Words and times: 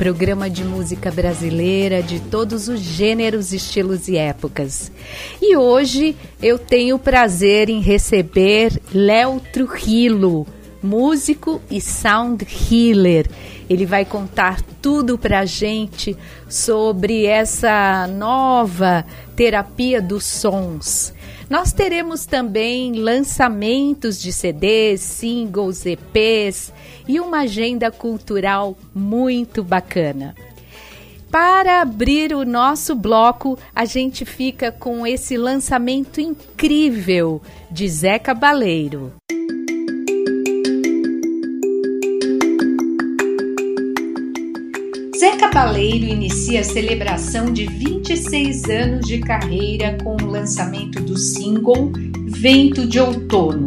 programa 0.00 0.48
de 0.48 0.64
música 0.64 1.10
brasileira 1.10 2.02
de 2.02 2.20
todos 2.20 2.68
os 2.68 2.80
gêneros, 2.80 3.52
estilos 3.52 4.08
e 4.08 4.16
épocas. 4.16 4.90
E 5.42 5.54
hoje 5.58 6.16
eu 6.42 6.58
tenho 6.58 6.96
o 6.96 6.98
prazer 6.98 7.68
em 7.68 7.82
receber 7.82 8.80
Léo 8.94 9.38
Trujillo, 9.52 10.46
músico 10.82 11.60
e 11.70 11.82
sound 11.82 12.46
healer. 12.48 13.28
Ele 13.68 13.84
vai 13.84 14.06
contar 14.06 14.62
tudo 14.80 15.18
pra 15.18 15.44
gente 15.44 16.16
sobre 16.48 17.26
essa 17.26 18.06
nova 18.06 19.04
terapia 19.36 20.00
dos 20.00 20.24
sons. 20.24 21.12
Nós 21.50 21.72
teremos 21.72 22.26
também 22.26 22.92
lançamentos 22.92 24.22
de 24.22 24.32
CDs, 24.32 25.00
singles, 25.00 25.84
EPs 25.84 26.72
e 27.08 27.18
uma 27.18 27.40
agenda 27.40 27.90
cultural 27.90 28.78
muito 28.94 29.64
bacana. 29.64 30.32
Para 31.28 31.82
abrir 31.82 32.32
o 32.32 32.44
nosso 32.44 32.94
bloco, 32.94 33.58
a 33.74 33.84
gente 33.84 34.24
fica 34.24 34.70
com 34.70 35.04
esse 35.04 35.36
lançamento 35.36 36.20
incrível 36.20 37.42
de 37.68 37.88
Zé 37.88 38.20
Cabaleiro. 38.20 39.12
Zé 39.32 39.59
Cabaleiro 45.40 46.04
inicia 46.04 46.60
a 46.60 46.62
celebração 46.62 47.50
de 47.50 47.64
26 47.64 48.64
anos 48.64 49.06
de 49.06 49.20
carreira 49.20 49.96
com 50.04 50.14
o 50.22 50.26
lançamento 50.26 51.02
do 51.02 51.16
single 51.16 51.90
Vento 52.26 52.86
de 52.86 53.00
Outono. 53.00 53.66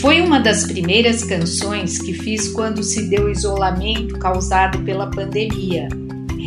Foi 0.00 0.20
uma 0.20 0.40
das 0.40 0.64
primeiras 0.64 1.22
canções 1.22 1.98
que 1.98 2.12
fiz 2.12 2.48
quando 2.48 2.82
se 2.82 3.08
deu 3.08 3.26
o 3.26 3.30
isolamento 3.30 4.18
causado 4.18 4.80
pela 4.80 5.08
pandemia, 5.08 5.88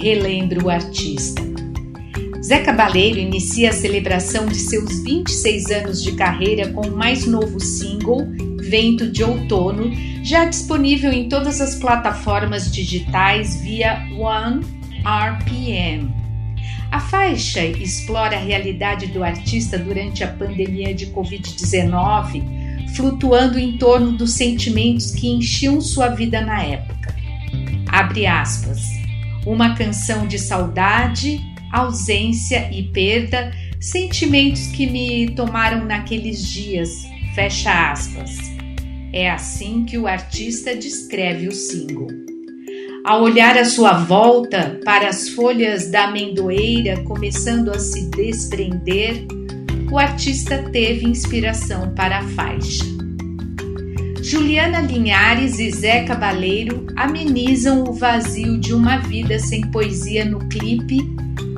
relembra 0.01 0.61
o 0.61 0.69
artista. 0.69 1.41
Zé 2.43 2.59
Cabaleiro 2.59 3.17
inicia 3.17 3.69
a 3.69 3.73
celebração 3.73 4.45
de 4.45 4.55
seus 4.55 5.01
26 5.03 5.71
anos 5.71 6.03
de 6.03 6.11
carreira 6.17 6.67
com 6.73 6.85
o 6.85 6.97
mais 6.97 7.25
novo 7.25 7.61
single, 7.61 8.27
Vento 8.59 9.09
de 9.09 9.23
Outono, 9.23 9.89
já 10.23 10.45
disponível 10.45 11.11
em 11.11 11.27
todas 11.27 11.59
as 11.59 11.75
plataformas 11.75 12.71
digitais 12.71 13.61
via 13.61 14.07
One 14.17 14.65
RPM. 15.03 16.13
A 16.91 16.99
faixa 16.99 17.65
explora 17.65 18.35
a 18.35 18.39
realidade 18.39 19.07
do 19.07 19.23
artista 19.23 19.77
durante 19.77 20.23
a 20.23 20.27
pandemia 20.27 20.93
de 20.93 21.07
Covid-19, 21.07 22.91
flutuando 22.95 23.57
em 23.57 23.77
torno 23.77 24.11
dos 24.11 24.33
sentimentos 24.33 25.11
que 25.11 25.29
enchiam 25.29 25.79
sua 25.79 26.09
vida 26.09 26.41
na 26.41 26.61
época. 26.61 27.15
Abre 27.87 28.27
aspas. 28.27 28.81
Uma 29.45 29.73
canção 29.75 30.27
de 30.27 30.37
saudade, 30.37 31.41
ausência 31.71 32.69
e 32.71 32.83
perda, 32.83 33.51
sentimentos 33.79 34.67
que 34.67 34.85
me 34.85 35.29
tomaram 35.29 35.85
naqueles 35.85 36.45
dias. 36.45 36.89
Fecha 37.33 37.91
aspas. 37.91 38.50
É 39.13 39.29
assim 39.29 39.83
que 39.83 39.97
o 39.97 40.07
artista 40.07 40.73
descreve 40.73 41.49
o 41.49 41.51
single. 41.51 42.07
Ao 43.03 43.21
olhar 43.23 43.57
à 43.57 43.65
sua 43.65 43.93
volta 43.93 44.79
para 44.85 45.09
as 45.09 45.27
folhas 45.29 45.91
da 45.91 46.05
amendoeira 46.05 47.03
começando 47.03 47.71
a 47.71 47.79
se 47.79 48.09
desprender, 48.09 49.25
o 49.91 49.97
artista 49.97 50.63
teve 50.71 51.05
inspiração 51.05 51.93
para 51.93 52.19
a 52.19 52.27
faixa. 52.29 52.85
Juliana 54.21 54.79
Linhares 54.79 55.59
e 55.59 55.71
Zé 55.71 56.05
Cabaleiro 56.05 56.87
amenizam 56.95 57.83
o 57.83 57.91
vazio 57.91 58.57
de 58.59 58.73
uma 58.73 58.97
vida 58.97 59.39
sem 59.39 59.61
poesia 59.71 60.23
no 60.23 60.39
clipe 60.47 60.99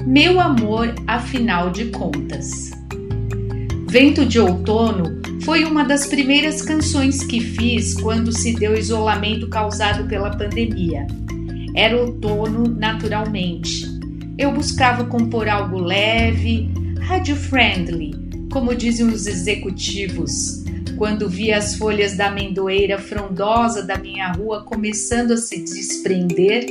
Meu 0.07 0.39
Amor, 0.39 0.95
afinal 1.05 1.69
de 1.69 1.85
contas. 1.85 2.71
Vento 3.87 4.25
de 4.25 4.39
Outono 4.39 5.22
foi 5.43 5.65
uma 5.65 5.83
das 5.83 6.07
primeiras 6.07 6.61
canções 6.61 7.23
que 7.23 7.41
fiz 7.41 7.93
quando 7.95 8.31
se 8.31 8.53
deu 8.53 8.75
isolamento 8.75 9.49
causado 9.49 10.07
pela 10.07 10.31
pandemia. 10.31 11.05
Era 11.75 11.97
outono 11.97 12.67
naturalmente. 12.67 13.85
Eu 14.37 14.53
buscava 14.53 15.03
compor 15.03 15.49
algo 15.49 15.79
leve, 15.79 16.69
radio-friendly, 17.01 18.15
como 18.51 18.73
dizem 18.73 19.07
os 19.07 19.27
executivos, 19.27 20.63
quando 20.97 21.29
vi 21.29 21.51
as 21.51 21.75
folhas 21.75 22.15
da 22.15 22.27
amendoeira 22.27 22.97
frondosa 22.97 23.83
da 23.83 23.97
minha 23.97 24.31
rua 24.31 24.63
começando 24.63 25.31
a 25.31 25.37
se 25.37 25.61
desprender, 25.61 26.65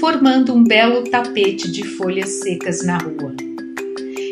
formando 0.00 0.54
um 0.54 0.64
belo 0.64 1.04
tapete 1.04 1.70
de 1.70 1.84
folhas 1.84 2.30
secas 2.40 2.84
na 2.86 2.96
rua. 2.96 3.34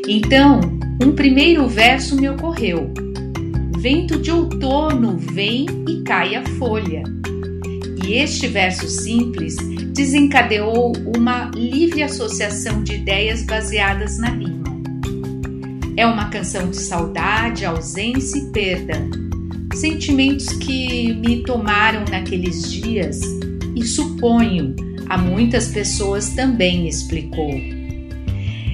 Então, 0.08 0.60
um 1.04 1.12
primeiro 1.12 1.68
verso 1.68 2.16
me 2.16 2.28
ocorreu 2.28 3.01
vento 3.82 4.16
de 4.16 4.30
outono 4.30 5.18
vem 5.18 5.66
e 5.88 6.02
cai 6.02 6.36
a 6.36 6.46
folha. 6.50 7.02
E 8.06 8.12
este 8.12 8.46
verso 8.46 8.88
simples 8.88 9.56
desencadeou 9.92 10.92
uma 11.16 11.50
livre 11.52 12.04
associação 12.04 12.84
de 12.84 12.94
ideias 12.94 13.42
baseadas 13.42 14.18
na 14.18 14.28
rima. 14.28 14.62
É 15.96 16.06
uma 16.06 16.28
canção 16.28 16.70
de 16.70 16.76
saudade, 16.76 17.64
ausência 17.64 18.38
e 18.38 18.52
perda, 18.52 18.94
sentimentos 19.74 20.50
que 20.50 21.12
me 21.14 21.42
tomaram 21.42 22.04
naqueles 22.08 22.70
dias 22.70 23.20
e 23.74 23.84
suponho 23.84 24.76
a 25.08 25.18
muitas 25.18 25.66
pessoas 25.72 26.28
também 26.30 26.86
explicou 26.86 27.81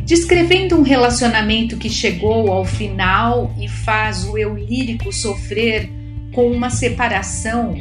descrevendo 0.08 0.74
um 0.74 0.80
relacionamento 0.80 1.76
que 1.76 1.90
chegou 1.90 2.50
ao 2.50 2.64
final 2.64 3.54
e 3.60 3.68
faz 3.68 4.24
o 4.24 4.38
eu 4.38 4.56
lírico 4.56 5.12
sofrer 5.12 5.92
com 6.32 6.50
uma 6.50 6.70
separação, 6.70 7.74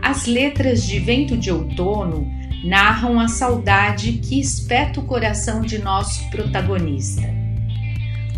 as 0.00 0.24
letras 0.24 0.86
de 0.86 1.00
Vento 1.00 1.36
de 1.36 1.50
Outono 1.50 2.30
narram 2.62 3.18
a 3.18 3.26
saudade 3.26 4.12
que 4.12 4.38
espeta 4.38 5.00
o 5.00 5.04
coração 5.04 5.62
de 5.62 5.78
nosso 5.78 6.30
protagonista. 6.30 7.28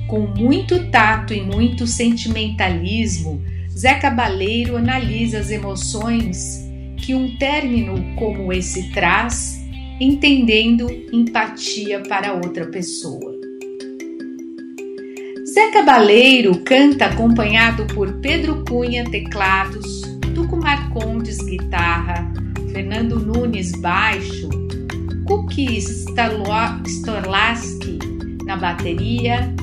Com 0.08 0.20
muito 0.20 0.90
tato 0.90 1.34
e 1.34 1.42
muito 1.42 1.86
sentimentalismo, 1.86 3.44
Zé 3.68 3.96
Cabaleiro 3.96 4.78
analisa 4.78 5.40
as 5.40 5.50
emoções 5.50 6.66
que 6.96 7.14
um 7.14 7.36
término 7.36 8.02
como 8.16 8.50
esse 8.50 8.90
traz 8.92 9.55
entendendo 10.00 10.86
empatia 11.12 12.02
para 12.08 12.34
outra 12.34 12.66
pessoa. 12.66 13.34
Zé 15.46 15.70
Cabaleiro 15.70 16.62
canta 16.64 17.06
acompanhado 17.06 17.86
por 17.94 18.12
Pedro 18.20 18.62
Cunha 18.68 19.04
teclados, 19.10 20.02
Tuco 20.34 20.56
Marcondes 20.56 21.38
guitarra, 21.38 22.30
Fernando 22.72 23.18
Nunes 23.18 23.72
baixo, 23.72 24.50
Kuki 25.24 25.78
Storlaski 26.86 27.98
na 28.44 28.56
bateria, 28.56 29.54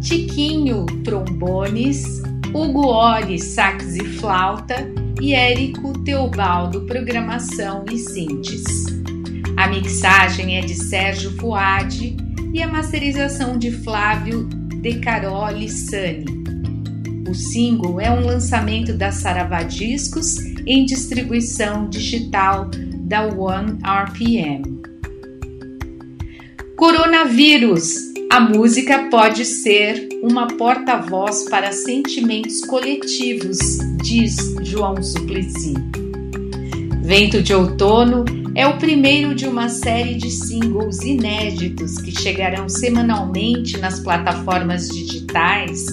Tiquinho 0.00 0.84
trombones, 1.04 2.22
Hugo 2.52 2.88
Ori 2.88 3.38
sax 3.38 3.94
e 3.96 4.04
flauta 4.04 4.92
e 5.20 5.32
Érico 5.32 5.92
Teobaldo 6.02 6.80
programação 6.86 7.84
e 7.92 7.98
sintes. 7.98 8.99
A 9.60 9.68
mixagem 9.68 10.56
é 10.56 10.62
de 10.62 10.74
Sérgio 10.74 11.36
Fuad 11.36 12.16
e 12.54 12.62
a 12.62 12.66
masterização 12.66 13.58
de 13.58 13.70
Flávio 13.70 14.48
De 14.80 15.00
Caroli 15.00 15.68
Sani. 15.68 16.24
O 17.28 17.34
single 17.34 18.00
é 18.00 18.10
um 18.10 18.24
lançamento 18.24 18.94
da 18.94 19.12
Saravá 19.12 19.62
Discos 19.62 20.38
em 20.66 20.86
distribuição 20.86 21.90
digital 21.90 22.70
da 23.00 23.26
One 23.26 23.76
RPM. 23.84 24.80
Coronavírus. 26.74 28.08
A 28.32 28.40
música 28.40 29.10
pode 29.10 29.44
ser 29.44 30.08
uma 30.22 30.46
porta-voz 30.46 31.50
para 31.50 31.70
sentimentos 31.70 32.62
coletivos, 32.62 33.58
diz 34.02 34.36
João 34.62 35.02
Suplicy. 35.02 35.74
Vento 37.02 37.42
de 37.42 37.52
Outono 37.52 38.39
é 38.60 38.66
o 38.66 38.76
primeiro 38.76 39.34
de 39.34 39.46
uma 39.46 39.70
série 39.70 40.16
de 40.16 40.30
singles 40.30 41.00
inéditos 41.00 41.96
que 41.96 42.10
chegarão 42.12 42.68
semanalmente 42.68 43.78
nas 43.78 44.00
plataformas 44.00 44.86
digitais 44.86 45.86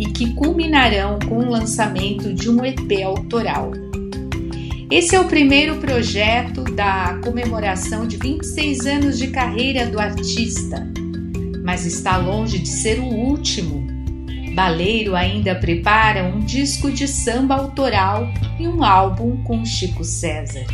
e 0.00 0.06
que 0.06 0.34
culminarão 0.34 1.20
com 1.28 1.36
o 1.36 1.48
lançamento 1.48 2.34
de 2.34 2.50
um 2.50 2.64
EP 2.64 3.04
autoral. 3.04 3.70
Esse 4.90 5.14
é 5.14 5.20
o 5.20 5.26
primeiro 5.26 5.76
projeto 5.76 6.64
da 6.64 7.20
comemoração 7.22 8.04
de 8.04 8.16
26 8.16 8.86
anos 8.86 9.16
de 9.16 9.28
carreira 9.28 9.86
do 9.86 10.00
artista, 10.00 10.90
mas 11.62 11.86
está 11.86 12.16
longe 12.16 12.58
de 12.58 12.68
ser 12.68 12.98
o 12.98 13.06
último. 13.06 13.86
Baleiro 14.56 15.14
ainda 15.14 15.54
prepara 15.54 16.24
um 16.24 16.40
disco 16.40 16.90
de 16.90 17.06
samba 17.06 17.54
autoral 17.54 18.28
e 18.58 18.66
um 18.66 18.82
álbum 18.82 19.40
com 19.44 19.64
Chico 19.64 20.02
César. 20.02 20.66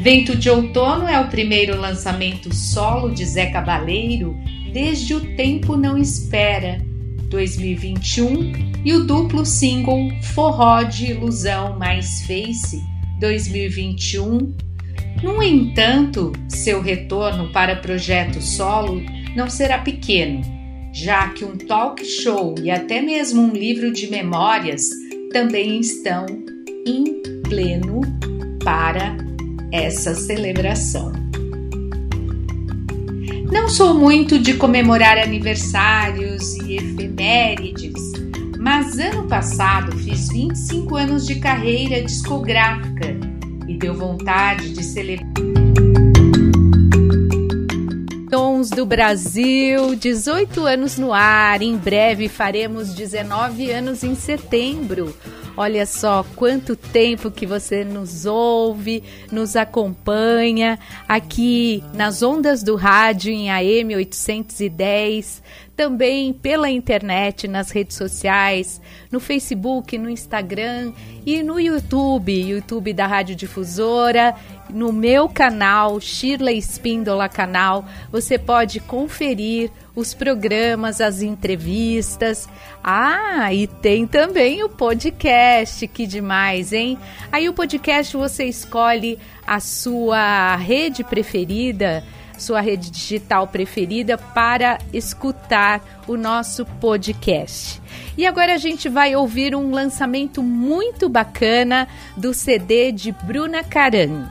Vento 0.00 0.34
de 0.34 0.48
Outono 0.48 1.06
é 1.06 1.20
o 1.20 1.28
primeiro 1.28 1.78
lançamento 1.78 2.54
solo 2.54 3.10
de 3.10 3.22
Zé 3.26 3.50
Cabaleiro 3.50 4.34
desde 4.72 5.12
O 5.12 5.36
Tempo 5.36 5.76
Não 5.76 5.98
Espera, 5.98 6.80
2021, 7.28 8.80
e 8.82 8.94
o 8.94 9.04
duplo 9.04 9.44
single 9.44 10.10
Forró 10.32 10.84
de 10.84 11.10
Ilusão 11.10 11.78
mais 11.78 12.22
Face, 12.22 12.82
2021. 13.20 14.56
No 15.22 15.42
entanto, 15.42 16.32
seu 16.48 16.80
retorno 16.80 17.52
para 17.52 17.76
projeto 17.76 18.40
solo 18.40 19.02
não 19.36 19.50
será 19.50 19.80
pequeno, 19.80 20.40
já 20.94 21.28
que 21.28 21.44
um 21.44 21.58
talk 21.58 22.02
show 22.02 22.54
e 22.62 22.70
até 22.70 23.02
mesmo 23.02 23.42
um 23.42 23.52
livro 23.52 23.92
de 23.92 24.06
memórias 24.06 24.82
também 25.30 25.78
estão 25.78 26.24
em 26.86 27.20
pleno 27.42 28.00
para 28.64 29.29
essa 29.72 30.14
celebração. 30.14 31.12
Não 33.50 33.68
sou 33.68 33.94
muito 33.94 34.38
de 34.38 34.54
comemorar 34.54 35.18
aniversários 35.18 36.54
e 36.58 36.76
efemérides, 36.76 38.00
mas 38.58 38.98
ano 38.98 39.26
passado 39.26 39.96
fiz 39.98 40.28
25 40.28 40.96
anos 40.96 41.26
de 41.26 41.40
carreira 41.40 42.02
discográfica 42.02 43.16
e 43.66 43.76
deu 43.76 43.94
vontade 43.94 44.70
de 44.72 44.84
celebrar. 44.84 45.28
Tons 48.30 48.70
do 48.70 48.86
Brasil, 48.86 49.96
18 49.96 50.64
anos 50.64 50.96
no 50.96 51.12
ar, 51.12 51.60
em 51.62 51.76
breve 51.76 52.28
faremos 52.28 52.94
19 52.94 53.70
anos 53.72 54.04
em 54.04 54.14
setembro. 54.14 55.12
Olha 55.62 55.84
só 55.84 56.24
quanto 56.36 56.74
tempo 56.74 57.30
que 57.30 57.44
você 57.44 57.84
nos 57.84 58.24
ouve, 58.24 59.04
nos 59.30 59.56
acompanha 59.56 60.78
aqui 61.06 61.84
nas 61.92 62.22
ondas 62.22 62.62
do 62.62 62.76
rádio 62.76 63.30
em 63.30 63.50
AM 63.50 63.94
810, 63.94 65.42
também 65.80 66.30
pela 66.30 66.68
internet, 66.68 67.48
nas 67.48 67.70
redes 67.70 67.96
sociais, 67.96 68.82
no 69.10 69.18
Facebook, 69.18 69.96
no 69.96 70.10
Instagram 70.10 70.92
e 71.24 71.42
no 71.42 71.58
YouTube, 71.58 72.38
YouTube 72.38 72.92
da 72.92 73.06
Rádio 73.06 73.34
Difusora 73.34 74.36
no 74.72 74.92
meu 74.92 75.28
canal, 75.28 76.00
Shirley 76.00 76.58
Espíndola 76.58 77.28
Canal, 77.28 77.84
você 78.10 78.38
pode 78.38 78.80
conferir 78.80 79.70
os 79.94 80.14
programas, 80.14 81.00
as 81.00 81.22
entrevistas. 81.22 82.48
Ah, 82.82 83.52
e 83.52 83.66
tem 83.66 84.06
também 84.06 84.62
o 84.62 84.68
podcast, 84.68 85.86
que 85.88 86.06
demais, 86.06 86.72
hein? 86.72 86.98
Aí 87.30 87.48
o 87.48 87.52
podcast 87.52 88.16
você 88.16 88.44
escolhe 88.44 89.18
a 89.46 89.60
sua 89.60 90.56
rede 90.56 91.02
preferida, 91.02 92.04
sua 92.40 92.60
rede 92.60 92.90
digital 92.90 93.46
preferida 93.46 94.16
para 94.16 94.78
escutar 94.92 96.02
o 96.06 96.16
nosso 96.16 96.64
podcast. 96.80 97.80
E 98.16 98.26
agora 98.26 98.54
a 98.54 98.58
gente 98.58 98.88
vai 98.88 99.14
ouvir 99.14 99.54
um 99.54 99.70
lançamento 99.70 100.42
muito 100.42 101.08
bacana 101.08 101.88
do 102.16 102.34
CD 102.34 102.92
de 102.92 103.12
Bruna 103.12 103.62
Caran. 103.62 104.28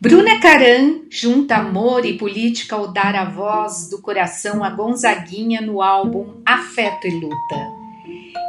Bruna 0.00 0.40
Caran 0.40 1.02
junta 1.08 1.56
amor 1.56 2.04
e 2.04 2.18
política 2.18 2.74
ao 2.74 2.92
dar 2.92 3.14
a 3.14 3.24
voz 3.24 3.88
do 3.88 4.02
coração 4.02 4.64
a 4.64 4.70
Gonzaguinha 4.70 5.60
no 5.60 5.80
álbum 5.80 6.42
Afeto 6.44 7.06
e 7.06 7.20
Luta. 7.20 7.81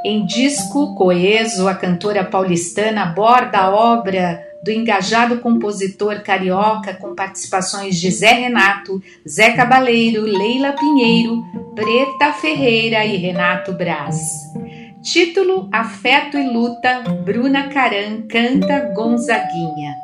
Em 0.06 0.26
disco 0.26 0.94
coeso, 0.96 1.68
a 1.68 1.74
cantora 1.74 2.26
paulistana 2.26 3.04
aborda 3.04 3.60
a 3.60 3.70
obra 3.74 4.44
do 4.62 4.70
engajado 4.70 5.40
compositor 5.40 6.22
carioca 6.22 6.94
com 6.94 7.16
participações 7.16 8.00
de 8.00 8.12
Zé 8.12 8.34
Renato, 8.34 9.02
Zé 9.28 9.52
Cabaleiro, 9.52 10.24
Leila 10.24 10.74
Pinheiro, 10.74 11.42
Preta 11.74 12.34
Ferreira 12.34 13.06
e 13.06 13.16
Renato 13.16 13.72
Braz. 13.72 14.20
Título 15.02 15.70
Afeto 15.72 16.38
e 16.38 16.50
Luta, 16.50 17.00
Bruna 17.24 17.70
Caran 17.70 18.24
canta 18.28 18.92
Gonzaguinha 18.94 19.96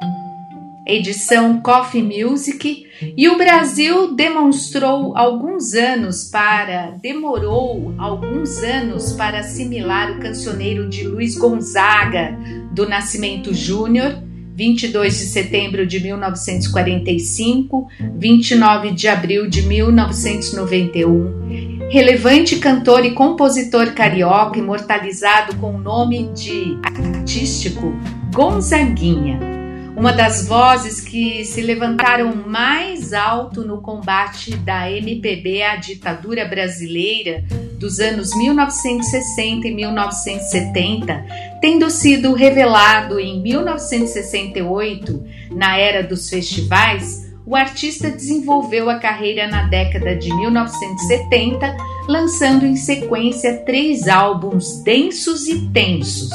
edição 0.89 1.62
Coffee 1.62 2.01
Music, 2.01 2.88
e 3.15 3.30
o 3.30 3.38
Brasil 3.38 4.13
demonstrou 4.13 5.15
alguns 5.15 5.74
anos 5.74 6.25
para, 6.25 6.97
demorou 7.01 7.95
alguns 7.97 8.62
anos 8.63 9.13
para 9.13 9.39
assimilar 9.39 10.12
o 10.12 10.19
cancioneiro 10.19 10.89
de 10.89 11.07
Luiz 11.07 11.38
Gonzaga, 11.38 12.38
do 12.74 12.89
Nascimento 12.89 13.53
Júnior, 13.53 14.21
22 14.53 15.18
de 15.18 15.24
setembro 15.25 15.88
de 15.88 16.01
1945, 16.01 17.88
29 18.18 18.91
de 18.91 19.07
abril 19.07 19.47
de 19.47 19.62
1991. 19.62 21.88
Relevante 21.89 22.57
cantor 22.57 23.06
e 23.06 23.12
compositor 23.12 23.94
carioca 23.94 24.59
imortalizado 24.59 25.56
com 25.56 25.75
o 25.75 25.80
nome 25.80 26.30
de 26.33 26.77
artístico 26.83 27.94
Gonzaguinha 28.33 29.59
uma 30.00 30.13
das 30.13 30.48
vozes 30.48 31.01
que 31.01 31.44
se 31.44 31.62
levantaram 31.62 32.34
mais 32.34 33.12
alto 33.12 33.66
no 33.66 33.81
combate 33.81 34.56
da 34.56 34.90
MPB 34.90 35.62
à 35.62 35.75
ditadura 35.75 36.46
brasileira 36.46 37.44
dos 37.78 38.00
anos 38.00 38.34
1960 38.34 39.68
e 39.68 39.75
1970, 39.75 41.25
tendo 41.60 41.90
sido 41.90 42.34
revelado 42.34 43.19
em 43.19 43.42
1968, 43.42 45.22
na 45.51 45.78
era 45.78 46.01
dos 46.01 46.30
festivais, 46.30 47.30
o 47.46 47.54
artista 47.54 48.10
desenvolveu 48.10 48.90
a 48.90 49.00
carreira 49.00 49.48
na 49.48 49.63
década 49.63 50.15
de 50.15 50.34
1970, 50.34 51.75
lançando 52.08 52.65
em 52.65 52.77
sequência 52.77 53.65
três 53.65 54.08
álbuns 54.08 54.82
densos 54.82 55.50
e 55.50 55.68
tensos. 55.74 56.29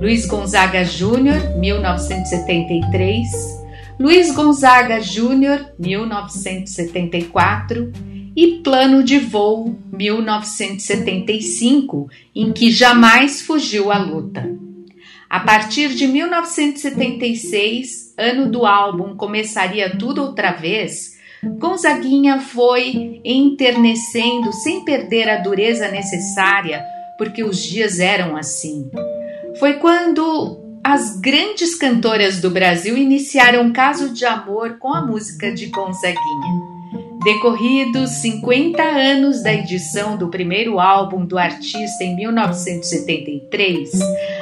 Luiz 0.00 0.26
Gonzaga 0.26 0.84
Júnior, 0.84 1.56
1973, 1.56 3.30
Luiz 3.98 4.30
Gonzaga 4.32 5.00
Júnior, 5.00 5.72
1974 5.78 7.90
e 8.36 8.60
Plano 8.62 9.02
de 9.02 9.18
Voo, 9.18 9.74
1975, 9.92 12.08
em 12.34 12.52
que 12.52 12.70
jamais 12.70 13.40
fugiu 13.42 13.90
à 13.90 13.98
luta. 13.98 14.48
A 15.28 15.40
partir 15.40 15.88
de 15.90 16.06
1976, 16.06 18.14
ano 18.18 18.48
do 18.50 18.64
álbum 18.66 19.16
Começaria 19.16 19.96
Tudo 19.96 20.22
Outra 20.22 20.52
Vez, 20.52 21.18
Gonzaguinha 21.58 22.38
foi 22.40 23.20
enternecendo 23.24 24.52
sem 24.52 24.84
perder 24.84 25.26
a 25.28 25.38
dureza 25.38 25.90
necessária, 25.90 26.84
porque 27.16 27.42
os 27.42 27.62
dias 27.62 27.98
eram 27.98 28.36
assim 28.36 28.90
foi 29.60 29.74
quando 29.74 30.80
as 30.82 31.20
grandes 31.20 31.74
cantoras 31.74 32.40
do 32.40 32.50
Brasil 32.50 32.96
iniciaram 32.96 33.64
um 33.64 33.72
caso 33.74 34.14
de 34.14 34.24
amor 34.24 34.78
com 34.78 34.90
a 34.90 35.04
música 35.04 35.52
de 35.52 35.66
Gonzaguinha. 35.66 36.70
Decorridos 37.22 38.08
50 38.22 38.82
anos 38.82 39.42
da 39.42 39.52
edição 39.52 40.16
do 40.16 40.28
primeiro 40.28 40.80
álbum 40.80 41.26
do 41.26 41.36
artista 41.36 42.02
em 42.02 42.16
1973, 42.16 43.90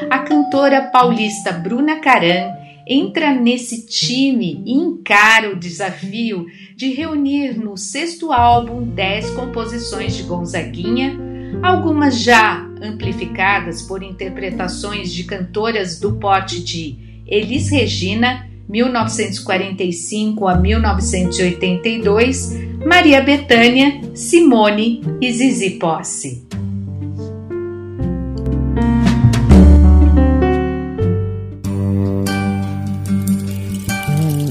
a 0.08 0.20
cantora 0.20 0.82
paulista 0.82 1.50
Bruna 1.50 1.96
Caran 1.96 2.52
entra 2.86 3.34
nesse 3.34 3.84
time 3.86 4.62
e 4.64 4.72
encara 4.72 5.50
o 5.50 5.58
desafio 5.58 6.46
de 6.76 6.92
reunir 6.92 7.58
no 7.58 7.76
sexto 7.76 8.30
álbum 8.30 8.84
10 8.84 9.30
composições 9.30 10.14
de 10.14 10.22
Gonzaguinha, 10.22 11.18
algumas 11.60 12.20
já 12.20 12.67
amplificadas 12.82 13.82
por 13.82 14.02
interpretações 14.02 15.12
de 15.12 15.24
cantoras 15.24 15.98
do 15.98 16.16
porte 16.16 16.62
de 16.62 16.96
Elis 17.26 17.70
Regina, 17.70 18.48
1945 18.68 20.46
a 20.46 20.56
1982, 20.56 22.52
Maria 22.86 23.20
Bethânia, 23.20 24.00
Simone 24.14 25.02
e 25.20 25.32
Zizi 25.32 25.70
Posse. 25.78 26.46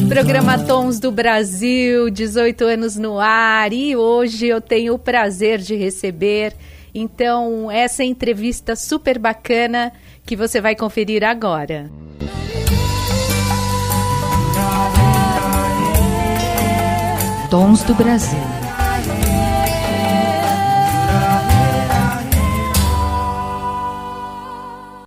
Programa 0.09 0.57
Tons 0.57 0.99
do 0.99 1.11
Brasil, 1.11 2.09
18 2.09 2.63
anos 2.63 2.95
no 2.95 3.19
ar, 3.19 3.71
e 3.71 3.95
hoje 3.95 4.47
eu 4.47 4.59
tenho 4.59 4.95
o 4.95 4.99
prazer 4.99 5.59
de 5.59 5.75
receber 5.75 6.55
então, 6.93 7.69
essa 7.69 8.03
entrevista 8.03 8.75
super 8.75 9.19
bacana 9.19 9.91
que 10.25 10.35
você 10.35 10.59
vai 10.59 10.75
conferir 10.75 11.23
agora. 11.23 11.89
Tons 17.49 17.81
do 17.83 17.95
Brasil. 17.95 18.39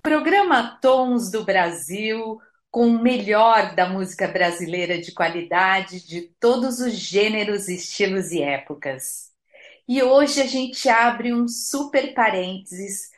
Programa 0.02 0.78
Tons 0.80 1.30
do 1.30 1.44
Brasil 1.44 2.40
com 2.70 2.86
o 2.86 3.02
melhor 3.02 3.74
da 3.74 3.88
música 3.88 4.28
brasileira 4.28 5.00
de 5.00 5.12
qualidade 5.12 6.06
de 6.06 6.22
todos 6.40 6.80
os 6.80 6.92
gêneros, 6.94 7.68
estilos 7.68 8.30
e 8.30 8.42
épocas. 8.42 9.29
E 9.88 10.02
hoje 10.02 10.40
a 10.40 10.46
gente 10.46 10.88
abre 10.88 11.32
um 11.32 11.48
super 11.48 12.14
parênteses 12.14 13.10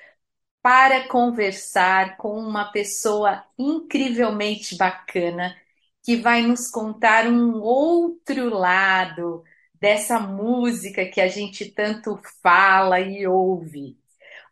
para 0.63 1.09
conversar 1.09 2.17
com 2.17 2.39
uma 2.39 2.71
pessoa 2.71 3.45
incrivelmente 3.59 4.77
bacana 4.77 5.57
que 6.03 6.17
vai 6.17 6.43
nos 6.43 6.71
contar 6.71 7.27
um 7.27 7.61
outro 7.61 8.49
lado 8.49 9.45
dessa 9.81 10.19
música 10.19 11.05
que 11.07 11.21
a 11.21 11.29
gente 11.29 11.67
tanto 11.67 12.21
fala 12.43 13.01
e 13.01 13.27
ouve. 13.27 13.97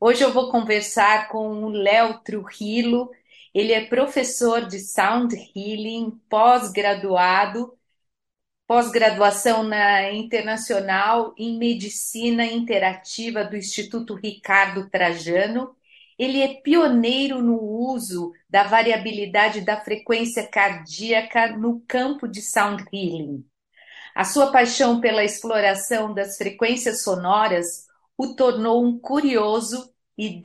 Hoje 0.00 0.22
eu 0.22 0.32
vou 0.32 0.50
conversar 0.50 1.28
com 1.28 1.64
o 1.64 1.68
Léo 1.68 2.18
Trujillo, 2.20 3.10
ele 3.54 3.72
é 3.72 3.84
professor 3.84 4.66
de 4.66 4.78
Sound 4.80 5.34
Healing, 5.54 6.10
pós-graduado, 6.28 7.76
pós-graduação 8.70 9.64
na 9.64 10.12
Internacional 10.12 11.34
em 11.36 11.58
Medicina 11.58 12.44
Interativa 12.44 13.42
do 13.42 13.56
Instituto 13.56 14.14
Ricardo 14.14 14.88
Trajano. 14.88 15.74
Ele 16.16 16.40
é 16.40 16.54
pioneiro 16.54 17.42
no 17.42 17.60
uso 17.60 18.32
da 18.48 18.62
variabilidade 18.62 19.62
da 19.62 19.80
frequência 19.80 20.46
cardíaca 20.46 21.48
no 21.48 21.80
campo 21.80 22.28
de 22.28 22.40
Sound 22.40 22.84
Healing. 22.92 23.44
A 24.14 24.22
sua 24.22 24.52
paixão 24.52 25.00
pela 25.00 25.24
exploração 25.24 26.14
das 26.14 26.36
frequências 26.36 27.02
sonoras 27.02 27.88
o 28.16 28.36
tornou 28.36 28.84
um 28.84 28.96
curioso 28.96 29.92
e 30.16 30.40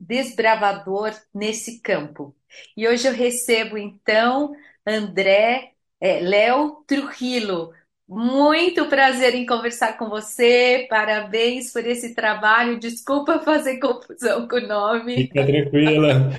desbravador 0.00 1.14
nesse 1.32 1.80
campo. 1.80 2.34
E 2.76 2.88
hoje 2.88 3.06
eu 3.06 3.14
recebo 3.14 3.78
então 3.78 4.50
André 4.84 5.74
é, 6.00 6.20
Léo 6.20 6.82
Trujillo. 6.86 7.72
Muito 8.08 8.86
prazer 8.86 9.36
em 9.36 9.46
conversar 9.46 9.96
com 9.96 10.08
você. 10.08 10.86
Parabéns 10.90 11.72
por 11.72 11.86
esse 11.86 12.12
trabalho. 12.12 12.80
Desculpa 12.80 13.38
fazer 13.38 13.78
confusão 13.78 14.48
com 14.48 14.56
o 14.56 14.66
nome. 14.66 15.14
Fica 15.14 15.46
tranquila. 15.46 16.30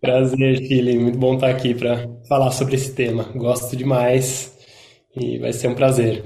Prazer, 0.00 0.56
Chile. 0.56 0.98
Muito 0.98 1.18
bom 1.18 1.34
estar 1.34 1.50
aqui 1.50 1.74
para 1.74 2.08
falar 2.26 2.50
sobre 2.50 2.76
esse 2.76 2.94
tema. 2.94 3.24
Gosto 3.34 3.76
demais 3.76 4.56
e 5.14 5.38
vai 5.38 5.52
ser 5.52 5.68
um 5.68 5.74
prazer. 5.74 6.24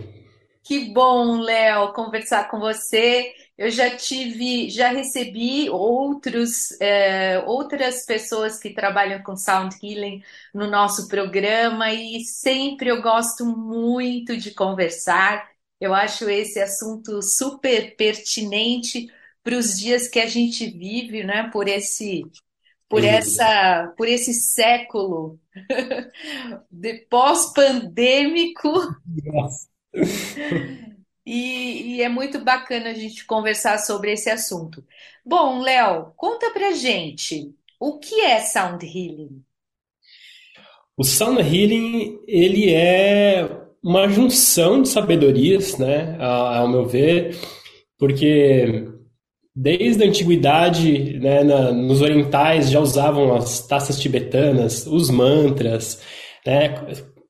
Que 0.62 0.92
bom, 0.92 1.40
Léo, 1.40 1.92
conversar 1.92 2.48
com 2.48 2.60
você. 2.60 3.32
Eu 3.58 3.70
já 3.70 3.96
tive, 3.96 4.68
já 4.68 4.90
recebi 4.90 5.70
outros, 5.70 6.78
é, 6.78 7.42
outras 7.46 8.04
pessoas 8.04 8.58
que 8.58 8.70
trabalham 8.70 9.22
com 9.22 9.34
sound 9.34 9.74
healing 9.82 10.22
no 10.52 10.70
nosso 10.70 11.08
programa 11.08 11.90
e 11.90 12.22
sempre 12.24 12.90
eu 12.90 13.00
gosto 13.00 13.46
muito 13.46 14.36
de 14.36 14.52
conversar. 14.52 15.50
Eu 15.80 15.94
acho 15.94 16.28
esse 16.28 16.60
assunto 16.60 17.22
super 17.22 17.96
pertinente 17.96 19.10
para 19.42 19.56
os 19.56 19.78
dias 19.78 20.06
que 20.06 20.20
a 20.20 20.26
gente 20.26 20.68
vive, 20.68 21.24
né? 21.24 21.48
Por 21.50 21.66
esse, 21.66 22.24
por 22.90 23.02
essa, 23.04 23.94
por 23.96 24.06
esse 24.06 24.34
século 24.34 25.40
de 26.70 26.94
pós-pandêmico. 27.08 28.70
E, 31.26 31.96
e, 31.96 32.02
é 32.02 32.08
muito 32.08 32.38
bacana 32.38 32.90
a 32.90 32.94
gente 32.94 33.24
conversar 33.24 33.78
sobre 33.78 34.12
esse 34.12 34.30
assunto. 34.30 34.84
Bom, 35.24 35.60
Léo, 35.60 36.12
conta 36.16 36.52
pra 36.52 36.70
gente, 36.70 37.52
o 37.80 37.98
que 37.98 38.20
é 38.20 38.40
Sound 38.40 38.86
Healing? 38.86 39.42
O 40.96 41.02
Sound 41.02 41.40
Healing, 41.40 42.20
ele 42.28 42.72
é 42.72 43.50
uma 43.82 44.08
junção 44.08 44.80
de 44.80 44.88
sabedorias, 44.88 45.76
né, 45.78 46.16
ao 46.20 46.68
meu 46.68 46.86
ver, 46.86 47.36
porque 47.98 48.88
desde 49.54 50.04
a 50.04 50.06
antiguidade, 50.06 51.18
né, 51.18 51.42
na, 51.42 51.72
nos 51.72 52.02
orientais 52.02 52.70
já 52.70 52.78
usavam 52.78 53.34
as 53.34 53.66
taças 53.66 53.98
tibetanas, 53.98 54.86
os 54.86 55.10
mantras, 55.10 56.00
né, 56.46 56.82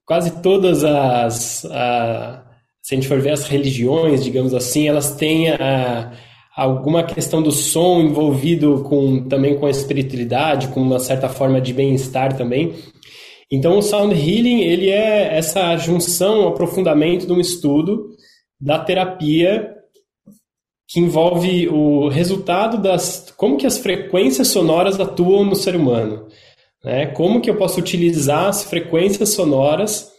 quase 0.04 0.42
todas 0.42 0.84
as... 0.84 1.64
A, 1.64 2.45
se 2.86 2.94
a 2.94 2.96
gente 2.96 3.08
for 3.08 3.20
ver 3.20 3.32
as 3.32 3.48
religiões, 3.48 4.22
digamos 4.22 4.54
assim, 4.54 4.86
elas 4.86 5.16
têm 5.16 5.50
a, 5.50 6.12
alguma 6.56 7.02
questão 7.02 7.42
do 7.42 7.50
som 7.50 8.00
envolvido 8.00 8.84
com 8.84 9.24
também 9.24 9.58
com 9.58 9.66
a 9.66 9.70
espiritualidade, 9.70 10.68
com 10.68 10.82
uma 10.82 11.00
certa 11.00 11.28
forma 11.28 11.60
de 11.60 11.72
bem-estar 11.72 12.36
também. 12.36 12.74
Então, 13.50 13.76
o 13.76 13.82
sound 13.82 14.14
healing 14.14 14.60
ele 14.60 14.88
é 14.88 15.36
essa 15.36 15.76
junção, 15.76 16.42
um 16.42 16.48
aprofundamento 16.48 17.26
de 17.26 17.32
um 17.32 17.40
estudo 17.40 18.10
da 18.60 18.78
terapia 18.78 19.74
que 20.86 21.00
envolve 21.00 21.68
o 21.68 22.06
resultado 22.06 22.78
das 22.80 23.34
como 23.36 23.56
que 23.56 23.66
as 23.66 23.78
frequências 23.78 24.46
sonoras 24.46 25.00
atuam 25.00 25.44
no 25.44 25.56
ser 25.56 25.74
humano, 25.74 26.28
né? 26.84 27.06
Como 27.06 27.40
que 27.40 27.50
eu 27.50 27.56
posso 27.56 27.80
utilizar 27.80 28.46
as 28.46 28.62
frequências 28.62 29.30
sonoras 29.30 30.14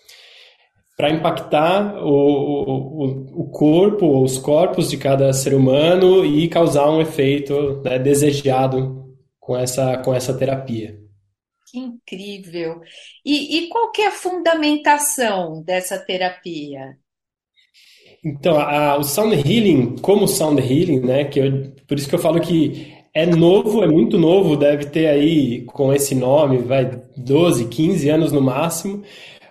para 0.97 1.11
impactar 1.11 2.03
o, 2.03 2.09
o, 2.09 3.41
o 3.41 3.49
corpo, 3.51 4.23
os 4.23 4.39
corpos 4.39 4.89
de 4.89 4.97
cada 4.97 5.31
ser 5.31 5.53
humano 5.53 6.25
e 6.25 6.49
causar 6.49 6.89
um 6.89 6.99
efeito 6.99 7.81
né, 7.83 7.99
desejado 7.99 9.15
com 9.39 9.55
essa, 9.55 9.97
com 9.97 10.13
essa 10.13 10.33
terapia. 10.33 10.97
Que 11.69 11.77
incrível! 11.77 12.81
E, 13.23 13.57
e 13.57 13.69
qual 13.69 13.91
que 13.91 14.01
é 14.01 14.07
a 14.07 14.11
fundamentação 14.11 15.61
dessa 15.61 15.99
terapia? 15.99 16.97
Então, 18.25 18.57
a, 18.57 18.97
o 18.97 19.03
Sound 19.03 19.35
Healing, 19.35 19.97
como 19.97 20.27
Sound 20.27 20.59
Healing, 20.59 21.01
né, 21.01 21.25
que 21.25 21.39
eu, 21.39 21.73
por 21.87 21.97
isso 21.97 22.09
que 22.09 22.15
eu 22.15 22.19
falo 22.19 22.41
que 22.41 22.97
é 23.13 23.25
novo, 23.25 23.83
é 23.83 23.87
muito 23.87 24.17
novo, 24.17 24.55
deve 24.55 24.85
ter 24.85 25.07
aí 25.07 25.61
com 25.65 25.93
esse 25.93 26.15
nome, 26.15 26.57
vai 26.57 26.89
12, 27.15 27.67
15 27.67 28.09
anos 28.09 28.31
no 28.31 28.41
máximo, 28.41 29.03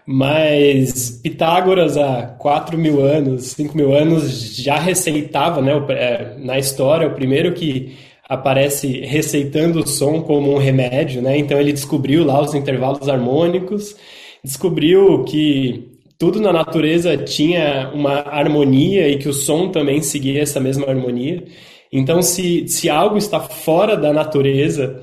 mas 0.06 1.10
Pitágoras, 1.22 1.96
há 1.96 2.22
4 2.38 2.78
mil 2.78 3.02
anos, 3.02 3.46
5 3.48 3.76
mil 3.76 3.92
anos, 3.92 4.56
já 4.56 4.78
receitava, 4.78 5.60
né, 5.60 5.72
é, 5.90 6.36
na 6.38 6.58
história, 6.58 7.08
o 7.08 7.14
primeiro 7.14 7.52
que 7.52 7.96
aparece 8.28 9.00
receitando 9.00 9.80
o 9.80 9.86
som 9.86 10.22
como 10.22 10.54
um 10.54 10.58
remédio, 10.58 11.20
né? 11.22 11.36
Então 11.38 11.58
ele 11.60 11.72
descobriu 11.72 12.24
lá 12.24 12.40
os 12.40 12.54
intervalos 12.54 13.08
harmônicos, 13.08 13.96
descobriu 14.42 15.24
que 15.24 15.96
tudo 16.18 16.40
na 16.40 16.52
natureza 16.52 17.16
tinha 17.16 17.90
uma 17.94 18.20
harmonia 18.20 19.08
e 19.08 19.18
que 19.18 19.28
o 19.28 19.32
som 19.32 19.68
também 19.68 20.00
seguia 20.02 20.42
essa 20.42 20.58
mesma 20.60 20.86
harmonia. 20.86 21.44
Então, 21.92 22.22
se, 22.22 22.66
se 22.68 22.88
algo 22.88 23.16
está 23.16 23.40
fora 23.40 23.96
da 23.96 24.12
natureza, 24.12 25.02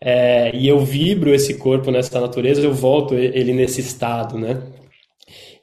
é, 0.00 0.54
e 0.54 0.68
eu 0.68 0.78
vibro 0.80 1.34
esse 1.34 1.54
corpo 1.54 1.90
nessa 1.90 2.20
natureza, 2.20 2.60
eu 2.60 2.72
volto 2.72 3.14
ele 3.14 3.52
nesse 3.52 3.80
estado, 3.80 4.38
né? 4.38 4.62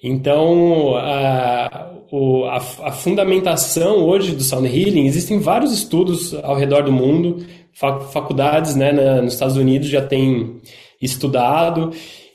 Então, 0.03 0.95
a, 0.97 1.65
a, 1.65 2.57
a, 2.57 2.91
fundamentação 2.91 4.05
hoje 4.05 4.33
do 4.33 4.43
Sound 4.43 4.67
Healing, 4.67 5.07
existem 5.07 5.39
vários 5.39 5.73
estudos 5.73 6.33
ao 6.43 6.55
redor 6.55 6.83
do 6.83 6.91
mundo, 6.91 7.45
faculdades 7.73 8.75
né, 8.75 8.91
na, 8.91 9.21
nos 9.21 9.33
Estados 9.33 9.57
Unidos 9.57 9.87
já 9.87 10.01
têm 10.01 10.61
estudado. 11.01 11.91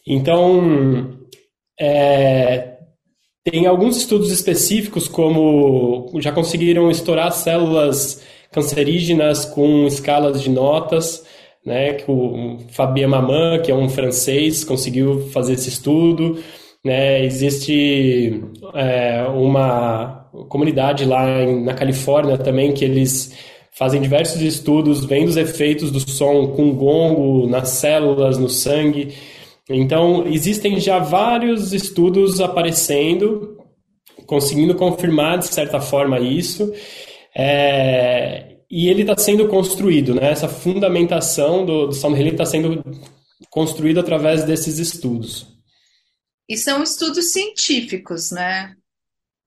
Então, 0.06 1.16
é, 1.78 2.76
tem 3.44 3.66
alguns 3.66 3.96
estudos 3.96 4.30
específicos, 4.30 5.06
como 5.06 6.10
já 6.20 6.32
conseguiram 6.32 6.90
estourar 6.90 7.32
células 7.32 8.22
cancerígenas 8.50 9.44
com 9.44 9.86
escalas 9.86 10.42
de 10.42 10.50
notas, 10.50 11.24
né, 11.64 11.94
que 11.94 12.10
o 12.10 12.58
Fabien 12.70 13.08
Maman, 13.08 13.60
que 13.60 13.70
é 13.70 13.74
um 13.74 13.88
francês, 13.88 14.64
conseguiu 14.64 15.28
fazer 15.30 15.54
esse 15.54 15.68
estudo. 15.68 16.38
Né, 16.84 17.24
existe 17.24 18.42
é, 18.74 19.22
uma 19.28 20.28
comunidade 20.48 21.04
lá 21.04 21.42
em, 21.42 21.62
na 21.62 21.74
Califórnia 21.74 22.38
também 22.38 22.72
que 22.72 22.84
eles 22.84 23.36
fazem 23.72 24.00
diversos 24.00 24.40
estudos 24.40 25.04
vendo 25.04 25.28
os 25.28 25.36
efeitos 25.36 25.90
do 25.90 26.00
som 26.00 26.48
com 26.48 26.74
gongo 26.74 27.46
nas 27.46 27.68
células, 27.68 28.38
no 28.38 28.48
sangue. 28.48 29.14
Então, 29.68 30.26
existem 30.26 30.80
já 30.80 30.98
vários 30.98 31.72
estudos 31.72 32.40
aparecendo, 32.40 33.56
conseguindo 34.26 34.74
confirmar, 34.74 35.38
de 35.38 35.46
certa 35.46 35.80
forma, 35.80 36.18
isso. 36.18 36.72
É, 37.36 38.49
e 38.70 38.88
ele 38.88 39.02
está 39.02 39.16
sendo 39.16 39.48
construído, 39.48 40.14
né? 40.14 40.30
essa 40.30 40.48
fundamentação 40.48 41.66
do, 41.66 41.88
do 41.88 41.92
sound 41.92 42.16
healing 42.16 42.30
está 42.32 42.46
sendo 42.46 42.82
construída 43.50 44.00
através 44.00 44.44
desses 44.44 44.78
estudos. 44.78 45.46
E 46.48 46.56
são 46.56 46.82
estudos 46.82 47.32
científicos, 47.32 48.30
né? 48.30 48.74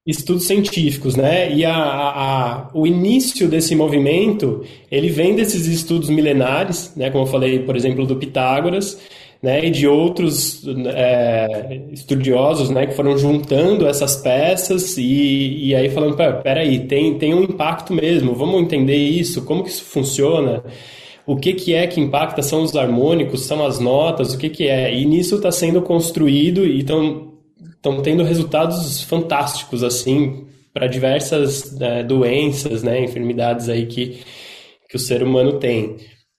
Estudos 0.06 0.46
científicos, 0.48 1.16
né? 1.16 1.54
E 1.54 1.64
a, 1.64 1.76
a, 1.76 2.72
o 2.74 2.86
início 2.86 3.48
desse 3.48 3.76
movimento, 3.76 4.66
ele 4.92 5.10
vem 5.10 5.36
desses 5.36 5.66
estudos 5.66 6.10
milenares, 6.10 6.94
né? 6.96 7.10
Como 7.10 7.24
eu 7.24 7.32
falei, 7.32 7.60
por 7.60 7.76
exemplo, 7.76 8.06
do 8.06 8.18
Pitágoras, 8.18 9.00
né, 9.44 9.66
e 9.66 9.70
de 9.70 9.86
outros 9.86 10.64
é, 10.96 11.82
estudiosos 11.92 12.70
né, 12.70 12.88
que 12.88 12.96
foram 12.96 13.18
juntando 13.18 13.86
essas 13.86 14.16
peças 14.16 14.98
e, 14.98 15.66
e 15.68 15.76
aí 15.76 15.90
falando, 15.90 16.16
peraí, 16.42 16.88
tem, 16.88 17.18
tem 17.18 17.34
um 17.34 17.44
impacto 17.44 17.94
mesmo, 17.94 18.34
vamos 18.34 18.62
entender 18.62 18.96
isso, 18.96 19.44
como 19.44 19.62
que 19.62 19.70
isso 19.70 19.84
funciona, 19.84 20.64
o 21.26 21.36
que, 21.36 21.54
que 21.54 21.74
é 21.74 21.86
que 21.86 22.00
impacta, 22.00 22.42
são 22.42 22.64
os 22.64 22.74
harmônicos, 22.74 23.42
são 23.42 23.66
as 23.66 23.80
notas, 23.80 24.34
o 24.34 24.38
que, 24.38 24.48
que 24.48 24.68
é, 24.70 24.96
e 24.96 25.04
nisso 25.04 25.36
está 25.36 25.52
sendo 25.52 25.82
construído 25.82 26.66
e 26.66 26.80
estão 26.80 27.34
tendo 28.02 28.24
resultados 28.24 29.04
fantásticos, 29.04 29.84
assim, 29.84 30.46
para 30.74 30.88
diversas 30.88 31.78
né, 31.78 32.02
doenças, 32.02 32.82
né, 32.82 33.04
enfermidades 33.04 33.68
aí 33.68 33.88
que, 33.88 34.20
que 34.90 34.96
o 34.96 35.00
ser 35.00 35.22
humano 35.22 35.60
tem. 35.60 35.98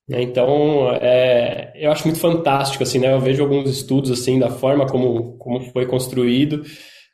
Né? 0.09 0.23
Então, 0.23 0.91
é, 1.01 1.73
eu 1.77 1.91
acho 1.91 2.05
muito 2.05 2.21
fantástico, 2.21 2.83
assim, 2.83 2.99
né? 2.99 3.13
Eu 3.13 3.21
vejo 3.21 3.43
alguns 3.43 3.71
estudos, 3.71 4.11
assim, 4.11 4.39
da 4.39 4.51
forma 4.51 4.87
como, 4.87 5.37
como 5.39 5.61
foi 5.73 5.87
construído, 5.87 6.63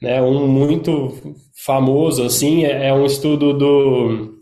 né? 0.03 0.21
Um 0.21 0.47
muito 0.49 1.15
famoso, 1.65 2.25
assim, 2.25 2.65
é, 2.65 2.89
é 2.89 2.95
um 2.95 3.05
estudo 3.05 3.53
do, 3.53 4.41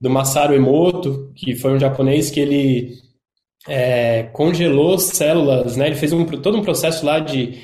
do 0.00 0.10
Masaru 0.10 0.54
Emoto, 0.54 1.32
que 1.36 1.56
foi 1.56 1.72
um 1.72 1.80
japonês 1.80 2.30
que 2.30 2.40
ele 2.40 2.92
é, 3.68 4.24
congelou 4.32 4.98
células, 4.98 5.76
né? 5.76 5.86
Ele 5.86 5.96
fez 5.96 6.12
um, 6.12 6.24
todo 6.24 6.58
um 6.58 6.62
processo 6.62 7.04
lá 7.04 7.18
de 7.18 7.58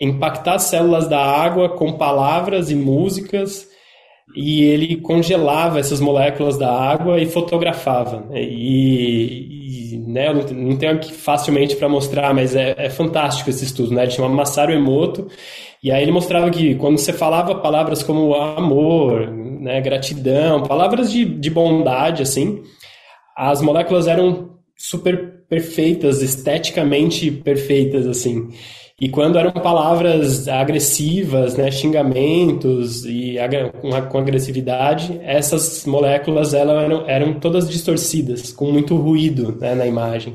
impactar 0.00 0.58
células 0.58 1.08
da 1.08 1.20
água 1.20 1.76
com 1.76 1.98
palavras 1.98 2.70
e 2.70 2.74
músicas 2.74 3.69
e 4.34 4.62
ele 4.62 4.96
congelava 4.96 5.78
essas 5.78 6.00
moléculas 6.00 6.56
da 6.56 6.70
água 6.70 7.20
e 7.20 7.26
fotografava. 7.26 8.28
E, 8.34 10.02
né, 10.06 10.28
eu 10.28 10.34
não, 10.34 10.76
tenho 10.76 10.92
aqui 10.92 11.12
facilmente 11.12 11.76
para 11.76 11.88
mostrar, 11.88 12.34
mas 12.34 12.54
é, 12.54 12.74
é, 12.76 12.90
fantástico 12.90 13.50
esse 13.50 13.64
estudo, 13.64 13.94
né? 13.94 14.02
Ele 14.02 14.10
chama 14.10 14.28
Masaru 14.28 14.72
Emoto, 14.72 15.28
e 15.82 15.90
aí 15.90 16.02
ele 16.02 16.12
mostrava 16.12 16.50
que 16.50 16.74
quando 16.76 16.98
você 16.98 17.12
falava 17.12 17.54
palavras 17.56 18.02
como 18.02 18.34
amor, 18.34 19.30
né, 19.30 19.80
gratidão, 19.80 20.62
palavras 20.62 21.10
de, 21.10 21.24
de 21.24 21.50
bondade, 21.50 22.22
assim, 22.22 22.62
as 23.36 23.62
moléculas 23.62 24.06
eram 24.06 24.50
super 24.76 25.44
perfeitas, 25.48 26.22
esteticamente 26.22 27.30
perfeitas, 27.30 28.06
assim. 28.06 28.48
E 29.00 29.08
quando 29.08 29.38
eram 29.38 29.50
palavras 29.50 30.46
agressivas, 30.46 31.56
né, 31.56 31.70
xingamentos 31.70 33.06
e 33.06 33.36
com 34.10 34.18
agressividade, 34.18 35.18
essas 35.22 35.86
moléculas 35.86 36.52
eram, 36.52 37.08
eram 37.08 37.40
todas 37.40 37.70
distorcidas, 37.70 38.52
com 38.52 38.70
muito 38.70 38.94
ruído 38.96 39.56
né, 39.58 39.74
na 39.74 39.86
imagem. 39.86 40.34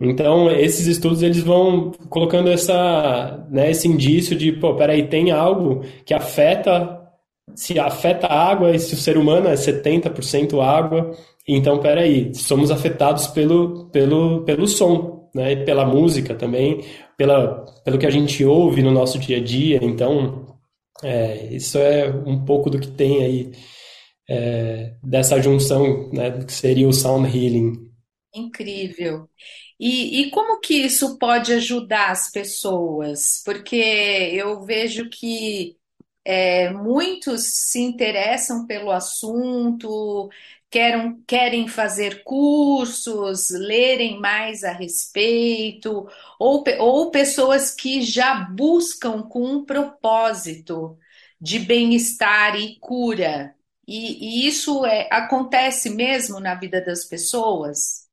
Então, 0.00 0.48
esses 0.50 0.86
estudos 0.86 1.22
eles 1.22 1.42
vão 1.42 1.90
colocando 2.08 2.50
essa, 2.50 3.44
né, 3.50 3.70
esse 3.70 3.88
indício 3.88 4.36
de, 4.36 4.52
pô, 4.52 4.74
peraí, 4.74 5.08
tem 5.08 5.32
algo 5.32 5.82
que 6.04 6.14
afeta, 6.14 7.00
se 7.54 7.80
afeta 7.80 8.28
a 8.28 8.48
água 8.50 8.70
e 8.70 8.78
se 8.78 8.94
o 8.94 8.96
ser 8.96 9.16
humano 9.16 9.48
é 9.48 9.54
70% 9.54 10.60
água, 10.60 11.12
então, 11.48 11.78
peraí, 11.78 12.32
somos 12.34 12.70
afetados 12.70 13.26
pelo, 13.26 13.86
pelo, 13.90 14.42
pelo 14.44 14.68
som, 14.68 15.28
né, 15.34 15.56
pela 15.56 15.84
música 15.84 16.34
também, 16.34 16.80
pela, 17.22 17.64
pelo 17.84 17.98
que 18.00 18.06
a 18.06 18.10
gente 18.10 18.44
ouve 18.44 18.82
no 18.82 18.90
nosso 18.90 19.16
dia 19.16 19.36
a 19.36 19.40
dia. 19.40 19.78
Então, 19.80 20.58
é, 21.04 21.54
isso 21.54 21.78
é 21.78 22.10
um 22.10 22.44
pouco 22.44 22.68
do 22.68 22.80
que 22.80 22.90
tem 22.90 23.22
aí 23.22 23.52
é, 24.28 24.96
dessa 25.00 25.40
junção, 25.40 26.10
né, 26.12 26.32
do 26.32 26.44
que 26.44 26.52
seria 26.52 26.88
o 26.88 26.92
sound 26.92 27.28
healing. 27.28 27.88
Incrível. 28.34 29.28
E, 29.78 30.22
e 30.22 30.30
como 30.30 30.58
que 30.58 30.74
isso 30.74 31.16
pode 31.16 31.52
ajudar 31.52 32.10
as 32.10 32.28
pessoas? 32.32 33.40
Porque 33.44 33.76
eu 33.76 34.64
vejo 34.64 35.08
que 35.08 35.76
é, 36.24 36.70
muitos 36.70 37.42
se 37.70 37.80
interessam 37.80 38.66
pelo 38.66 38.90
assunto, 38.90 40.28
querem, 40.72 41.22
querem 41.26 41.68
fazer 41.68 42.24
cursos, 42.24 43.50
lerem 43.50 44.18
mais 44.18 44.64
a 44.64 44.72
respeito, 44.72 46.08
ou, 46.38 46.64
ou 46.78 47.10
pessoas 47.10 47.74
que 47.74 48.00
já 48.00 48.34
buscam 48.34 49.22
com 49.22 49.44
um 49.44 49.64
propósito 49.66 50.96
de 51.38 51.58
bem-estar 51.58 52.58
e 52.58 52.78
cura. 52.80 53.54
E, 53.86 54.44
e 54.44 54.48
isso 54.48 54.86
é, 54.86 55.08
acontece 55.10 55.90
mesmo 55.90 56.40
na 56.40 56.54
vida 56.54 56.80
das 56.80 57.04
pessoas? 57.04 58.06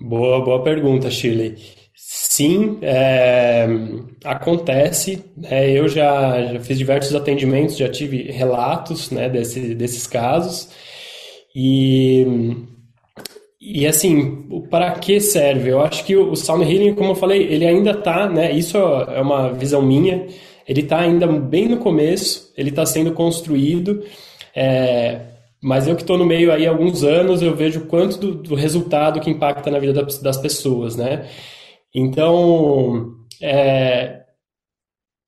Boa, 0.00 0.44
boa 0.44 0.62
pergunta, 0.62 1.10
Shirley. 1.10 1.56
Sim, 1.96 2.78
é, 2.82 3.66
acontece. 4.22 5.24
É, 5.42 5.70
eu 5.72 5.88
já, 5.88 6.52
já 6.52 6.60
fiz 6.60 6.78
diversos 6.78 7.14
atendimentos, 7.16 7.76
já 7.76 7.90
tive 7.90 8.30
relatos 8.30 9.10
né, 9.10 9.28
desse, 9.28 9.74
desses 9.74 10.06
casos. 10.06 10.68
E, 11.58 12.26
e 13.58 13.86
assim, 13.86 14.46
para 14.70 14.90
que 14.90 15.18
serve? 15.18 15.70
Eu 15.70 15.80
acho 15.80 16.04
que 16.04 16.14
o 16.14 16.36
sound 16.36 16.70
healing, 16.70 16.94
como 16.94 17.12
eu 17.12 17.14
falei, 17.14 17.44
ele 17.44 17.64
ainda 17.64 17.92
está, 17.92 18.28
né? 18.28 18.52
Isso 18.52 18.76
é 18.76 19.22
uma 19.22 19.54
visão 19.54 19.80
minha. 19.80 20.26
Ele 20.68 20.82
está 20.82 21.00
ainda 21.00 21.26
bem 21.26 21.66
no 21.66 21.78
começo, 21.78 22.52
ele 22.58 22.68
está 22.68 22.84
sendo 22.84 23.12
construído. 23.12 24.04
É, 24.54 25.22
mas 25.62 25.88
eu 25.88 25.96
que 25.96 26.02
estou 26.02 26.18
no 26.18 26.26
meio 26.26 26.52
aí 26.52 26.66
há 26.66 26.70
alguns 26.70 27.02
anos, 27.02 27.40
eu 27.40 27.56
vejo 27.56 27.86
quanto 27.86 28.18
do, 28.18 28.34
do 28.34 28.54
resultado 28.54 29.18
que 29.18 29.30
impacta 29.30 29.70
na 29.70 29.78
vida 29.78 29.94
das, 29.94 30.18
das 30.18 30.36
pessoas, 30.36 30.94
né? 30.94 31.26
Então, 31.94 33.14
é, 33.40 34.25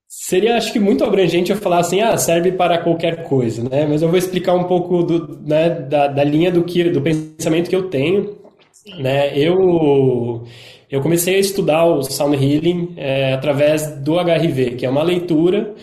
Seria, 0.08 0.56
acho 0.56 0.72
que, 0.72 0.80
muito 0.80 1.04
abrangente 1.04 1.50
eu 1.52 1.58
falar 1.58 1.80
assim, 1.80 2.00
ah, 2.00 2.16
serve 2.16 2.50
para 2.52 2.78
qualquer 2.78 3.24
coisa, 3.24 3.68
né? 3.68 3.86
Mas 3.86 4.00
eu 4.00 4.08
vou 4.08 4.16
explicar 4.16 4.54
um 4.54 4.64
pouco 4.64 5.02
do, 5.02 5.38
né, 5.46 5.68
da, 5.68 6.06
da 6.06 6.24
linha 6.24 6.50
do, 6.50 6.64
que, 6.64 6.84
do 6.84 7.02
pensamento 7.02 7.68
que 7.68 7.76
eu 7.76 7.90
tenho. 7.90 8.38
Sim. 8.72 9.02
Né? 9.02 9.38
Eu, 9.38 10.46
eu 10.90 11.02
comecei 11.02 11.36
a 11.36 11.38
estudar 11.38 11.84
o 11.84 12.02
Sound 12.02 12.34
Healing 12.34 12.94
é, 12.96 13.34
através 13.34 13.98
do 13.98 14.14
HRV, 14.14 14.76
que 14.76 14.86
é 14.86 14.88
uma 14.88 15.02
leitura, 15.02 15.74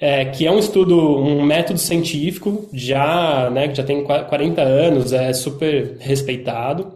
é, 0.00 0.24
que 0.24 0.46
é 0.46 0.50
um 0.50 0.58
estudo, 0.58 1.18
um 1.18 1.42
método 1.42 1.78
científico, 1.78 2.66
já, 2.72 3.50
né, 3.50 3.68
que 3.68 3.74
já 3.74 3.82
tem 3.82 4.02
40 4.02 4.62
anos, 4.62 5.12
é 5.12 5.34
super 5.34 5.96
respeitado. 6.00 6.94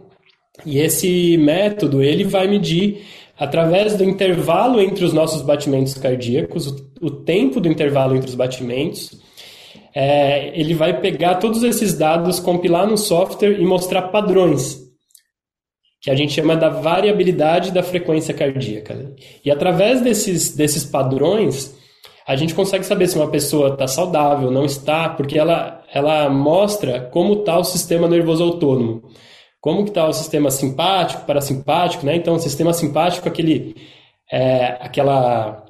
E 0.64 0.78
esse 0.78 1.36
método, 1.36 2.02
ele 2.02 2.24
vai 2.24 2.48
medir 2.48 3.04
através 3.38 3.96
do 3.96 4.04
intervalo 4.04 4.80
entre 4.80 5.04
os 5.04 5.12
nossos 5.12 5.42
batimentos 5.42 5.94
cardíacos, 5.94 6.66
o, 6.66 6.90
o 7.00 7.10
tempo 7.10 7.60
do 7.60 7.68
intervalo 7.68 8.16
entre 8.16 8.28
os 8.28 8.34
batimentos, 8.34 9.20
é, 9.94 10.58
ele 10.58 10.74
vai 10.74 11.00
pegar 11.00 11.36
todos 11.36 11.62
esses 11.62 11.94
dados, 11.94 12.40
compilar 12.40 12.86
no 12.86 12.96
software 12.96 13.60
e 13.60 13.64
mostrar 13.64 14.02
padrões, 14.02 14.82
que 16.00 16.10
a 16.10 16.14
gente 16.14 16.32
chama 16.32 16.56
da 16.56 16.68
variabilidade 16.68 17.72
da 17.72 17.82
frequência 17.82 18.34
cardíaca. 18.34 19.14
E 19.44 19.50
através 19.50 20.00
desses, 20.00 20.54
desses 20.54 20.84
padrões, 20.84 21.74
a 22.26 22.36
gente 22.36 22.54
consegue 22.54 22.84
saber 22.84 23.06
se 23.06 23.16
uma 23.16 23.30
pessoa 23.30 23.68
está 23.68 23.86
saudável, 23.86 24.50
não 24.50 24.64
está, 24.64 25.08
porque 25.08 25.38
ela, 25.38 25.82
ela 25.92 26.28
mostra 26.28 27.00
como 27.12 27.34
está 27.34 27.58
o 27.58 27.64
sistema 27.64 28.08
nervoso 28.08 28.42
autônomo 28.42 29.02
como 29.64 29.82
que 29.82 29.88
está 29.88 30.06
o 30.06 30.12
sistema 30.12 30.50
simpático, 30.50 31.24
parasimpático, 31.24 32.04
né? 32.04 32.14
Então, 32.14 32.34
o 32.34 32.38
sistema 32.38 32.74
simpático, 32.74 33.26
aquele, 33.26 33.74
é, 34.30 34.76
aquela 34.78 35.64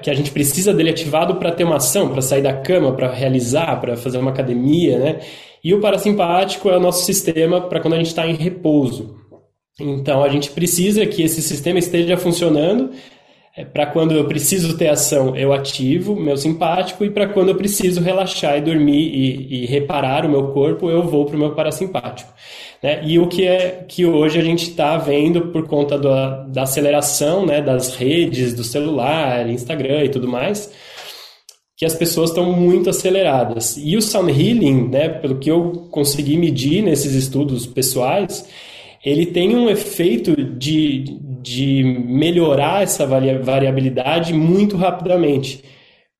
que 0.00 0.08
a 0.08 0.14
gente 0.14 0.30
precisa 0.30 0.72
dele 0.72 0.88
ativado 0.88 1.34
para 1.34 1.52
ter 1.52 1.64
uma 1.64 1.76
ação, 1.76 2.08
para 2.08 2.22
sair 2.22 2.40
da 2.40 2.54
cama, 2.54 2.94
para 2.94 3.12
realizar, 3.12 3.78
para 3.82 3.98
fazer 3.98 4.16
uma 4.16 4.30
academia, 4.30 4.98
né? 4.98 5.20
E 5.62 5.74
o 5.74 5.80
parasimpático 5.80 6.70
é 6.70 6.78
o 6.78 6.80
nosso 6.80 7.04
sistema 7.04 7.60
para 7.60 7.80
quando 7.80 7.92
a 7.92 7.96
gente 7.98 8.06
está 8.06 8.26
em 8.26 8.32
repouso. 8.32 9.14
Então, 9.78 10.24
a 10.24 10.30
gente 10.30 10.50
precisa 10.50 11.04
que 11.04 11.22
esse 11.22 11.42
sistema 11.42 11.78
esteja 11.78 12.16
funcionando 12.16 12.92
é, 13.58 13.64
para 13.64 13.86
quando 13.86 14.12
eu 14.12 14.24
preciso 14.24 14.76
ter 14.78 14.86
ação, 14.86 15.34
eu 15.34 15.52
ativo 15.52 16.14
meu 16.14 16.36
simpático, 16.36 17.04
e 17.04 17.10
para 17.10 17.26
quando 17.26 17.48
eu 17.48 17.56
preciso 17.56 18.00
relaxar 18.00 18.56
e 18.56 18.60
dormir 18.60 19.10
e, 19.12 19.64
e 19.64 19.66
reparar 19.66 20.24
o 20.24 20.28
meu 20.28 20.52
corpo, 20.52 20.88
eu 20.88 21.02
vou 21.02 21.24
para 21.24 21.34
o 21.34 21.38
meu 21.40 21.50
parasimpático. 21.50 22.32
Né? 22.80 23.00
E 23.04 23.18
o 23.18 23.26
que 23.26 23.44
é 23.44 23.84
que 23.88 24.06
hoje 24.06 24.38
a 24.38 24.42
gente 24.42 24.70
está 24.70 24.96
vendo 24.96 25.48
por 25.48 25.66
conta 25.66 25.98
da, 25.98 26.44
da 26.44 26.62
aceleração 26.62 27.44
né, 27.44 27.60
das 27.60 27.96
redes, 27.96 28.54
do 28.54 28.62
celular, 28.62 29.48
Instagram 29.50 30.04
e 30.04 30.08
tudo 30.08 30.28
mais, 30.28 30.72
que 31.76 31.84
as 31.84 31.94
pessoas 31.94 32.30
estão 32.30 32.52
muito 32.52 32.88
aceleradas. 32.88 33.76
E 33.76 33.96
o 33.96 34.02
sound 34.02 34.30
healing, 34.30 34.88
né, 34.88 35.08
pelo 35.08 35.36
que 35.36 35.50
eu 35.50 35.88
consegui 35.90 36.36
medir 36.36 36.80
nesses 36.80 37.12
estudos 37.12 37.66
pessoais, 37.66 38.48
ele 39.04 39.26
tem 39.26 39.56
um 39.56 39.68
efeito 39.68 40.36
de, 40.36 41.18
de 41.40 41.82
melhorar 41.82 42.82
essa 42.82 43.06
variabilidade 43.06 44.32
muito 44.32 44.76
rapidamente. 44.76 45.64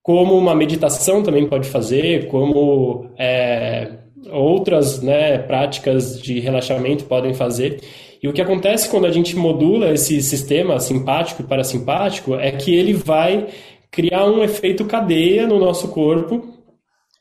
Como 0.03 0.37
uma 0.37 0.55
meditação 0.55 1.23
também 1.23 1.47
pode 1.47 1.69
fazer, 1.69 2.29
como 2.29 3.11
é, 3.19 3.91
outras 4.31 5.03
né, 5.03 5.39
práticas 5.39 6.21
de 6.21 6.41
relaxamento 6.41 7.05
podem 7.05 7.35
fazer. 7.35 7.81
E 8.23 8.29
o 8.29 8.33
que 8.33 8.41
acontece 8.41 8.89
quando 8.89 9.07
a 9.07 9.13
gente 9.13 9.37
modula 9.37 9.93
esse 9.93 10.21
sistema 10.23 10.81
simpático 10.81 11.43
e 11.43 11.47
parasimpático 11.47 12.35
é 12.35 12.51
que 12.51 12.75
ele 12.75 12.93
vai 12.93 13.47
criar 13.91 14.27
um 14.27 14.43
efeito 14.43 14.85
cadeia 14.85 15.47
no 15.47 15.59
nosso 15.59 15.89
corpo, 15.89 16.55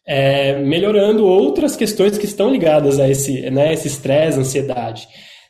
é, 0.05 0.59
melhorando 0.59 1.25
outras 1.25 1.75
questões 1.75 2.17
que 2.17 2.25
estão 2.25 2.49
ligadas 2.49 2.99
a 2.99 3.09
esse 3.09 3.49
né, 3.49 3.73
estresse, 3.73 4.39
ansiedade. 4.39 5.07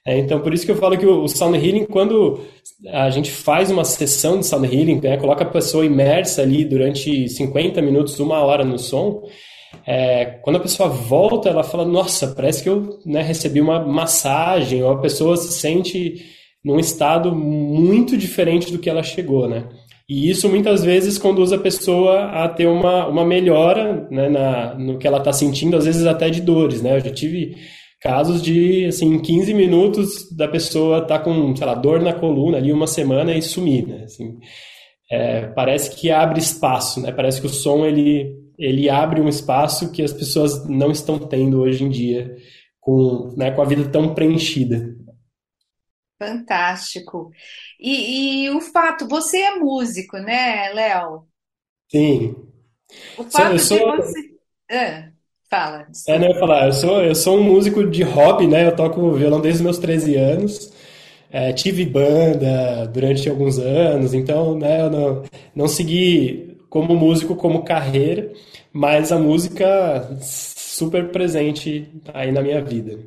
É, 0.08 0.18
então, 0.18 0.40
por 0.40 0.54
isso 0.54 0.66
que 0.66 0.72
eu 0.72 0.78
falo 0.78 0.98
que 0.98 1.06
o, 1.06 1.28
sound 1.28 1.58
healing, 1.58 1.84
quando 1.84 2.40
a 2.88 3.10
gente 3.10 3.30
faz 3.30 3.70
uma 3.70 3.84
sessão 3.84 4.40
de 4.40 4.46
sound 4.46 4.66
healing, 4.66 5.02
né, 5.02 5.18
coloca 5.18 5.44
a 5.44 5.50
pessoa 5.50 5.86
imersa 5.86 6.44
ali 6.44 6.64
durante 6.64 7.28
50 7.28 7.82
minutos, 7.82 8.18
uma 8.18 8.40
hora 8.40 8.64
no 8.64 8.80
som, 8.80 9.24
é, 9.86 10.40
quando 10.44 10.56
a 10.56 10.62
pessoa 10.62 10.88
volta, 10.88 11.50
ela 11.50 11.62
fala: 11.62 11.84
Nossa, 11.84 12.28
parece 12.28 12.64
que 12.64 12.70
eu 12.70 13.00
né, 13.06 13.22
recebi 13.22 13.60
uma 13.60 13.86
massagem, 13.86 14.82
ou 14.82 14.92
a 14.92 15.02
pessoa 15.02 15.36
se 15.36 15.52
sente 15.52 16.26
num 16.64 16.80
estado 16.80 17.36
muito 17.36 18.16
diferente 18.16 18.72
do 18.72 18.80
que 18.80 18.90
ela 18.90 19.04
chegou, 19.04 19.50
né? 19.50 19.68
E 20.08 20.30
isso 20.30 20.48
muitas 20.48 20.86
vezes 20.86 21.18
conduz 21.18 21.52
a 21.52 21.58
pessoa 21.58 22.28
a 22.32 22.48
ter 22.48 22.66
uma, 22.66 23.08
uma 23.08 23.26
melhora 23.26 24.08
né, 24.10 24.30
na, 24.30 24.74
no 24.76 24.98
que 24.98 25.06
ela 25.06 25.18
está 25.18 25.34
sentindo, 25.34 25.76
às 25.76 25.84
vezes 25.84 26.06
até 26.06 26.30
de 26.30 26.40
dores, 26.40 26.82
né? 26.82 26.96
Eu 26.96 27.02
já 27.02 27.12
tive 27.12 27.58
casos 28.00 28.42
de, 28.42 28.86
assim, 28.86 29.20
15 29.20 29.54
minutos 29.54 30.32
da 30.36 30.48
pessoa 30.48 31.00
estar 31.00 31.20
tá 31.20 31.24
com, 31.24 31.56
sei 31.56 31.66
lá, 31.66 31.74
dor 31.74 32.02
na 32.02 32.14
coluna 32.14 32.58
ali 32.58 32.72
uma 32.72 32.88
semana 32.88 33.34
e 33.34 33.42
sumir, 33.42 33.88
né? 33.88 34.04
Assim, 34.04 34.40
é, 35.12 35.48
parece 35.48 35.96
que 35.96 36.12
abre 36.12 36.40
espaço, 36.40 37.02
né? 37.02 37.12
Parece 37.12 37.42
que 37.42 37.48
o 37.48 37.50
som, 37.50 37.86
ele, 37.86 38.36
ele 38.58 38.90
abre 38.90 39.22
um 39.22 39.30
espaço 39.30 39.92
que 39.92 40.04
as 40.04 40.14
pessoas 40.14 40.68
não 40.68 40.92
estão 40.92 41.18
tendo 41.18 41.62
hoje 41.62 41.84
em 41.84 41.90
dia 41.90 42.36
com, 42.80 43.34
né, 43.36 43.52
com 43.52 43.62
a 43.62 43.66
vida 43.66 43.90
tão 43.90 44.14
preenchida. 44.14 44.96
Fantástico. 46.20 47.32
E, 47.80 48.46
e 48.46 48.50
o 48.50 48.60
fato, 48.60 49.08
você 49.08 49.38
é 49.40 49.56
músico, 49.56 50.18
né, 50.18 50.70
Léo? 50.74 51.28
Sim. 51.92 52.36
O 53.18 53.24
fato 53.24 53.60
sou, 53.60 53.78
de 53.78 53.98
você... 53.98 54.20
Ah. 54.72 55.17
Fala. 55.50 55.88
É, 56.08 56.20
não, 56.20 56.28
eu 56.28 56.40
falar, 56.40 56.68
eu 56.68 56.74
sou, 56.74 57.02
eu 57.02 57.16
sou 57.16 57.38
um 57.38 57.44
músico 57.44 57.86
de 57.90 58.04
hobby, 58.04 58.48
né? 58.48 58.68
Eu 58.68 58.76
toco 58.76 59.14
violão 59.14 59.40
desde 59.42 59.60
os 59.60 59.64
meus 59.64 59.78
13 59.78 60.16
anos. 60.16 60.72
É, 61.30 61.52
tive 61.52 61.86
banda 61.86 62.86
durante 62.88 63.30
alguns 63.30 63.60
anos, 63.60 64.14
então 64.14 64.58
né, 64.58 64.82
eu 64.82 64.90
não, 64.90 65.24
não 65.54 65.68
segui 65.68 66.58
como 66.70 66.96
músico, 66.96 67.36
como 67.36 67.66
carreira, 67.66 68.32
mas 68.72 69.12
a 69.12 69.20
música 69.20 70.10
super 70.22 71.12
presente 71.12 71.92
aí 72.14 72.32
na 72.32 72.42
minha 72.42 72.62
vida. 72.64 72.98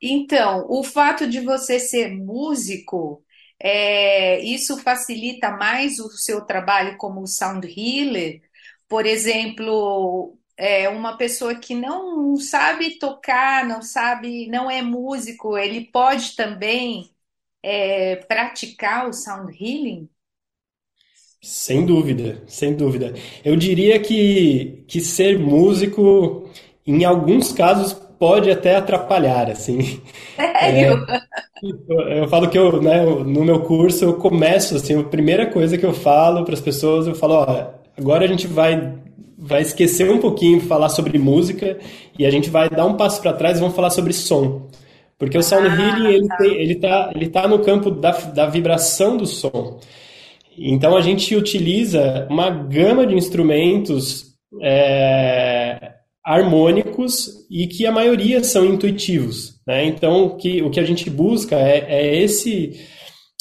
Então, 0.00 0.66
o 0.68 0.84
fato 0.84 1.28
de 1.28 1.40
você 1.40 1.78
ser 1.80 2.08
músico, 2.14 3.22
é, 3.60 4.40
isso 4.40 4.78
facilita 4.78 5.50
mais 5.50 5.98
o 5.98 6.08
seu 6.10 6.40
trabalho 6.42 6.96
como 6.96 7.26
sound 7.26 7.66
healer? 7.66 8.40
Por 8.88 9.04
exemplo, 9.06 10.37
é, 10.58 10.88
uma 10.88 11.16
pessoa 11.16 11.54
que 11.54 11.72
não 11.72 12.36
sabe 12.36 12.98
tocar, 12.98 13.64
não 13.64 13.80
sabe, 13.80 14.48
não 14.48 14.68
é 14.68 14.82
músico, 14.82 15.56
ele 15.56 15.82
pode 15.82 16.34
também 16.34 17.08
é, 17.62 18.16
praticar 18.16 19.08
o 19.08 19.12
sound 19.12 19.52
healing? 19.52 20.08
Sem 21.40 21.86
dúvida, 21.86 22.42
sem 22.48 22.74
dúvida. 22.74 23.14
Eu 23.44 23.54
diria 23.54 24.00
que, 24.00 24.84
que 24.88 25.00
ser 25.00 25.38
músico, 25.38 26.50
em 26.84 27.04
alguns 27.04 27.52
casos, 27.52 27.92
pode 27.92 28.50
até 28.50 28.74
atrapalhar, 28.74 29.48
assim. 29.48 30.02
Sério? 30.34 31.06
É, 31.06 31.22
eu, 31.62 32.00
eu, 32.00 32.28
falo 32.28 32.50
que 32.50 32.58
eu, 32.58 32.82
né, 32.82 33.04
no 33.04 33.44
meu 33.44 33.62
curso 33.62 34.04
eu 34.04 34.14
começo, 34.14 34.74
assim, 34.74 34.98
a 34.98 35.04
primeira 35.04 35.46
coisa 35.46 35.78
que 35.78 35.86
eu 35.86 35.94
falo 35.94 36.44
para 36.44 36.54
as 36.54 36.60
pessoas, 36.60 37.06
eu 37.06 37.14
falo, 37.14 37.34
ó, 37.34 37.70
agora 37.96 38.24
a 38.24 38.28
gente 38.28 38.48
vai 38.48 38.98
vai 39.38 39.62
esquecer 39.62 40.10
um 40.10 40.18
pouquinho 40.18 40.60
falar 40.60 40.88
sobre 40.88 41.16
música 41.16 41.78
e 42.18 42.26
a 42.26 42.30
gente 42.30 42.50
vai 42.50 42.68
dar 42.68 42.84
um 42.86 42.96
passo 42.96 43.22
para 43.22 43.32
trás 43.32 43.56
e 43.56 43.60
vamos 43.60 43.76
falar 43.76 43.90
sobre 43.90 44.12
som. 44.12 44.68
Porque 45.16 45.38
o 45.38 45.42
sound 45.42 45.68
ah, 45.68 45.74
healing 45.74 46.14
ele, 46.14 46.26
tá. 46.26 46.36
tem, 46.36 46.54
ele, 46.54 46.74
tá, 46.74 47.12
ele 47.14 47.28
tá 47.28 47.48
no 47.48 47.60
campo 47.60 47.90
da, 47.90 48.10
da 48.10 48.46
vibração 48.46 49.16
do 49.16 49.26
som. 49.26 49.78
Então 50.56 50.96
a 50.96 51.00
gente 51.00 51.36
utiliza 51.36 52.26
uma 52.28 52.50
gama 52.50 53.06
de 53.06 53.14
instrumentos 53.14 54.34
é, 54.60 55.92
harmônicos 56.24 57.46
e 57.48 57.68
que 57.68 57.86
a 57.86 57.92
maioria 57.92 58.42
são 58.42 58.64
intuitivos. 58.64 59.60
Né? 59.66 59.84
Então 59.86 60.26
o 60.26 60.36
que, 60.36 60.62
o 60.62 60.70
que 60.70 60.80
a 60.80 60.84
gente 60.84 61.08
busca 61.08 61.56
é, 61.56 61.86
é 61.88 62.22
esse, 62.22 62.80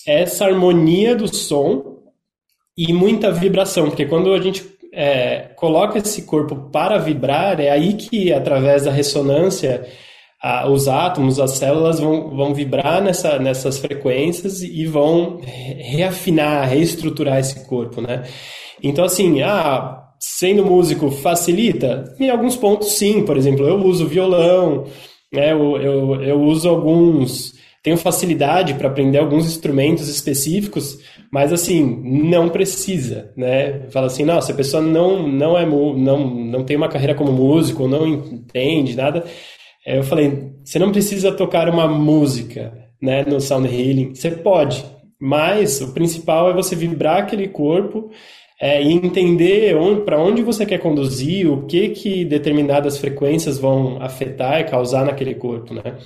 essa 0.06 0.46
harmonia 0.46 1.16
do 1.16 1.28
som 1.34 1.98
e 2.78 2.94
muita 2.94 3.32
vibração, 3.32 3.86
porque 3.86 4.06
quando 4.06 4.32
a 4.34 4.40
gente 4.40 4.64
é, 5.00 5.52
coloca 5.56 6.00
esse 6.00 6.24
corpo 6.24 6.56
para 6.72 6.98
vibrar, 6.98 7.60
é 7.60 7.70
aí 7.70 7.94
que, 7.94 8.34
através 8.34 8.86
da 8.86 8.92
ressonância, 8.92 9.86
a, 10.42 10.68
os 10.68 10.88
átomos, 10.88 11.40
as 11.40 11.52
células 11.52 12.00
vão, 12.00 12.36
vão 12.36 12.52
vibrar 12.52 13.00
nessa, 13.00 13.38
nessas 13.38 13.78
frequências 13.78 14.64
e 14.64 14.88
vão 14.88 15.40
reafinar, 15.44 16.68
reestruturar 16.68 17.38
esse 17.38 17.68
corpo, 17.68 18.02
né? 18.02 18.24
Então, 18.82 19.06
assim, 19.06 19.44
ah, 19.44 20.04
sendo 20.20 20.66
músico 20.66 21.12
facilita? 21.12 22.16
Em 22.20 22.32
alguns 22.32 22.56
pontos, 22.56 22.94
sim. 22.94 23.24
Por 23.24 23.38
exemplo, 23.38 23.68
eu 23.68 23.76
uso 23.84 24.08
violão, 24.08 24.86
né? 25.32 25.52
eu, 25.52 25.78
eu, 25.78 26.24
eu 26.24 26.42
uso 26.42 26.68
alguns 26.68 27.56
tenho 27.88 27.98
facilidade 27.98 28.74
para 28.74 28.90
aprender 28.90 29.18
alguns 29.18 29.46
instrumentos 29.46 30.10
específicos, 30.10 30.98
mas 31.32 31.52
assim, 31.52 31.84
não 32.04 32.50
precisa, 32.50 33.32
né? 33.36 33.88
Fala 33.90 34.08
assim, 34.08 34.24
não, 34.24 34.38
a 34.38 34.54
pessoa 34.54 34.82
não, 34.82 35.28
não, 35.28 35.58
é, 35.58 35.66
não, 35.66 36.28
não 36.28 36.63
tem 36.63 36.78
uma 36.78 36.90
carreira 36.90 37.16
como 37.16 37.32
músico, 37.32 37.88
não 37.88 38.08
entende 38.08 38.96
nada, 38.96 39.26
eu 39.86 40.04
falei, 40.04 40.52
você 40.63 40.78
não 40.78 40.92
precisa 40.92 41.32
tocar 41.32 41.70
uma 41.70 41.88
música, 41.88 42.74
né, 43.02 43.24
no 43.24 43.40
sound 43.40 43.68
healing, 43.68 44.13
você 44.13 44.32
pode, 44.32 44.84
mas 45.20 45.80
o 45.82 45.94
principal 45.94 46.50
é 46.50 46.54
você 46.54 46.76
vibrar 46.76 47.20
aquele 47.20 47.48
corpo 47.48 48.10
é, 48.60 48.82
e 48.82 48.92
entender 48.92 49.76
para 50.04 50.20
onde 50.20 50.42
você 50.42 50.66
quer 50.66 50.80
conduzir, 50.80 51.50
o 51.50 51.66
que 51.66 51.90
que 51.90 52.26
determinadas 52.26 52.98
frequências 52.98 53.58
vão 53.58 54.02
afetar 54.02 54.60
e 54.60 54.66
causar 54.66 55.06
naquele 55.06 55.36
corpo, 55.36 55.74
né? 55.74 55.98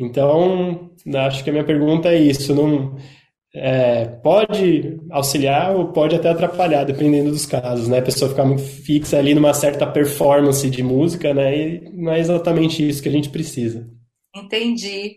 Então, 0.00 0.90
acho 1.26 1.42
que 1.42 1.50
a 1.50 1.52
minha 1.52 1.64
pergunta 1.64 2.08
é 2.08 2.16
isso. 2.16 2.54
Não, 2.54 2.96
é, 3.54 4.04
pode 4.06 4.98
auxiliar 5.10 5.74
ou 5.74 5.92
pode 5.92 6.14
até 6.14 6.28
atrapalhar, 6.28 6.84
dependendo 6.84 7.30
dos 7.30 7.46
casos, 7.46 7.88
né? 7.88 7.98
A 7.98 8.02
pessoa 8.02 8.30
ficar 8.30 8.44
muito 8.44 8.62
fixa 8.62 9.18
ali 9.18 9.34
numa 9.34 9.54
certa 9.54 9.86
performance 9.86 10.68
de 10.68 10.82
música, 10.82 11.32
né? 11.32 11.56
E 11.56 11.90
não 11.92 12.12
é 12.12 12.18
exatamente 12.18 12.86
isso 12.86 13.02
que 13.02 13.08
a 13.08 13.12
gente 13.12 13.30
precisa. 13.30 13.88
Entendi. 14.34 15.16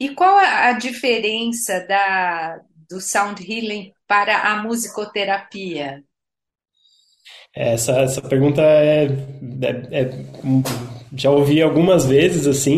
E 0.00 0.10
qual 0.10 0.36
a 0.38 0.72
diferença 0.72 1.84
da, 1.86 2.60
do 2.88 3.00
sound 3.00 3.42
healing 3.42 3.92
para 4.06 4.38
a 4.38 4.62
musicoterapia? 4.62 6.02
Essa, 7.54 7.92
essa 8.00 8.22
pergunta 8.22 8.62
é, 8.62 9.08
é, 9.62 10.00
é 10.00 10.10
já 11.14 11.30
ouvi 11.30 11.60
algumas 11.60 12.06
vezes 12.06 12.46
assim. 12.46 12.76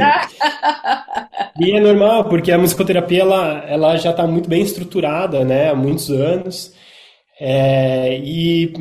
e 1.60 1.72
é 1.72 1.80
normal, 1.80 2.28
porque 2.28 2.50
a 2.50 2.58
musicoterapia 2.58 3.22
ela, 3.22 3.64
ela 3.68 3.96
já 3.96 4.10
está 4.10 4.26
muito 4.26 4.48
bem 4.48 4.62
estruturada, 4.62 5.44
né, 5.44 5.70
há 5.70 5.74
muitos 5.74 6.10
anos. 6.10 6.74
É, 7.40 8.18
e 8.18 8.72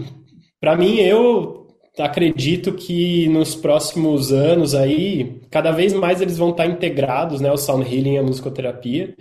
para 0.60 0.75
mim 0.75 0.97
eu 0.97 1.67
acredito 1.99 2.73
que 2.73 3.27
nos 3.27 3.56
próximos 3.56 4.32
anos 4.32 4.73
aí, 4.73 5.41
cada 5.51 5.71
vez 5.71 5.93
mais 5.93 6.21
eles 6.21 6.38
vão 6.38 6.49
estar 6.49 6.65
integrados, 6.65 7.39
né, 7.39 7.51
o 7.51 7.58
sound 7.58 7.86
healing 7.86 8.15
e 8.15 8.17
a 8.17 8.23
musicoterapia. 8.23 9.15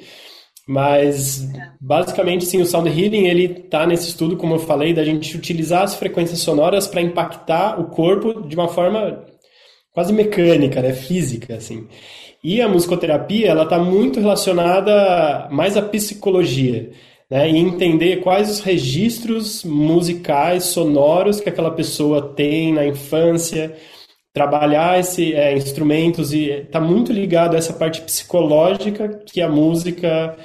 Mas 0.66 1.48
basicamente, 1.80 2.44
sim, 2.44 2.60
o 2.60 2.66
sound 2.66 2.88
healing 2.88 3.26
ele 3.26 3.44
está 3.64 3.86
nesse 3.86 4.08
estudo, 4.08 4.36
como 4.36 4.54
eu 4.54 4.58
falei, 4.60 4.94
da 4.94 5.04
gente 5.04 5.36
utilizar 5.36 5.82
as 5.82 5.94
frequências 5.96 6.38
sonoras 6.38 6.86
para 6.86 7.00
impactar 7.00 7.80
o 7.80 7.86
corpo 7.86 8.46
de 8.46 8.54
uma 8.54 8.68
forma 8.68 9.24
quase 9.92 10.12
mecânica, 10.12 10.80
né, 10.80 10.92
física, 10.92 11.56
assim. 11.56 11.86
E 12.42 12.60
a 12.60 12.68
musicoterapia 12.68 13.48
ela 13.48 13.64
está 13.64 13.78
muito 13.78 14.20
relacionada 14.20 15.48
mais 15.50 15.76
à 15.76 15.82
psicologia, 15.82 16.90
né, 17.28 17.50
e 17.50 17.58
entender 17.58 18.20
quais 18.20 18.50
os 18.50 18.60
registros 18.60 19.64
musicais 19.64 20.64
sonoros 20.64 21.40
que 21.40 21.48
aquela 21.48 21.70
pessoa 21.72 22.32
tem 22.34 22.72
na 22.72 22.86
infância 22.86 23.74
trabalhar 24.32 24.98
esse 24.98 25.34
é, 25.34 25.54
instrumentos 25.54 26.32
e 26.32 26.50
está 26.50 26.80
muito 26.80 27.12
ligado 27.12 27.54
a 27.54 27.58
essa 27.58 27.72
parte 27.72 28.00
psicológica 28.00 29.20
que 29.26 29.42
a 29.42 29.48
música 29.48 30.36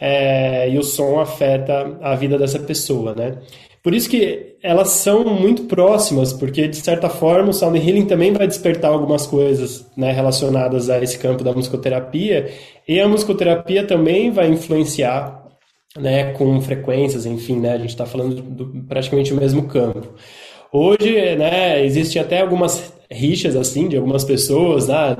é, 0.00 0.70
e 0.70 0.78
o 0.78 0.82
som 0.82 1.20
afeta 1.20 1.98
a 2.00 2.14
vida 2.14 2.38
dessa 2.38 2.58
pessoa, 2.58 3.14
né? 3.14 3.38
Por 3.82 3.92
isso 3.94 4.08
que 4.08 4.56
elas 4.62 4.88
são 4.88 5.24
muito 5.24 5.64
próximas, 5.64 6.32
porque 6.32 6.66
de 6.66 6.76
certa 6.76 7.10
forma 7.10 7.50
o 7.50 7.52
sound 7.52 7.78
healing 7.78 8.06
também 8.06 8.32
vai 8.32 8.46
despertar 8.46 8.90
algumas 8.90 9.26
coisas 9.26 9.86
né, 9.94 10.10
relacionadas 10.10 10.88
a 10.88 11.02
esse 11.02 11.18
campo 11.18 11.44
da 11.44 11.52
musicoterapia, 11.52 12.50
e 12.88 12.98
a 12.98 13.06
musicoterapia 13.06 13.86
também 13.86 14.30
vai 14.30 14.48
influenciar 14.48 15.44
né, 15.98 16.32
com 16.32 16.58
frequências, 16.62 17.26
enfim, 17.26 17.60
né, 17.60 17.74
a 17.74 17.78
gente 17.78 17.90
está 17.90 18.06
falando 18.06 18.40
do 18.40 18.84
praticamente 18.84 19.34
o 19.34 19.36
mesmo 19.36 19.64
campo. 19.68 20.14
Hoje, 20.72 21.36
né, 21.36 21.84
existe 21.84 22.18
até 22.18 22.40
algumas 22.40 22.93
rixas 23.14 23.56
assim 23.56 23.88
de 23.88 23.96
algumas 23.96 24.24
pessoas, 24.24 24.88
né, 24.88 25.16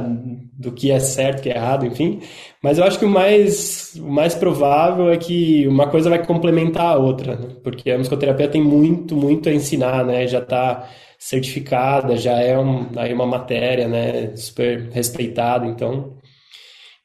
do 0.59 0.73
que 0.73 0.91
é 0.91 0.99
certo, 0.99 1.43
que 1.43 1.51
é 1.51 1.57
errado, 1.57 1.87
enfim. 1.87 2.21
Mas 2.63 2.79
eu 2.79 2.85
acho 2.85 2.99
que 2.99 3.05
o 3.05 3.11
mais, 3.11 3.95
o 3.97 4.11
mais 4.11 4.35
provável 4.35 5.11
é 5.11 5.17
que 5.17 5.67
uma 5.69 5.89
coisa 5.89 6.11
vai 6.11 6.25
complementar 6.25 6.97
a 6.97 6.99
outra, 6.99 7.37
né? 7.37 7.57
porque 7.63 7.91
a 7.91 7.99
musicoterapia 7.99 8.49
tem 8.49 8.63
muito, 8.63 9.17
muito 9.17 9.49
a 9.49 9.53
ensinar, 9.53 10.05
né? 10.05 10.27
Já 10.27 10.39
está 10.39 10.89
certificada, 11.19 12.17
já 12.17 12.41
é 12.41 12.59
um, 12.59 12.87
aí 12.97 13.13
uma 13.13 13.27
matéria, 13.27 13.89
né? 13.89 14.37
Super 14.37 14.91
respeitada, 14.93 15.67
então 15.67 16.17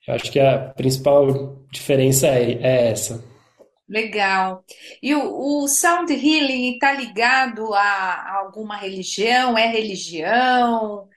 eu 0.08 0.16
acho 0.16 0.32
que 0.32 0.40
a 0.40 0.58
principal 0.58 1.58
diferença 1.72 2.28
é, 2.28 2.60
é 2.62 2.92
essa. 2.92 3.29
Legal. 3.90 4.64
E 5.02 5.16
o, 5.16 5.64
o 5.64 5.68
sound 5.68 6.14
healing 6.14 6.74
está 6.74 6.94
ligado 6.94 7.74
a, 7.74 7.82
a 7.82 8.38
alguma 8.46 8.78
religião? 8.78 9.58
É 9.58 9.68
religião? 9.68 11.08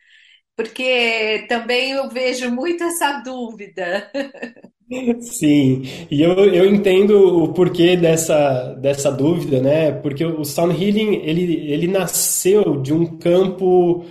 Porque 0.56 1.46
também 1.48 1.92
eu 1.92 2.08
vejo 2.08 2.50
muito 2.50 2.82
essa 2.84 3.20
dúvida. 3.20 4.10
Sim, 5.20 5.82
e 6.10 6.20
eu, 6.20 6.32
eu 6.54 6.66
entendo 6.66 7.44
o 7.44 7.52
porquê 7.54 7.96
dessa, 7.96 8.74
dessa 8.74 9.10
dúvida, 9.10 9.60
né? 9.60 9.90
Porque 9.92 10.24
o 10.24 10.44
sound 10.44 10.74
healing 10.74 11.14
ele, 11.24 11.72
ele 11.72 11.86
nasceu 11.86 12.80
de 12.80 12.92
um 12.92 13.16
campo 13.18 14.04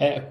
é, 0.00 0.22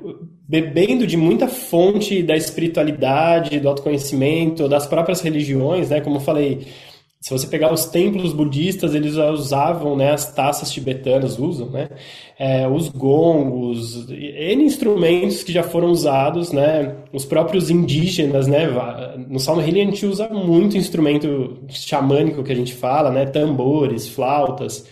bebendo 0.47 1.05
de 1.05 1.15
muita 1.15 1.47
fonte 1.47 2.23
da 2.23 2.35
espiritualidade, 2.35 3.59
do 3.59 3.69
autoconhecimento, 3.69 4.67
das 4.67 4.87
próprias 4.87 5.21
religiões, 5.21 5.89
né? 5.89 6.01
Como 6.01 6.17
eu 6.17 6.21
falei, 6.21 6.67
se 7.21 7.29
você 7.29 7.45
pegar 7.45 7.71
os 7.71 7.85
templos 7.85 8.33
budistas, 8.33 8.95
eles 8.95 9.15
usavam 9.15 9.95
né, 9.95 10.11
as 10.11 10.33
taças 10.33 10.71
tibetanas, 10.71 11.37
usam, 11.37 11.69
né, 11.69 11.87
é, 12.37 12.67
os 12.67 12.89
gongos, 12.89 14.09
N 14.09 14.63
instrumentos 14.63 15.43
que 15.43 15.53
já 15.53 15.61
foram 15.61 15.89
usados, 15.91 16.51
né, 16.51 16.95
os 17.13 17.23
próprios 17.23 17.69
indígenas, 17.69 18.47
né, 18.47 18.67
no 19.29 19.39
Sound 19.39 19.61
Healing 19.61 19.81
a 19.81 19.85
gente 19.85 20.03
usa 20.03 20.29
muito 20.29 20.75
instrumento 20.75 21.59
xamânico 21.69 22.43
que 22.43 22.51
a 22.51 22.55
gente 22.55 22.73
fala, 22.73 23.11
né, 23.11 23.27
tambores, 23.27 24.09
flautas, 24.09 24.87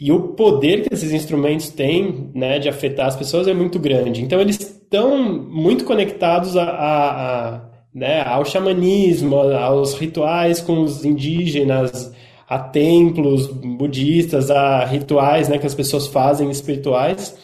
e 0.00 0.10
o 0.10 0.30
poder 0.30 0.82
que 0.82 0.92
esses 0.92 1.12
instrumentos 1.12 1.68
têm 1.68 2.32
né, 2.34 2.58
de 2.58 2.68
afetar 2.68 3.06
as 3.06 3.14
pessoas 3.14 3.46
é 3.46 3.54
muito 3.54 3.78
grande. 3.78 4.22
Então 4.22 4.40
eles 4.40 4.58
estão 4.58 5.16
muito 5.22 5.84
conectados 5.84 6.56
a, 6.56 6.64
a 6.64 7.73
né, 7.94 8.22
ao 8.22 8.44
xamanismo, 8.44 9.36
aos 9.36 9.94
rituais 9.94 10.60
com 10.60 10.80
os 10.80 11.04
indígenas, 11.04 12.12
a 12.48 12.58
templos 12.58 13.46
budistas, 13.46 14.50
a 14.50 14.84
rituais 14.84 15.48
né, 15.48 15.58
que 15.58 15.66
as 15.66 15.74
pessoas 15.74 16.06
fazem 16.06 16.50
espirituais. 16.50 17.36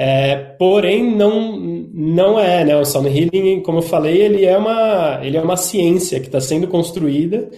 É, 0.00 0.36
porém, 0.36 1.04
não, 1.16 1.56
não 1.92 2.38
é, 2.38 2.64
né? 2.64 2.76
O 2.76 2.84
Sound 2.84 3.08
Healing, 3.08 3.62
como 3.62 3.78
eu 3.78 3.82
falei, 3.82 4.16
ele 4.20 4.44
é 4.44 4.56
uma, 4.56 5.18
ele 5.24 5.36
é 5.36 5.40
uma 5.40 5.56
ciência 5.56 6.20
que 6.20 6.26
está 6.26 6.40
sendo 6.40 6.68
construída 6.68 7.50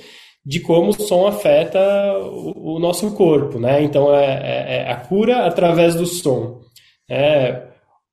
de 0.45 0.61
como 0.61 0.89
o 0.89 0.95
som 0.95 1.27
afeta 1.27 1.79
o, 2.19 2.77
o 2.77 2.79
nosso 2.79 3.11
corpo, 3.15 3.59
né? 3.59 3.83
Então, 3.83 4.15
é, 4.15 4.25
é, 4.25 4.77
é, 4.77 4.91
a 4.91 4.97
cura 4.97 5.45
através 5.47 5.95
do 5.95 6.07
som. 6.07 6.61
É, 7.09 7.70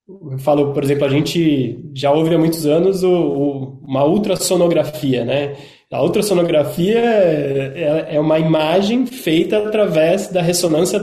eu 0.08 0.38
falo, 0.38 0.72
por 0.72 0.82
exemplo, 0.82 1.04
a 1.04 1.08
gente 1.08 1.78
já 1.94 2.10
ouve 2.10 2.34
há 2.34 2.38
muitos 2.38 2.64
anos 2.64 3.02
o, 3.02 3.12
o, 3.12 3.80
uma 3.84 4.04
ultrassonografia, 4.04 5.24
né? 5.24 5.56
A 5.92 6.02
ultrassonografia 6.02 6.98
é, 6.98 8.16
é 8.16 8.20
uma 8.20 8.38
imagem 8.38 9.06
feita 9.06 9.58
através 9.58 10.28
da 10.28 10.40
ressonância 10.40 10.98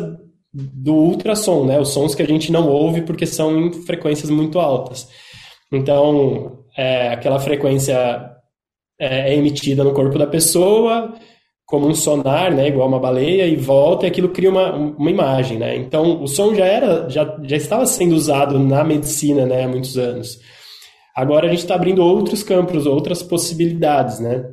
do 0.52 0.94
ultrassom, 0.94 1.66
né? 1.66 1.80
Os 1.80 1.90
sons 1.90 2.16
que 2.16 2.24
a 2.24 2.28
gente 2.28 2.52
não 2.52 2.68
ouve 2.68 3.02
porque 3.02 3.26
são 3.26 3.68
em 3.68 3.74
frequências 3.74 4.30
muito 4.30 4.60
altas. 4.60 5.08
Então, 5.72 6.64
é, 6.76 7.10
aquela 7.10 7.40
frequência 7.40 7.94
é, 9.00 9.32
é 9.32 9.36
emitida 9.36 9.84
no 9.84 9.94
corpo 9.94 10.18
da 10.18 10.28
pessoa, 10.28 11.14
como 11.66 11.88
um 11.88 11.96
sonar, 11.96 12.54
né, 12.54 12.68
igual 12.68 12.88
uma 12.88 13.00
baleia, 13.00 13.48
e 13.48 13.56
volta 13.56 14.06
e 14.06 14.10
aquilo 14.10 14.30
cria 14.30 14.50
uma, 14.50 14.74
uma 14.74 15.10
imagem, 15.10 15.58
né? 15.58 15.76
Então, 15.76 16.22
o 16.22 16.28
som 16.28 16.54
já 16.54 16.66
era, 16.66 17.10
já, 17.10 17.38
já 17.44 17.58
estava 17.58 17.86
sendo 17.86 18.16
usado 18.16 18.60
na 18.60 18.84
medicina, 18.84 19.46
né, 19.46 19.64
há 19.64 19.68
muitos 19.68 19.98
anos. 19.98 20.40
Agora 21.16 21.48
a 21.48 21.50
gente 21.50 21.60
está 21.60 21.76
abrindo 21.76 22.04
outros 22.04 22.44
campos, 22.44 22.86
outras 22.86 23.24
possibilidades, 23.24 24.20
né? 24.20 24.46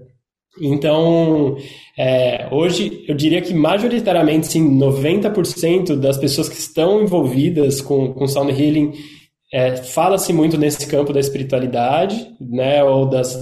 Então, 0.61 1.57
é, 1.99 2.49
hoje 2.51 3.05
eu 3.09 3.15
diria 3.15 3.41
que 3.41 3.55
majoritariamente, 3.55 4.47
sim, 4.47 4.79
90% 4.79 5.97
das 5.97 6.17
pessoas 6.19 6.49
que 6.49 6.57
estão 6.57 7.03
envolvidas 7.03 7.81
com, 7.81 8.13
com 8.13 8.27
sound 8.27 8.53
healing 8.53 8.93
é, 9.53 9.77
fala-se 9.77 10.33
muito 10.33 10.57
nesse 10.57 10.87
campo 10.87 11.13
da 11.13 11.21
espiritualidade, 11.21 12.35
né, 12.41 12.83
ou 12.83 13.07
das 13.07 13.39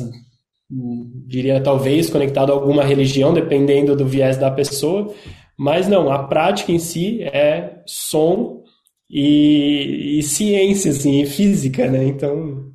diria 0.71 1.61
talvez 1.61 2.09
conectado 2.09 2.53
a 2.53 2.55
alguma 2.55 2.85
religião, 2.85 3.35
dependendo 3.35 3.97
do 3.97 4.07
viés 4.07 4.37
da 4.37 4.51
pessoa, 4.51 5.13
mas 5.59 5.89
não, 5.89 6.11
a 6.11 6.23
prática 6.23 6.71
em 6.71 6.79
si 6.79 7.23
é 7.23 7.83
som 7.87 8.63
e, 9.11 10.19
e 10.19 10.23
ciência, 10.23 10.93
assim, 10.93 11.23
e 11.23 11.27
física, 11.27 11.91
né? 11.91 12.05
Então, 12.05 12.71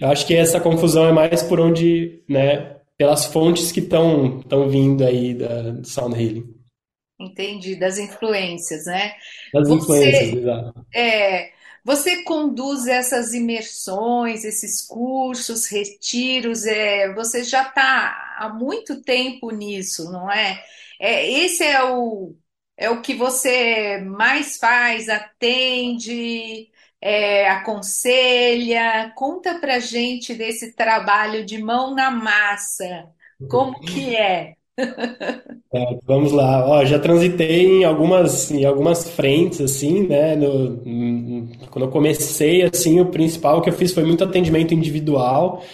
eu 0.00 0.08
acho 0.08 0.26
que 0.26 0.34
essa 0.34 0.60
confusão 0.60 1.08
é 1.08 1.12
mais 1.12 1.42
por 1.42 1.60
onde, 1.60 2.22
né, 2.28 2.76
pelas 2.96 3.26
fontes 3.26 3.72
que 3.72 3.80
estão 3.80 4.40
vindo 4.68 5.04
aí 5.04 5.34
da, 5.34 5.72
do 5.72 5.86
Sound 5.86 6.14
Healing. 6.14 6.44
Entendi, 7.20 7.76
das 7.76 7.98
influências, 7.98 8.86
né? 8.86 9.12
Das 9.52 9.68
Você, 9.68 9.74
influências, 9.74 10.32
exato. 10.34 10.86
É, 10.94 11.50
você 11.84 12.22
conduz 12.24 12.86
essas 12.86 13.34
imersões, 13.34 14.44
esses 14.44 14.80
cursos, 14.86 15.66
retiros, 15.66 16.64
é, 16.66 17.12
você 17.14 17.44
já 17.44 17.62
está 17.68 18.36
há 18.38 18.48
muito 18.48 19.02
tempo 19.02 19.50
nisso, 19.50 20.10
não 20.10 20.30
é? 20.30 20.64
é? 20.98 21.30
Esse 21.30 21.64
é 21.64 21.82
o, 21.84 22.34
é 22.76 22.90
o 22.90 23.02
que 23.02 23.14
você 23.14 23.98
mais 24.00 24.56
faz, 24.58 25.08
atende, 25.08 26.70
é, 27.00 27.48
aconselha. 27.50 29.12
Conta 29.16 29.58
pra 29.60 29.78
gente 29.78 30.34
desse 30.34 30.72
trabalho 30.74 31.44
de 31.44 31.58
mão 31.62 31.94
na 31.94 32.10
massa. 32.10 33.12
Como 33.46 33.80
que 33.84 34.16
é? 34.16 34.56
É, 34.76 35.98
vamos 36.06 36.32
lá, 36.32 36.66
Ó, 36.68 36.84
já 36.84 36.98
transitei 36.98 37.80
em 37.80 37.84
algumas, 37.84 38.50
em 38.50 38.64
algumas 38.64 39.08
frentes, 39.10 39.60
assim, 39.60 40.06
né? 40.06 40.36
No, 40.36 41.48
quando 41.70 41.86
eu 41.86 41.90
comecei, 41.90 42.62
assim, 42.62 43.00
o 43.00 43.06
principal 43.06 43.60
que 43.60 43.70
eu 43.70 43.74
fiz 43.74 43.92
foi 43.92 44.04
muito 44.04 44.22
atendimento 44.22 44.72
individual, 44.74 45.64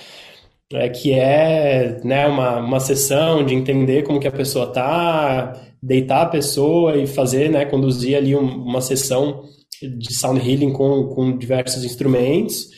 é, 0.72 0.88
que 0.88 1.12
é 1.12 2.00
né, 2.04 2.26
uma, 2.26 2.58
uma 2.60 2.80
sessão 2.80 3.44
de 3.44 3.54
entender 3.54 4.02
como 4.04 4.20
que 4.20 4.28
a 4.28 4.32
pessoa 4.32 4.66
tá, 4.66 5.52
deitar 5.82 6.22
a 6.22 6.26
pessoa 6.26 6.96
e 6.96 7.06
fazer, 7.06 7.50
né, 7.50 7.64
conduzir 7.64 8.16
ali 8.16 8.36
um, 8.36 8.62
uma 8.64 8.80
sessão 8.80 9.44
de 9.82 10.14
sound 10.14 10.40
healing 10.40 10.72
com, 10.72 11.08
com 11.08 11.36
diversos 11.36 11.84
instrumentos. 11.84 12.68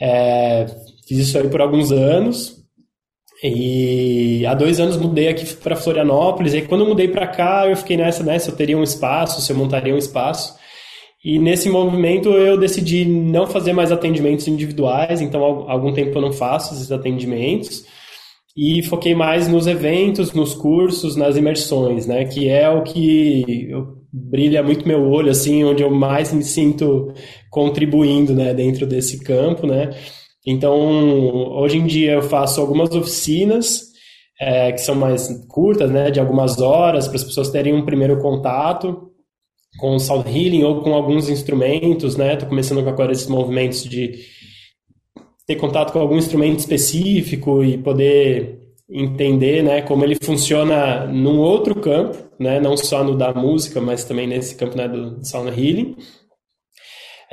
É, 0.00 0.66
fiz 1.08 1.18
isso 1.18 1.38
aí 1.38 1.48
por 1.48 1.60
alguns 1.60 1.90
anos. 1.90 2.53
E 3.42 4.44
há 4.46 4.54
dois 4.54 4.80
anos 4.80 4.96
mudei 4.96 5.28
aqui 5.28 5.44
para 5.56 5.76
Florianópolis. 5.76 6.54
E 6.54 6.62
quando 6.62 6.82
eu 6.82 6.88
mudei 6.88 7.08
para 7.08 7.26
cá, 7.26 7.66
eu 7.68 7.76
fiquei 7.76 7.96
nessa, 7.96 8.22
né? 8.22 8.38
Se 8.38 8.48
eu 8.48 8.56
teria 8.56 8.78
um 8.78 8.82
espaço, 8.82 9.40
se 9.42 9.52
eu 9.52 9.56
montaria 9.56 9.94
um 9.94 9.98
espaço. 9.98 10.54
E 11.24 11.38
nesse 11.38 11.68
movimento 11.70 12.30
eu 12.30 12.58
decidi 12.58 13.04
não 13.04 13.46
fazer 13.46 13.72
mais 13.72 13.90
atendimentos 13.90 14.46
individuais. 14.46 15.20
Então, 15.20 15.66
há 15.68 15.72
algum 15.72 15.92
tempo 15.92 16.16
eu 16.18 16.22
não 16.22 16.32
faço 16.32 16.74
esses 16.74 16.92
atendimentos. 16.92 17.84
e 18.56 18.82
foquei 18.84 19.14
mais 19.14 19.48
nos 19.48 19.66
eventos, 19.66 20.32
nos 20.32 20.54
cursos, 20.54 21.16
nas 21.16 21.36
imersões, 21.36 22.06
né? 22.06 22.24
Que 22.24 22.48
é 22.48 22.68
o 22.68 22.82
que 22.84 23.68
brilha 24.12 24.62
muito 24.62 24.86
meu 24.86 25.02
olho, 25.10 25.30
assim, 25.30 25.64
onde 25.64 25.82
eu 25.82 25.90
mais 25.90 26.32
me 26.32 26.44
sinto 26.44 27.12
contribuindo, 27.50 28.32
né? 28.32 28.54
Dentro 28.54 28.86
desse 28.86 29.18
campo, 29.24 29.66
né? 29.66 29.90
Então, 30.46 31.52
hoje 31.56 31.78
em 31.78 31.86
dia 31.86 32.12
eu 32.12 32.22
faço 32.22 32.60
algumas 32.60 32.90
oficinas 32.94 33.92
é, 34.38 34.72
que 34.72 34.78
são 34.78 34.94
mais 34.94 35.28
curtas, 35.48 35.90
né? 35.90 36.10
De 36.10 36.20
algumas 36.20 36.60
horas, 36.60 37.06
para 37.06 37.16
as 37.16 37.24
pessoas 37.24 37.50
terem 37.50 37.74
um 37.74 37.84
primeiro 37.84 38.20
contato 38.20 39.10
com 39.78 39.96
o 39.96 40.00
sound 40.00 40.28
healing 40.28 40.62
ou 40.64 40.82
com 40.82 40.94
alguns 40.94 41.28
instrumentos, 41.28 42.16
né? 42.16 42.34
Estou 42.34 42.48
começando 42.48 42.82
com 42.82 42.88
agora 42.88 43.12
esses 43.12 43.26
movimentos 43.26 43.84
de 43.84 44.24
ter 45.46 45.56
contato 45.56 45.92
com 45.92 45.98
algum 45.98 46.16
instrumento 46.16 46.58
específico 46.58 47.62
e 47.62 47.76
poder 47.78 48.60
entender 48.88 49.62
né, 49.62 49.82
como 49.82 50.04
ele 50.04 50.16
funciona 50.22 51.06
num 51.06 51.38
outro 51.38 51.74
campo, 51.74 52.16
né, 52.38 52.60
não 52.60 52.76
só 52.76 53.02
no 53.02 53.16
da 53.16 53.32
música, 53.32 53.80
mas 53.80 54.04
também 54.04 54.26
nesse 54.26 54.54
campo 54.54 54.76
né, 54.76 54.86
do, 54.86 55.16
do 55.16 55.26
Sound 55.26 55.48
Healing. 55.48 55.96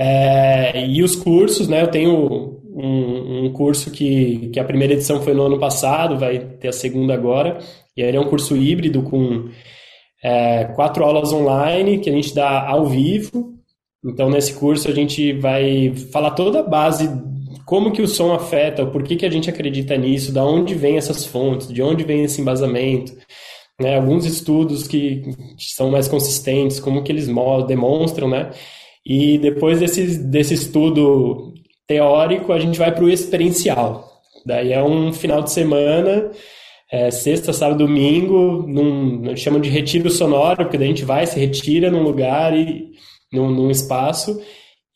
É, 0.04 0.84
e 0.84 1.04
os 1.04 1.16
cursos, 1.16 1.68
né, 1.68 1.84
eu 1.84 1.88
tenho 1.88 2.60
um, 2.74 3.46
um, 3.46 3.54
curso 3.54 3.92
que, 3.92 4.50
que 4.52 4.60
a 4.60 4.64
primeira 4.64 4.96
edição 4.96 5.22
foi 5.22 5.36
no 5.36 5.44
ano 5.44 5.60
passado, 5.60 6.18
vai 6.18 6.40
ter 6.40 6.70
a 6.70 6.74
segunda 6.74 7.14
agora, 7.14 7.60
e 7.96 8.02
aí 8.02 8.16
é 8.16 8.20
um 8.20 8.28
curso 8.28 8.58
híbrido 8.58 9.04
com 9.04 9.50
é, 10.24 10.66
quatro 10.76 11.04
aulas 11.04 11.32
online 11.32 12.00
que 12.00 12.10
a 12.10 12.14
gente 12.14 12.34
dá 12.34 12.68
ao 12.68 12.88
vivo. 12.88 13.54
Então, 14.04 14.28
nesse 14.28 14.56
curso, 14.56 14.88
a 14.88 14.94
gente 14.94 15.34
vai 15.34 15.94
falar 16.12 16.32
toda 16.32 16.62
a 16.62 16.64
base 16.64 17.08
como 17.64 17.92
que 17.92 18.02
o 18.02 18.08
som 18.08 18.34
afeta, 18.34 18.84
por 18.88 19.04
que, 19.04 19.16
que 19.16 19.26
a 19.26 19.30
gente 19.30 19.52
acredita 19.52 19.96
nisso, 19.96 20.34
da 20.34 20.44
onde 20.44 20.74
vem 20.74 20.98
essas 20.98 21.28
fontes, 21.28 21.68
de 21.68 21.84
onde 21.84 22.04
vem 22.04 22.24
esse 22.24 22.42
embasamento, 22.42 23.14
né? 23.80 23.98
alguns 23.98 24.26
estudos 24.26 24.88
que, 24.88 25.22
são 25.60 25.92
mais 25.92 26.08
consistentes, 26.08 26.80
como 26.80 27.04
que 27.04 27.12
eles 27.12 27.30
demonstram, 27.68 28.28
né? 28.28 28.50
E 29.06 29.38
depois 29.38 29.80
desse, 29.80 30.18
desse 30.18 30.54
estudo 30.54 31.54
teórico, 31.88 32.54
a 32.54 32.60
gente 32.60 32.78
vai 32.78 32.94
para 32.94 33.04
o 33.04 33.10
experiencial. 33.10 34.10
Daí 34.46 34.74
é 34.74 34.84
um 34.84 35.12
final 35.12 35.42
de 35.42 35.52
semana, 35.52 36.32
é, 36.92 37.12
sexta, 37.12 37.54
sábado, 37.54 37.86
domingo, 37.86 38.66
num, 38.68 39.36
chamam 39.36 39.60
de 39.60 39.70
retiro 39.70 40.10
sonoro, 40.10 40.58
porque 40.58 40.78
daí 40.78 40.88
a 40.88 40.92
gente 40.92 41.06
vai, 41.06 41.26
se 41.26 41.40
retira 41.40 41.90
num 41.90 42.04
lugar 42.04 42.56
e 42.56 42.92
num, 43.32 43.50
num 43.50 43.72
espaço 43.72 44.42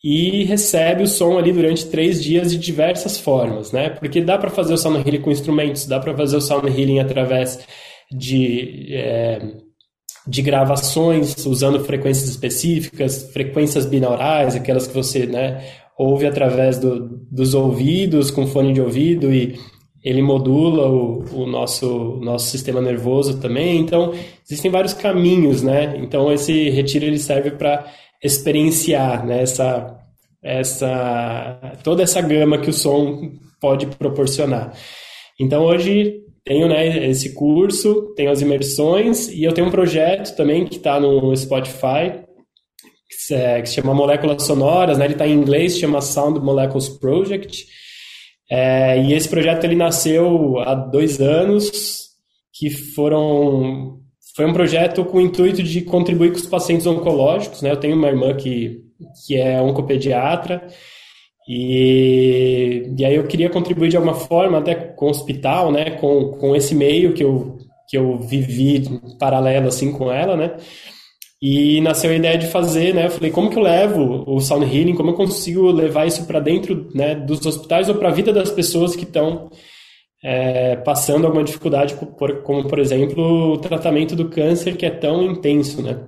e 0.03 0.43
recebe 0.43 1.03
o 1.03 1.07
som 1.07 1.37
ali 1.37 1.51
durante 1.51 1.87
três 1.87 2.21
dias 2.21 2.51
de 2.51 2.59
diversas 2.59 3.17
formas, 3.17 3.71
né? 3.71 3.89
Porque 3.89 4.21
dá 4.21 4.37
para 4.37 4.51
fazer 4.51 4.75
o 4.75 4.77
sound 4.77 4.99
healing 4.99 5.21
com 5.21 5.31
instrumentos, 5.31 5.87
dá 5.87 5.99
para 5.99 6.15
fazer 6.15 6.37
o 6.37 6.41
sound 6.41 6.67
healing 6.67 6.99
através 6.99 7.65
de, 8.11 8.93
é, 8.93 9.41
de 10.27 10.41
gravações, 10.41 11.45
usando 11.45 11.83
frequências 11.83 12.29
específicas, 12.29 13.29
frequências 13.31 13.85
binaurais, 13.85 14.55
aquelas 14.55 14.87
que 14.87 14.93
você 14.93 15.25
né, 15.25 15.63
ouve 15.97 16.25
através 16.25 16.77
do, 16.79 17.25
dos 17.31 17.53
ouvidos, 17.53 18.31
com 18.31 18.47
fone 18.47 18.73
de 18.73 18.81
ouvido 18.81 19.31
e 19.33 19.59
ele 20.03 20.21
modula 20.21 20.87
o, 20.87 21.23
o 21.33 21.47
nosso, 21.47 22.19
nosso 22.21 22.49
sistema 22.49 22.79
nervoso 22.79 23.39
também. 23.39 23.79
Então, 23.79 24.13
existem 24.47 24.69
vários 24.69 24.93
caminhos, 24.93 25.63
né? 25.63 25.97
Então, 25.97 26.31
esse 26.31 26.69
retiro 26.69 27.05
ele 27.05 27.17
serve 27.17 27.51
para 27.51 27.87
experienciar 28.23 29.25
né, 29.25 29.41
essa, 29.41 29.97
essa, 30.43 31.75
toda 31.83 32.03
essa 32.03 32.21
gama 32.21 32.59
que 32.59 32.69
o 32.69 32.73
som 32.73 33.31
pode 33.59 33.87
proporcionar. 33.87 34.73
Então, 35.39 35.63
hoje 35.63 36.24
tenho 36.45 36.67
né, 36.67 37.07
esse 37.07 37.33
curso, 37.33 38.13
tenho 38.15 38.29
as 38.29 38.41
imersões 38.41 39.27
e 39.29 39.43
eu 39.43 39.51
tenho 39.51 39.67
um 39.67 39.71
projeto 39.71 40.35
também 40.35 40.65
que 40.65 40.77
está 40.77 40.99
no 40.99 41.35
Spotify, 41.35 42.23
que 43.09 43.15
se, 43.15 43.33
é, 43.33 43.61
que 43.61 43.67
se 43.67 43.75
chama 43.75 43.95
Moléculas 43.95 44.43
Sonoras, 44.43 44.97
né, 44.97 45.05
ele 45.05 45.15
está 45.15 45.27
em 45.27 45.33
inglês, 45.33 45.79
chama 45.79 46.01
Sound 46.01 46.39
Molecules 46.39 46.87
Project. 46.87 47.65
É, 48.49 49.01
e 49.01 49.13
esse 49.13 49.27
projeto 49.27 49.63
ele 49.63 49.75
nasceu 49.75 50.59
há 50.59 50.75
dois 50.75 51.19
anos, 51.19 51.71
que 52.53 52.69
foram 52.69 53.99
foi 54.35 54.45
um 54.45 54.53
projeto 54.53 55.05
com 55.05 55.17
o 55.17 55.21
intuito 55.21 55.63
de 55.63 55.81
contribuir 55.81 56.31
com 56.31 56.37
os 56.37 56.45
pacientes 56.45 56.85
oncológicos, 56.85 57.61
né? 57.61 57.71
Eu 57.71 57.77
tenho 57.77 57.95
uma 57.95 58.09
irmã 58.09 58.35
que, 58.35 58.81
que 59.25 59.37
é 59.37 59.61
oncopediatra 59.61 60.67
e, 61.47 62.91
e 62.97 63.05
aí 63.05 63.15
eu 63.15 63.27
queria 63.27 63.49
contribuir 63.49 63.89
de 63.89 63.97
alguma 63.97 64.15
forma 64.15 64.57
até 64.57 64.73
com 64.73 65.05
o 65.05 65.09
hospital, 65.09 65.71
né? 65.71 65.91
Com, 65.91 66.31
com 66.31 66.55
esse 66.55 66.73
meio 66.73 67.13
que 67.13 67.23
eu, 67.23 67.57
que 67.87 67.97
eu 67.97 68.17
vivi 68.19 68.83
paralelo 69.19 69.67
assim 69.67 69.91
com 69.91 70.11
ela, 70.11 70.35
né? 70.35 70.57
E 71.41 71.79
nasceu 71.81 72.09
a 72.09 72.15
ideia 72.15 72.37
de 72.37 72.47
fazer, 72.47 72.95
né? 72.95 73.05
Eu 73.05 73.11
falei, 73.11 73.29
como 73.29 73.51
que 73.51 73.57
eu 73.57 73.61
levo 73.61 74.23
o 74.25 74.39
sound 74.39 74.65
healing, 74.65 74.95
como 74.95 75.11
eu 75.11 75.15
consigo 75.15 75.69
levar 75.71 76.07
isso 76.07 76.25
para 76.25 76.39
dentro 76.39 76.89
né, 76.95 77.13
dos 77.13 77.45
hospitais 77.45 77.89
ou 77.89 77.95
para 77.95 78.09
a 78.09 78.13
vida 78.13 78.33
das 78.33 78.49
pessoas 78.49 78.95
que 78.95 79.03
estão 79.03 79.49
é, 80.23 80.77
passando 80.77 81.25
alguma 81.27 81.43
dificuldade, 81.43 81.95
como 82.43 82.67
por 82.67 82.79
exemplo 82.79 83.53
o 83.53 83.57
tratamento 83.59 84.15
do 84.15 84.29
câncer 84.29 84.75
que 84.75 84.85
é 84.85 84.89
tão 84.89 85.21
intenso, 85.21 85.83
né? 85.83 85.99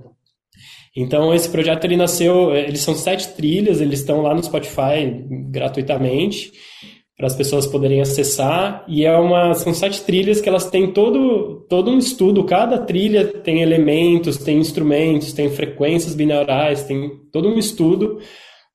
Então 0.99 1.31
esse 1.31 1.47
projeto 1.47 1.85
ele 1.85 1.95
nasceu, 1.95 2.55
eles 2.55 2.81
são 2.81 2.95
sete 2.95 3.27
trilhas, 3.35 3.79
eles 3.79 3.99
estão 3.99 4.23
lá 4.23 4.33
no 4.33 4.43
Spotify 4.43 5.23
gratuitamente 5.51 6.51
para 7.15 7.27
as 7.27 7.35
pessoas 7.35 7.67
poderem 7.67 8.01
acessar 8.01 8.83
e 8.87 9.05
é 9.05 9.15
uma 9.15 9.53
são 9.53 9.75
sete 9.75 10.01
trilhas 10.01 10.41
que 10.41 10.49
elas 10.49 10.71
têm 10.71 10.91
todo 10.91 11.67
todo 11.69 11.91
um 11.91 11.99
estudo, 11.99 12.43
cada 12.43 12.79
trilha 12.79 13.25
tem 13.25 13.61
elementos, 13.61 14.37
tem 14.37 14.57
instrumentos, 14.57 15.33
tem 15.33 15.51
frequências 15.51 16.15
binaurais, 16.15 16.83
tem 16.83 17.11
todo 17.31 17.47
um 17.47 17.59
estudo 17.59 18.17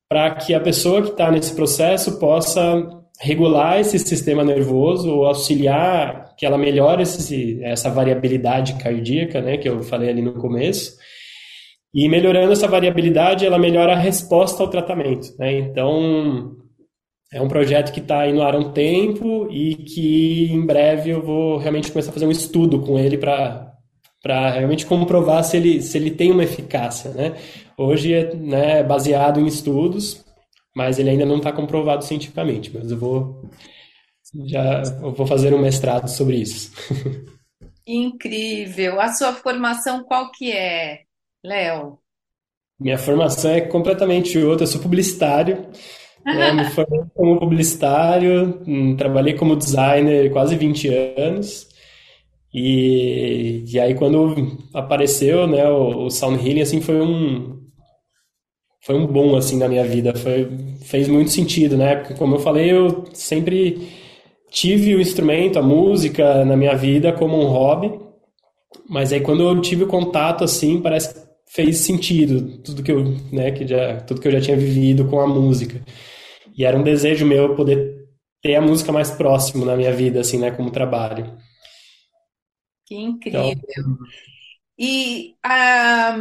para 0.07 0.33
que 0.35 0.53
a 0.53 0.61
pessoa 0.61 1.01
que 1.01 1.09
está 1.09 1.29
nesse 1.29 1.53
processo 1.53 2.19
possa 2.19 2.87
regular 3.19 3.81
esse 3.81 3.99
sistema 3.99 4.45
nervoso 4.45 5.09
ou 5.09 5.25
auxiliar 5.25 6.33
que 6.37 6.45
ela 6.45 6.57
melhore 6.57 7.03
esse, 7.03 7.59
essa 7.61 7.89
variabilidade 7.89 8.75
cardíaca, 8.75 9.41
né, 9.41 9.57
que 9.57 9.67
eu 9.67 9.81
falei 9.83 10.09
ali 10.09 10.21
no 10.21 10.33
começo. 10.33 10.93
E 11.93 12.09
melhorando 12.09 12.51
essa 12.51 12.67
variabilidade, 12.67 13.45
ela 13.45 13.59
melhora 13.59 13.93
a 13.93 13.97
resposta 13.97 14.63
ao 14.63 14.69
tratamento. 14.69 15.35
Né? 15.37 15.59
Então, 15.59 16.57
é 17.31 17.41
um 17.41 17.47
projeto 17.47 17.91
que 17.91 17.99
está 17.99 18.21
aí 18.21 18.33
no 18.33 18.41
ar 18.41 18.55
há 18.55 18.57
um 18.57 18.71
tempo 18.71 19.47
e 19.51 19.75
que 19.75 20.51
em 20.51 20.65
breve 20.65 21.09
eu 21.11 21.21
vou 21.21 21.57
realmente 21.57 21.91
começar 21.91 22.11
a 22.11 22.13
fazer 22.13 22.25
um 22.25 22.31
estudo 22.31 22.79
com 22.81 22.97
ele 22.97 23.17
para 23.17 23.71
para 24.21 24.51
realmente 24.51 24.85
comprovar 24.85 25.43
se 25.43 25.57
ele, 25.57 25.81
se 25.81 25.97
ele 25.97 26.09
tem 26.09 26.31
uma 26.31 26.45
eficácia. 26.45 27.11
Né? 27.11 27.35
Hoje 27.77 28.13
é 28.13 28.33
né, 28.33 28.81
baseado 28.81 29.37
em 29.37 29.45
estudos, 29.45 30.23
mas 30.73 30.97
ele 30.97 31.09
ainda 31.09 31.25
não 31.25 31.37
está 31.37 31.51
comprovado 31.51 32.05
cientificamente. 32.05 32.71
Mas 32.73 32.89
eu 32.89 32.97
vou 32.97 33.49
já 34.45 34.81
eu 35.01 35.11
vou 35.11 35.27
fazer 35.27 35.53
um 35.53 35.61
mestrado 35.61 36.07
sobre 36.07 36.37
isso. 36.37 36.71
Incrível. 37.85 39.01
A 39.01 39.09
sua 39.09 39.33
formação 39.33 40.05
qual 40.05 40.31
que 40.31 40.53
é, 40.53 41.01
Léo? 41.43 41.99
Minha 42.79 42.97
formação 42.97 43.51
é 43.51 43.61
completamente 43.61 44.37
outra. 44.37 44.63
Eu 44.63 44.67
sou 44.67 44.81
publicitário. 44.81 45.67
Né? 46.25 46.51
Me 46.53 46.65
formei 46.65 47.01
como 47.13 47.39
publicitário, 47.39 48.61
hum, 48.65 48.95
trabalhei 48.95 49.33
como 49.33 49.55
designer 49.55 50.31
quase 50.31 50.55
20 50.55 50.87
anos. 51.17 51.67
E, 52.53 53.65
e 53.67 53.79
aí 53.79 53.95
quando 53.95 54.57
apareceu 54.73 55.47
né, 55.47 55.67
o, 55.67 56.05
o 56.05 56.09
Sound 56.09 56.37
Healing, 56.37 56.61
assim, 56.61 56.81
foi 56.81 57.01
um, 57.01 57.59
foi 58.81 58.95
um 58.95 59.07
bom 59.07 59.35
assim 59.35 59.57
na 59.57 59.67
minha 59.67 59.83
vida, 59.83 60.15
foi 60.15 60.49
fez 60.83 61.07
muito 61.07 61.31
sentido, 61.31 61.75
né? 61.77 61.95
Porque 61.95 62.13
como 62.13 62.35
eu 62.35 62.39
falei, 62.39 62.71
eu 62.71 63.05
sempre 63.13 63.89
tive 64.51 64.95
o 64.95 65.01
instrumento, 65.01 65.57
a 65.57 65.63
música 65.63 66.45
na 66.45 66.55
minha 66.55 66.75
vida 66.75 67.11
como 67.11 67.37
um 67.37 67.47
hobby, 67.47 67.99
mas 68.89 69.11
aí 69.11 69.21
quando 69.21 69.43
eu 69.43 69.61
tive 69.61 69.85
o 69.85 69.87
contato 69.87 70.43
assim, 70.43 70.79
parece 70.81 71.13
que 71.13 71.22
fez 71.49 71.77
sentido 71.77 72.61
tudo 72.63 72.83
que 72.83 72.91
eu, 72.91 73.03
né, 73.31 73.51
que 73.51 73.67
já 73.67 74.01
tudo 74.01 74.21
que 74.21 74.27
eu 74.27 74.31
já 74.31 74.41
tinha 74.41 74.57
vivido 74.57 75.07
com 75.07 75.19
a 75.19 75.27
música. 75.27 75.83
E 76.57 76.65
era 76.65 76.77
um 76.77 76.83
desejo 76.83 77.25
meu 77.25 77.55
poder 77.55 78.07
ter 78.41 78.55
a 78.55 78.61
música 78.61 78.91
mais 78.91 79.11
próximo 79.11 79.65
na 79.65 79.75
minha 79.75 79.93
vida 79.93 80.19
assim, 80.19 80.37
né, 80.37 80.51
como 80.51 80.71
trabalho. 80.71 81.37
Que 82.85 82.95
incrível. 82.95 83.49
Então, 83.49 83.97
e 84.77 85.35
ah, 85.43 86.17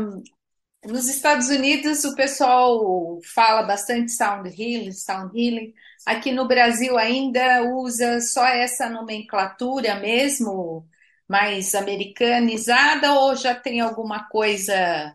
nos 0.85 1.09
Estados 1.09 1.49
Unidos, 1.49 2.05
o 2.05 2.15
pessoal 2.15 3.19
fala 3.35 3.63
bastante 3.63 4.13
sound 4.13 4.49
healing, 4.51 4.93
sound 4.93 5.39
healing. 5.39 5.73
Aqui 6.05 6.33
no 6.33 6.49
Brasil 6.49 6.99
ainda 6.99 7.63
usa 7.63 8.21
só 8.21 8.45
essa 8.47 8.89
nomenclatura 8.91 9.95
mesmo, 10.01 10.87
mais 11.33 11.75
americanizada, 11.75 13.15
ou 13.15 13.35
já 13.35 13.55
tem 13.55 13.81
alguma 13.81 14.25
coisa 14.29 15.15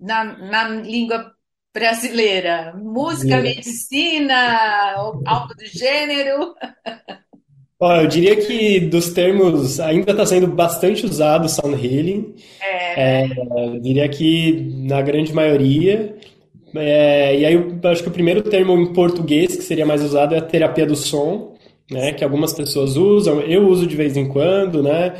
na, 0.00 0.24
na 0.24 0.68
língua 0.68 1.32
brasileira? 1.72 2.74
Música, 2.76 3.40
medicina, 3.40 4.94
algo 5.24 5.54
do 5.54 5.64
gênero? 5.64 6.54
Eu 7.80 8.06
diria 8.06 8.34
que 8.34 8.80
dos 8.80 9.10
termos 9.10 9.78
ainda 9.78 10.12
está 10.12 10.24
sendo 10.24 10.46
bastante 10.46 11.04
usado 11.04 11.50
sound 11.50 11.74
healing. 11.74 12.34
É. 12.62 13.24
É, 13.24 13.26
eu 13.56 13.78
diria 13.78 14.08
que 14.08 14.72
na 14.86 15.02
grande 15.02 15.34
maioria. 15.34 16.16
É, 16.74 17.38
e 17.38 17.44
aí 17.44 17.52
eu 17.52 17.90
acho 17.90 18.02
que 18.02 18.08
o 18.08 18.12
primeiro 18.12 18.42
termo 18.42 18.72
em 18.72 18.94
português 18.94 19.54
que 19.54 19.62
seria 19.62 19.84
mais 19.84 20.02
usado 20.02 20.34
é 20.34 20.38
a 20.38 20.42
terapia 20.42 20.86
do 20.86 20.96
som, 20.96 21.54
né? 21.90 22.12
Que 22.14 22.24
algumas 22.24 22.54
pessoas 22.54 22.96
usam, 22.96 23.40
eu 23.42 23.68
uso 23.68 23.86
de 23.86 23.96
vez 23.96 24.16
em 24.16 24.28
quando, 24.28 24.82
né? 24.82 25.16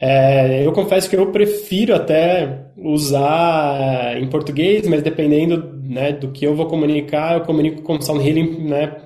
É, 0.00 0.64
eu 0.64 0.72
confesso 0.72 1.10
que 1.10 1.16
eu 1.16 1.32
prefiro 1.32 1.94
até 1.94 2.66
usar 2.76 4.16
em 4.16 4.28
português, 4.28 4.86
mas 4.86 5.02
dependendo 5.02 5.74
né, 5.82 6.12
do 6.12 6.30
que 6.30 6.46
eu 6.46 6.54
vou 6.54 6.66
comunicar, 6.66 7.38
eu 7.38 7.44
comunico 7.44 7.82
com 7.82 8.00
sound 8.00 8.26
healing, 8.26 8.68
né, 8.68 8.96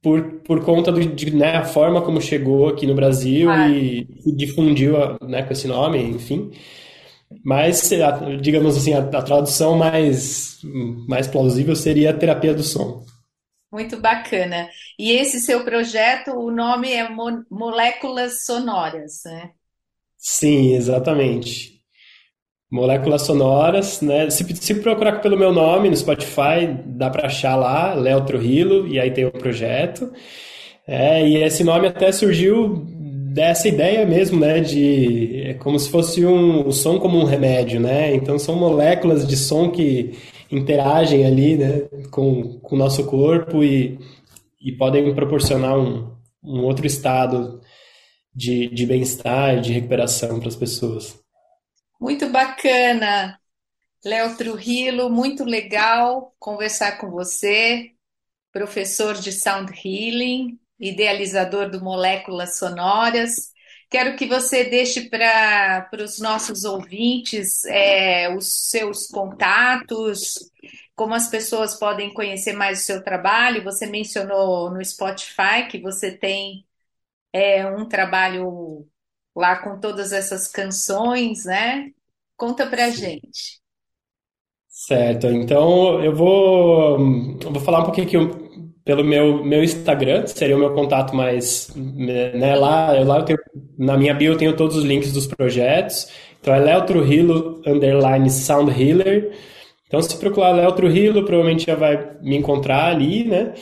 por, 0.00 0.22
por 0.44 0.64
conta 0.64 0.92
do, 0.92 1.00
de 1.04 1.34
né, 1.34 1.56
a 1.56 1.64
forma 1.64 2.02
como 2.02 2.20
chegou 2.20 2.68
aqui 2.68 2.86
no 2.86 2.94
Brasil 2.94 3.50
ah. 3.50 3.68
e, 3.68 4.06
e, 4.24 4.32
difundiu 4.32 4.94
né, 5.22 5.42
com 5.42 5.52
esse 5.52 5.66
nome, 5.66 6.00
enfim. 6.00 6.52
Mas, 7.44 7.90
digamos 8.40 8.76
assim, 8.76 8.94
a, 8.94 9.00
a 9.00 9.22
tradução 9.22 9.76
mais, 9.76 10.60
mais 11.08 11.26
plausível 11.26 11.74
seria 11.74 12.10
a 12.10 12.14
terapia 12.14 12.54
do 12.54 12.62
som. 12.62 13.04
Muito 13.70 14.00
bacana. 14.00 14.68
E 14.98 15.12
esse 15.12 15.40
seu 15.40 15.62
projeto, 15.62 16.30
o 16.30 16.50
nome 16.50 16.90
é 16.90 17.06
Mo 17.08 17.44
Moléculas 17.50 18.46
Sonoras, 18.46 19.20
né? 19.26 19.50
Sim, 20.18 20.74
exatamente. 20.74 21.78
Moléculas 22.70 23.22
sonoras, 23.22 24.02
né? 24.02 24.28
Se, 24.28 24.44
se 24.56 24.74
procurar 24.74 25.20
pelo 25.20 25.38
meu 25.38 25.52
nome 25.52 25.88
no 25.88 25.96
Spotify, 25.96 26.66
dá 26.84 27.08
para 27.08 27.26
achar 27.26 27.56
lá, 27.56 27.94
Léo 27.94 28.24
Trujillo, 28.26 28.86
e 28.86 28.98
aí 29.00 29.10
tem 29.10 29.24
o 29.24 29.30
projeto. 29.30 30.12
É, 30.86 31.26
e 31.26 31.36
esse 31.42 31.64
nome 31.64 31.86
até 31.86 32.12
surgiu 32.12 32.84
dessa 33.32 33.68
ideia 33.68 34.04
mesmo, 34.06 34.40
né? 34.40 34.60
De 34.60 35.42
é 35.46 35.54
como 35.54 35.78
se 35.78 35.88
fosse 35.90 36.26
um, 36.26 36.66
o 36.66 36.72
som 36.72 36.98
como 36.98 37.18
um 37.18 37.24
remédio, 37.24 37.80
né? 37.80 38.14
Então 38.14 38.38
são 38.38 38.56
moléculas 38.56 39.26
de 39.26 39.36
som 39.36 39.70
que 39.70 40.18
interagem 40.50 41.24
ali, 41.26 41.56
né? 41.56 41.82
Com, 42.10 42.58
com 42.60 42.74
o 42.76 42.78
nosso 42.78 43.04
corpo 43.06 43.62
e, 43.62 43.98
e 44.60 44.72
podem 44.72 45.14
proporcionar 45.14 45.78
um, 45.78 46.10
um 46.44 46.64
outro 46.64 46.86
estado 46.86 47.60
de, 48.38 48.68
de 48.68 48.86
bem-estar, 48.86 49.60
de 49.60 49.72
recuperação 49.72 50.38
para 50.38 50.48
as 50.48 50.54
pessoas. 50.54 51.18
Muito 52.00 52.30
bacana, 52.30 53.36
Léo 54.04 54.36
Trujillo, 54.36 55.10
muito 55.10 55.42
legal 55.42 56.32
conversar 56.38 56.98
com 56.98 57.10
você, 57.10 57.90
professor 58.52 59.14
de 59.16 59.32
Sound 59.32 59.72
Healing, 59.72 60.56
idealizador 60.78 61.68
do 61.68 61.82
Moléculas 61.82 62.58
Sonoras. 62.58 63.52
Quero 63.90 64.14
que 64.16 64.26
você 64.26 64.64
deixe 64.64 65.08
para 65.08 65.90
os 66.00 66.20
nossos 66.20 66.62
ouvintes 66.62 67.64
é, 67.64 68.32
os 68.32 68.68
seus 68.70 69.08
contatos, 69.08 70.34
como 70.94 71.12
as 71.12 71.28
pessoas 71.28 71.74
podem 71.74 72.14
conhecer 72.14 72.52
mais 72.52 72.82
o 72.82 72.84
seu 72.84 73.02
trabalho. 73.02 73.64
Você 73.64 73.86
mencionou 73.86 74.70
no 74.70 74.84
Spotify 74.84 75.66
que 75.68 75.80
você 75.80 76.12
tem 76.12 76.67
é 77.32 77.66
um 77.66 77.86
trabalho 77.86 78.86
lá 79.34 79.56
com 79.56 79.78
todas 79.78 80.12
essas 80.12 80.48
canções, 80.48 81.44
né? 81.44 81.90
Conta 82.36 82.66
pra 82.66 82.90
gente. 82.90 83.60
Certo, 84.68 85.26
então 85.26 86.02
eu 86.02 86.14
vou, 86.14 86.98
eu 87.42 87.52
vou 87.52 87.60
falar 87.60 87.80
um 87.80 87.84
pouquinho 87.84 88.06
aqui 88.06 88.16
pelo 88.84 89.04
meu, 89.04 89.44
meu 89.44 89.62
Instagram, 89.62 90.26
seria 90.26 90.56
o 90.56 90.58
meu 90.58 90.72
contato 90.72 91.14
mais, 91.14 91.70
né, 91.76 92.54
lá, 92.54 92.92
lá 92.92 93.18
eu 93.18 93.24
tenho, 93.24 93.38
na 93.76 93.98
minha 93.98 94.14
bio 94.14 94.32
eu 94.32 94.38
tenho 94.38 94.56
todos 94.56 94.76
os 94.76 94.84
links 94.84 95.12
dos 95.12 95.26
projetos, 95.26 96.08
então 96.40 96.54
é 96.54 96.58
Léo 96.58 96.86
Trujillo, 96.86 97.60
underline 97.66 98.30
Sound 98.30 98.70
Healer, 98.70 99.36
então 99.86 100.00
se 100.00 100.16
procurar 100.16 100.52
Léo 100.52 100.72
Trujillo, 100.72 101.24
provavelmente 101.24 101.66
já 101.66 101.74
vai 101.74 102.16
me 102.22 102.36
encontrar 102.36 102.86
ali, 102.86 103.24
né, 103.24 103.52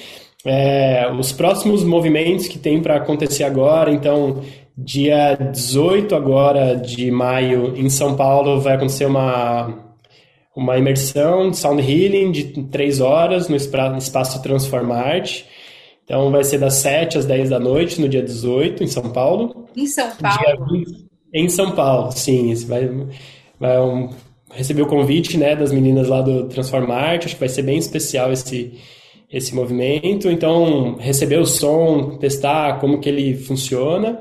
é, 0.46 1.10
os 1.10 1.32
próximos 1.32 1.82
movimentos 1.82 2.46
que 2.46 2.58
tem 2.58 2.80
para 2.80 2.96
acontecer 2.96 3.42
agora, 3.42 3.92
então, 3.92 4.42
dia 4.78 5.34
18 5.34 6.14
agora 6.14 6.76
de 6.76 7.10
maio, 7.10 7.76
em 7.76 7.90
São 7.90 8.14
Paulo, 8.14 8.60
vai 8.60 8.74
acontecer 8.74 9.06
uma, 9.06 9.74
uma 10.54 10.78
imersão 10.78 11.50
de 11.50 11.56
Sound 11.56 11.82
Healing 11.82 12.30
de 12.30 12.44
três 12.64 13.00
horas 13.00 13.48
no 13.48 13.56
espaço 13.56 14.40
Transformarte. 14.40 15.46
Então, 16.04 16.30
vai 16.30 16.44
ser 16.44 16.58
das 16.58 16.74
7 16.74 17.18
às 17.18 17.26
10 17.26 17.50
da 17.50 17.58
noite, 17.58 18.00
no 18.00 18.08
dia 18.08 18.22
18, 18.22 18.84
em 18.84 18.86
São 18.86 19.10
Paulo. 19.10 19.66
Em 19.76 19.86
São 19.88 20.08
Paulo? 20.16 20.66
20, 20.70 21.06
em 21.34 21.48
São 21.48 21.72
Paulo, 21.72 22.12
sim. 22.12 22.54
Vai, 22.66 22.88
vai 23.58 23.80
um, 23.80 24.10
receber 24.52 24.82
o 24.82 24.86
convite 24.86 25.36
né, 25.36 25.56
das 25.56 25.72
meninas 25.72 26.06
lá 26.06 26.22
do 26.22 26.44
Transformarte. 26.44 27.26
Acho 27.26 27.34
que 27.34 27.40
vai 27.40 27.48
ser 27.48 27.62
bem 27.62 27.78
especial 27.78 28.32
esse 28.32 28.78
esse 29.30 29.54
movimento. 29.54 30.30
Então, 30.30 30.96
receber 30.98 31.38
o 31.38 31.46
som, 31.46 32.16
testar 32.18 32.78
como 32.80 33.00
que 33.00 33.08
ele 33.08 33.34
funciona, 33.36 34.20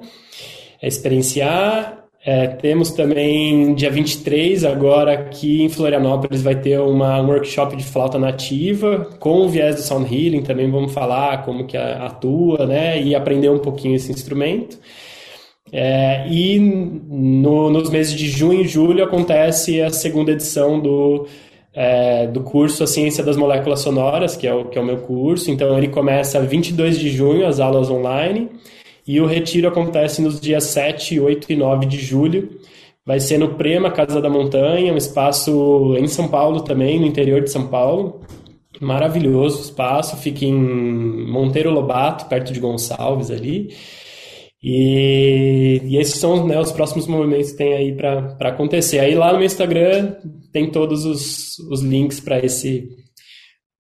experienciar. 0.81 2.03
É, 2.27 2.47
temos 2.47 2.89
também 2.89 3.75
dia 3.75 3.91
23, 3.91 4.65
agora 4.65 5.13
aqui 5.13 5.61
em 5.61 5.69
Florianópolis, 5.69 6.41
vai 6.41 6.55
ter 6.55 6.79
uma, 6.79 7.21
um 7.21 7.27
workshop 7.27 7.75
de 7.75 7.83
flauta 7.83 8.17
nativa 8.17 9.11
com 9.19 9.41
o 9.41 9.49
viés 9.49 9.75
do 9.75 9.81
Sound 9.81 10.11
Healing. 10.11 10.41
Também 10.41 10.69
vamos 10.69 10.91
falar 10.91 11.45
como 11.45 11.67
que 11.67 11.77
atua, 11.77 12.65
né? 12.65 12.99
E 12.99 13.13
aprender 13.13 13.49
um 13.49 13.59
pouquinho 13.59 13.95
esse 13.95 14.11
instrumento. 14.11 14.79
É, 15.71 16.27
e 16.27 16.59
no, 16.59 17.69
nos 17.69 17.89
meses 17.89 18.13
de 18.13 18.27
junho 18.27 18.61
e 18.61 18.67
julho 18.67 19.03
acontece 19.03 19.81
a 19.81 19.89
segunda 19.89 20.31
edição 20.31 20.79
do 20.79 21.27
é, 21.75 22.25
do 22.27 22.41
curso 22.41 22.83
A 22.83 22.87
Ciência 22.87 23.23
das 23.23 23.35
Moléculas 23.35 23.81
Sonoras, 23.81 24.37
que 24.37 24.47
é, 24.47 24.53
o, 24.53 24.65
que 24.65 24.77
é 24.77 24.81
o 24.81 24.85
meu 24.85 24.99
curso. 24.99 25.51
Então, 25.51 25.77
ele 25.77 25.89
começa 25.89 26.39
22 26.39 26.97
de 26.97 27.09
junho, 27.09 27.45
as 27.45 27.59
aulas 27.59 27.91
online, 27.91 28.49
e 29.05 29.19
o 29.19 29.25
retiro 29.25 29.67
acontece 29.67 30.21
nos 30.21 30.39
dias 30.39 30.63
7, 30.65 31.19
8 31.19 31.51
e 31.51 31.55
9 31.55 31.85
de 31.85 31.97
julho. 31.97 32.49
Vai 33.05 33.19
ser 33.19 33.37
no 33.37 33.55
Prema 33.55 33.91
Casa 33.91 34.21
da 34.21 34.29
Montanha, 34.29 34.93
um 34.93 34.97
espaço 34.97 35.95
em 35.99 36.07
São 36.07 36.27
Paulo 36.27 36.61
também, 36.61 36.99
no 36.99 37.05
interior 37.05 37.41
de 37.41 37.51
São 37.51 37.67
Paulo. 37.67 38.21
Maravilhoso 38.81 39.61
espaço, 39.61 40.17
fica 40.17 40.45
em 40.45 40.53
Monteiro 41.29 41.69
Lobato, 41.69 42.25
perto 42.25 42.51
de 42.51 42.59
Gonçalves 42.59 43.29
ali. 43.29 43.69
E, 44.63 45.81
e 45.85 45.97
esses 45.97 46.15
são 46.15 46.47
né, 46.47 46.59
os 46.59 46.71
próximos 46.71 47.05
movimentos 47.05 47.51
que 47.51 47.57
tem 47.57 47.73
aí 47.73 47.93
para 47.93 48.49
acontecer. 48.49 48.99
Aí 48.99 49.13
lá 49.13 49.31
no 49.31 49.37
meu 49.37 49.45
Instagram 49.45 50.15
tem 50.55 50.71
todos 50.71 51.03
os, 51.03 51.59
os 51.69 51.81
links 51.81 52.21
para 52.21 52.39
esse 52.39 52.87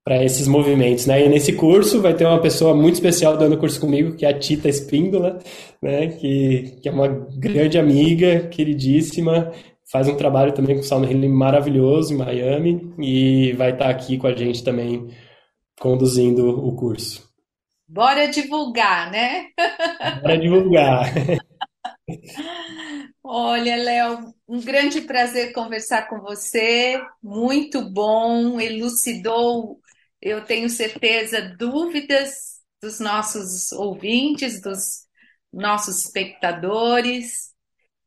para 0.03 0.23
esses 0.23 0.45
movimentos, 0.45 1.07
né? 1.07 1.25
E 1.25 1.29
nesse 1.29 1.53
curso 1.53 1.99
vai 1.99 2.13
ter 2.13 2.25
uma 2.25 2.39
pessoa 2.39 2.75
muito 2.75 2.95
especial 2.95 3.37
dando 3.37 3.57
curso 3.57 3.79
comigo, 3.79 4.15
que 4.15 4.23
é 4.23 4.29
a 4.29 4.37
Tita 4.37 4.67
Espíndola, 4.67 5.39
né? 5.81 6.07
Que, 6.09 6.77
que 6.83 6.89
é 6.89 6.91
uma 6.91 7.07
grande 7.07 7.79
amiga, 7.79 8.47
queridíssima, 8.49 9.51
faz 9.89 10.07
um 10.07 10.15
trabalho 10.15 10.51
também 10.51 10.75
com 10.75 10.83
Sound 10.83 11.07
Healing 11.11 11.29
maravilhoso 11.29 12.13
em 12.13 12.17
Miami 12.17 12.93
e 12.99 13.53
vai 13.53 13.71
estar 13.71 13.89
aqui 13.89 14.17
com 14.17 14.27
a 14.27 14.35
gente 14.35 14.63
também 14.63 15.07
conduzindo 15.79 16.49
o 16.49 16.75
curso. 16.75 17.23
Bora 17.87 18.27
divulgar, 18.27 19.09
né? 19.09 19.45
Bora 20.21 20.37
divulgar. 20.37 21.11
Olha, 23.27 23.75
Léo, 23.75 24.35
um 24.47 24.61
grande 24.61 25.01
prazer 25.01 25.51
conversar 25.51 26.07
com 26.07 26.19
você. 26.21 27.03
Muito 27.23 27.81
bom, 27.89 28.59
elucidou, 28.61 29.81
eu 30.21 30.45
tenho 30.45 30.69
certeza, 30.69 31.41
dúvidas 31.57 32.61
dos 32.79 32.99
nossos 32.99 33.71
ouvintes, 33.71 34.61
dos 34.61 35.07
nossos 35.51 36.05
espectadores. 36.05 37.51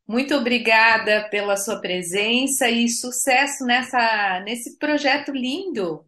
Muito 0.07 0.33
obrigada 0.35 1.27
pela 1.29 1.57
sua 1.57 1.81
presença 1.81 2.69
e 2.69 2.87
sucesso 2.87 3.65
nessa, 3.65 4.39
nesse 4.45 4.77
projeto 4.77 5.33
lindo 5.33 6.05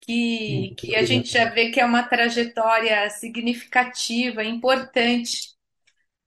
que, 0.00 0.74
que 0.76 0.96
a 0.96 1.04
gente 1.04 1.28
já 1.30 1.44
vê 1.50 1.70
que 1.70 1.78
é 1.78 1.84
uma 1.84 2.02
trajetória 2.02 3.08
significativa, 3.10 4.42
importante 4.42 5.56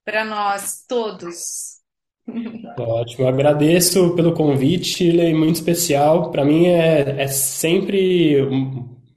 para 0.05 0.23
nós 0.23 0.85
todos. 0.87 1.80
Ótimo, 2.78 3.28
agradeço 3.28 4.15
pelo 4.15 4.34
convite, 4.34 5.19
é 5.19 5.34
muito 5.34 5.55
especial. 5.55 6.32
Para 6.32 6.45
mim 6.45 6.67
é, 6.67 7.15
é 7.24 7.28
sempre. 7.28 8.36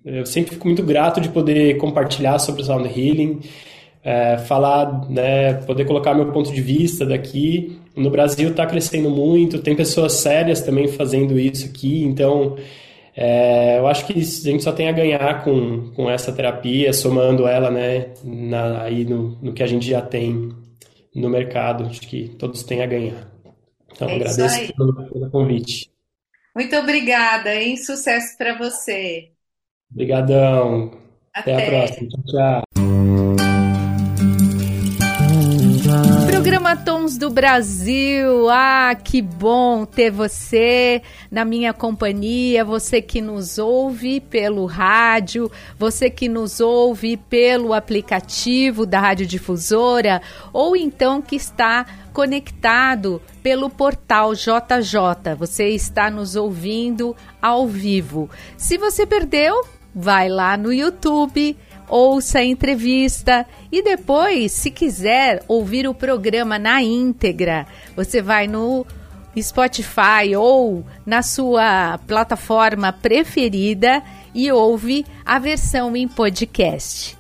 Eu 0.05 0.27
sempre 0.27 0.53
fico 0.55 0.67
muito 0.67 0.83
grato 0.83 1.21
de 1.21 1.29
poder 1.31 1.79
compartilhar 1.79 2.39
sobre 2.39 2.61
o 2.63 2.65
Sound 2.65 2.87
Healing, 2.89 3.41
é, 4.03 4.37
falar, 4.39 5.09
né, 5.09 5.55
poder 5.55 5.87
colocar 5.87 6.15
meu 6.15 6.31
ponto 6.31 6.53
de 6.53 6.61
vista 6.61 7.07
daqui. 7.07 7.79
No 7.97 8.11
Brasil 8.11 8.51
está 8.51 8.67
crescendo 8.67 9.09
muito, 9.11 9.61
tem 9.61 9.75
pessoas 9.75 10.15
sérias 10.15 10.61
também 10.61 10.89
fazendo 10.89 11.39
isso 11.39 11.67
aqui, 11.67 12.05
então 12.05 12.57
É, 13.17 13.79
eu 13.79 13.87
acho 13.87 14.07
que 14.07 14.13
a 14.13 14.17
gente 14.51 14.63
só 14.65 14.73
tem 14.73 14.89
a 14.89 14.93
ganhar 14.93 15.45
com, 15.45 15.93
com 15.95 16.11
essa 16.11 16.33
terapia, 16.33 16.93
somando 16.93 17.47
ela 17.47 17.71
né, 17.71 18.09
na, 18.25 18.83
aí 18.83 19.05
no, 19.05 19.39
no 19.41 19.53
que 19.53 19.63
a 19.63 19.67
gente 19.67 19.87
já 19.89 20.03
tem 20.03 20.51
no 21.15 21.29
mercado. 21.29 21.85
Acho 21.85 22.01
que 22.01 22.29
todos 22.39 22.63
têm 22.63 22.83
a 22.83 22.87
ganhar. 22.87 23.31
Então, 23.93 24.09
é 24.09 24.17
agradeço 24.17 24.75
pelo, 24.75 25.09
pelo 25.09 25.31
convite. 25.31 25.91
Muito 26.55 26.77
obrigada, 26.77 27.55
hein? 27.55 27.77
Sucesso 27.77 28.37
para 28.37 28.57
você. 28.57 29.31
Obrigadão. 29.91 30.93
Até. 31.33 31.55
Até 31.55 31.67
a 31.67 31.71
próxima. 31.71 32.09
Tchau, 32.09 32.23
tchau. 32.27 32.65
Programa 36.45 36.77
Tons 36.77 37.17
do 37.17 37.31
Brasil. 37.31 38.51
Ah, 38.51 38.95
que 38.95 39.23
bom 39.23 39.87
ter 39.87 40.11
você 40.11 41.01
na 41.31 41.43
minha 41.43 41.73
companhia, 41.73 42.63
você 42.63 43.01
que 43.01 43.23
nos 43.23 43.57
ouve 43.57 44.21
pelo 44.21 44.67
rádio, 44.67 45.51
você 45.79 46.11
que 46.11 46.29
nos 46.29 46.61
ouve 46.61 47.17
pelo 47.17 47.73
aplicativo 47.73 48.85
da 48.85 49.01
Rádio 49.01 49.25
Difusora 49.25 50.21
ou 50.53 50.77
então 50.77 51.23
que 51.23 51.35
está 51.35 51.87
conectado 52.13 53.23
pelo 53.43 53.71
portal 53.71 54.35
JJ. 54.35 55.35
Você 55.39 55.71
está 55.71 56.11
nos 56.11 56.37
ouvindo 56.37 57.17
ao 57.41 57.67
vivo. 57.67 58.29
Se 58.55 58.77
você 58.77 59.07
perdeu, 59.07 59.65
vai 59.95 60.29
lá 60.29 60.59
no 60.59 60.71
YouTube 60.71 61.57
ouça 61.89 62.39
a 62.39 62.45
entrevista 62.45 63.47
e 63.71 63.83
depois, 63.83 64.53
se 64.53 64.71
quiser 64.71 65.43
ouvir 65.49 65.87
o 65.87 65.95
programa 65.95 66.59
na 66.59 66.83
íntegra, 66.83 67.67
você 67.97 68.21
vai 68.23 68.47
no 68.47 68.87
Spotify 69.41 70.37
ou 70.37 70.85
na 71.05 71.23
sua 71.23 71.99
plataforma 72.07 72.93
preferida 72.93 74.03
e 74.35 74.51
ouve 74.51 75.05
a 75.25 75.39
versão 75.39 75.97
em 75.97 76.07
podcast. 76.07 77.17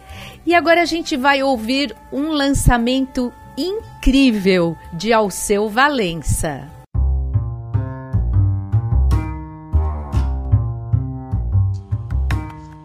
E 0.47 0.55
agora 0.55 0.83
a 0.83 0.87
gente 0.87 1.17
vai 1.17 1.43
ouvir 1.43 1.95
um 2.13 2.29
lançamento 2.29 3.33
incrível 3.57 4.77
de 4.93 5.13
Alceu 5.13 5.69
Valença. 5.69 6.74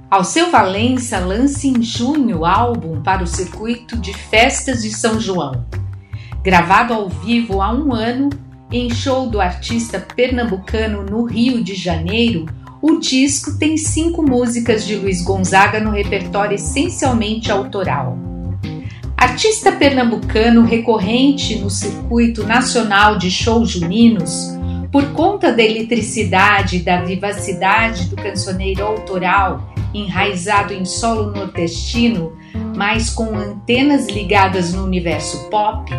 Alceu 0.09 0.49
Valença 0.49 1.19
lança 1.19 1.67
em 1.67 1.83
junho 1.83 2.43
álbum 2.43 2.99
para 2.99 3.23
o 3.23 3.27
circuito 3.27 3.95
de 3.95 4.11
festas 4.11 4.81
de 4.81 4.89
São 4.89 5.19
João. 5.19 5.63
Gravado 6.41 6.95
ao 6.95 7.07
vivo 7.07 7.61
há 7.61 7.71
um 7.71 7.93
ano, 7.93 8.29
em 8.71 8.89
show 8.89 9.29
do 9.29 9.39
artista 9.39 9.99
pernambucano 9.99 11.03
no 11.03 11.25
Rio 11.25 11.63
de 11.63 11.75
Janeiro, 11.75 12.47
o 12.81 12.97
disco 12.97 13.59
tem 13.59 13.77
cinco 13.77 14.23
músicas 14.23 14.83
de 14.83 14.95
Luiz 14.95 15.21
Gonzaga 15.21 15.79
no 15.79 15.91
repertório 15.91 16.55
essencialmente 16.55 17.51
autoral. 17.51 18.17
Artista 19.15 19.71
pernambucano 19.71 20.63
recorrente 20.63 21.59
no 21.59 21.69
circuito 21.69 22.43
nacional 22.43 23.15
de 23.19 23.29
shows 23.29 23.69
juninos, 23.69 24.57
por 24.91 25.05
conta 25.11 25.51
da 25.51 25.61
eletricidade 25.61 26.77
e 26.77 26.79
da 26.79 27.01
vivacidade 27.01 28.05
do 28.05 28.15
cancioneiro 28.15 28.83
autoral 28.83 29.68
enraizado 29.93 30.73
em 30.73 30.85
solo 30.85 31.31
nordestino, 31.31 32.37
mas 32.75 33.09
com 33.09 33.35
antenas 33.35 34.07
ligadas 34.07 34.73
no 34.73 34.83
universo 34.83 35.49
pop, 35.49 35.91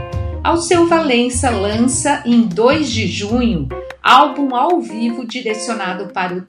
Alceu 0.43 0.87
Valença 0.87 1.51
lança 1.51 2.23
em 2.25 2.43
2 2.43 2.91
de 2.91 3.07
junho 3.07 3.69
álbum 4.03 4.55
ao 4.55 4.81
vivo 4.81 5.27
direcionado 5.27 6.13
para, 6.13 6.35
o 6.35 6.45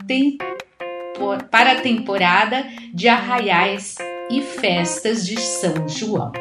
para 1.49 1.73
a 1.73 1.81
temporada 1.81 2.65
de 2.93 3.07
arraiais 3.07 3.97
e 4.29 4.41
festas 4.41 5.25
de 5.25 5.39
São 5.39 5.87
João. 5.87 6.31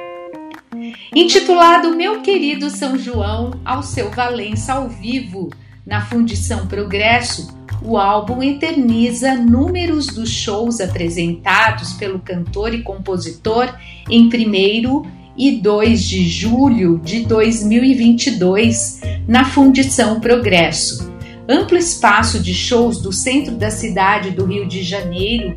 Intitulado 1.14 1.96
Meu 1.96 2.22
Querido 2.22 2.70
São 2.70 2.96
João, 2.96 3.50
Alceu 3.64 4.10
Valença 4.10 4.74
ao 4.74 4.88
vivo, 4.88 5.50
na 5.84 6.00
Fundição 6.00 6.68
Progresso, 6.68 7.59
o 7.82 7.96
álbum 7.96 8.42
eterniza 8.42 9.34
números 9.34 10.06
dos 10.06 10.30
shows 10.30 10.80
apresentados 10.80 11.92
pelo 11.94 12.18
cantor 12.18 12.74
e 12.74 12.82
compositor 12.82 13.74
em 14.08 14.28
1 14.28 15.02
e 15.36 15.52
2 15.52 16.08
de 16.08 16.28
julho 16.28 16.98
de 16.98 17.20
2022 17.20 19.00
na 19.26 19.44
Fundição 19.44 20.20
Progresso. 20.20 21.10
Amplo 21.48 21.76
espaço 21.76 22.40
de 22.40 22.54
shows 22.54 23.00
do 23.00 23.12
centro 23.12 23.54
da 23.54 23.70
cidade 23.70 24.30
do 24.30 24.44
Rio 24.44 24.68
de 24.68 24.82
Janeiro, 24.82 25.56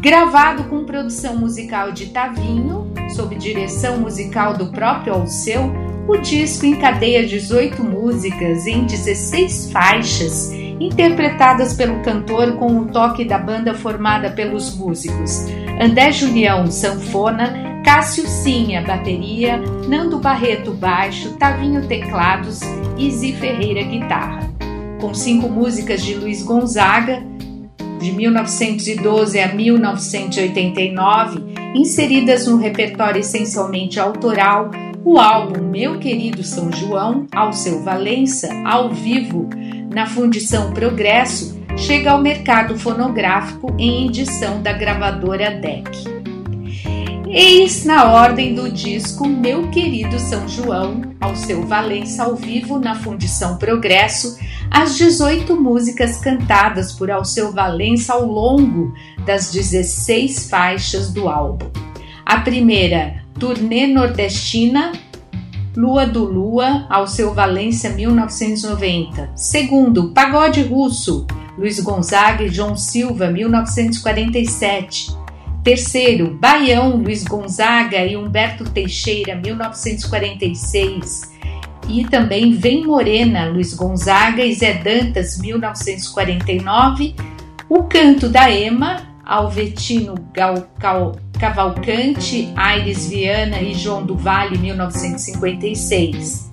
gravado 0.00 0.64
com 0.64 0.84
produção 0.84 1.36
musical 1.36 1.92
de 1.92 2.06
Tavinho, 2.06 2.90
sob 3.14 3.36
direção 3.36 3.98
musical 3.98 4.56
do 4.56 4.72
próprio 4.72 5.12
Alceu, 5.14 5.72
o 6.08 6.16
disco 6.16 6.66
encadeia 6.66 7.24
18 7.26 7.84
músicas 7.84 8.66
em 8.66 8.84
16 8.84 9.70
faixas 9.70 10.59
interpretadas 10.80 11.74
pelo 11.74 12.02
cantor 12.02 12.56
com 12.56 12.78
o 12.78 12.86
toque 12.86 13.24
da 13.24 13.38
banda 13.38 13.74
formada 13.74 14.30
pelos 14.30 14.74
músicos 14.74 15.46
André 15.80 16.12
Julião, 16.12 16.70
sanfona, 16.70 17.80
Cássio 17.82 18.26
Sinha, 18.26 18.82
bateria, 18.82 19.56
Nando 19.88 20.18
Barreto, 20.18 20.74
baixo, 20.74 21.38
Tavinho, 21.38 21.88
teclados 21.88 22.60
e 22.98 23.10
Zi 23.10 23.32
Ferreira, 23.32 23.82
guitarra. 23.82 24.50
Com 25.00 25.14
cinco 25.14 25.48
músicas 25.48 26.02
de 26.02 26.12
Luiz 26.14 26.42
Gonzaga, 26.42 27.22
de 27.98 28.12
1912 28.12 29.40
a 29.40 29.54
1989, 29.54 31.44
inseridas 31.74 32.46
no 32.46 32.58
repertório 32.58 33.20
essencialmente 33.20 33.98
autoral, 33.98 34.70
o 35.02 35.18
álbum 35.18 35.62
Meu 35.62 35.98
Querido 35.98 36.44
São 36.44 36.70
João, 36.70 37.26
ao 37.34 37.54
seu 37.54 37.82
Valença, 37.82 38.50
ao 38.66 38.90
vivo, 38.90 39.48
na 39.90 40.06
Fundição 40.06 40.72
Progresso, 40.72 41.60
chega 41.76 42.12
ao 42.12 42.22
mercado 42.22 42.78
fonográfico 42.78 43.74
em 43.76 44.06
edição 44.06 44.62
da 44.62 44.72
gravadora 44.72 45.50
DEC. 45.50 45.88
Eis 47.28 47.84
na 47.84 48.12
ordem 48.12 48.54
do 48.54 48.70
disco 48.70 49.28
Meu 49.28 49.68
Querido 49.70 50.18
São 50.18 50.48
João, 50.48 51.02
ao 51.20 51.34
seu 51.36 51.66
Valença 51.66 52.24
ao 52.24 52.34
vivo 52.34 52.78
na 52.78 52.94
Fundição 52.94 53.56
Progresso, 53.56 54.38
as 54.70 54.96
18 54.96 55.60
músicas 55.60 56.18
cantadas 56.18 56.92
por 56.92 57.10
Alceu 57.10 57.52
Valença 57.52 58.14
ao 58.14 58.24
longo 58.24 58.92
das 59.24 59.50
16 59.50 60.48
faixas 60.48 61.12
do 61.12 61.28
álbum. 61.28 61.66
A 62.24 62.40
primeira, 62.40 63.24
Turnê 63.38 63.86
Nordestina, 63.86 64.92
Lua 65.76 66.04
do 66.04 66.24
Lua, 66.24 66.84
ao 66.90 67.06
seu 67.06 67.32
Valência 67.32 67.90
1990. 67.90 69.30
Segundo, 69.36 70.12
Pagode 70.12 70.62
Russo, 70.62 71.28
Luiz 71.56 71.78
Gonzaga 71.78 72.42
e 72.44 72.48
João 72.48 72.76
Silva 72.76 73.30
1947. 73.30 75.16
Terceiro, 75.62 76.36
Baião, 76.40 76.96
Luiz 76.96 77.22
Gonzaga 77.22 78.04
e 78.04 78.16
Humberto 78.16 78.64
Teixeira 78.64 79.36
1946. 79.36 81.30
E 81.88 82.04
também 82.04 82.52
Vem 82.52 82.84
Morena, 82.84 83.46
Luiz 83.46 83.72
Gonzaga 83.72 84.44
e 84.44 84.52
Zé 84.52 84.74
Dantas 84.74 85.38
1949. 85.38 87.14
O 87.68 87.84
Canto 87.84 88.28
da 88.28 88.50
Ema, 88.50 89.02
Alvetino 89.24 90.16
Gal, 90.32 90.66
Gal 90.78 91.14
Cavalcante, 91.40 92.52
Aires 92.54 93.08
Viana 93.08 93.60
e 93.62 93.74
João 93.74 94.04
do 94.04 94.14
Vale, 94.14 94.58
1956. 94.58 96.50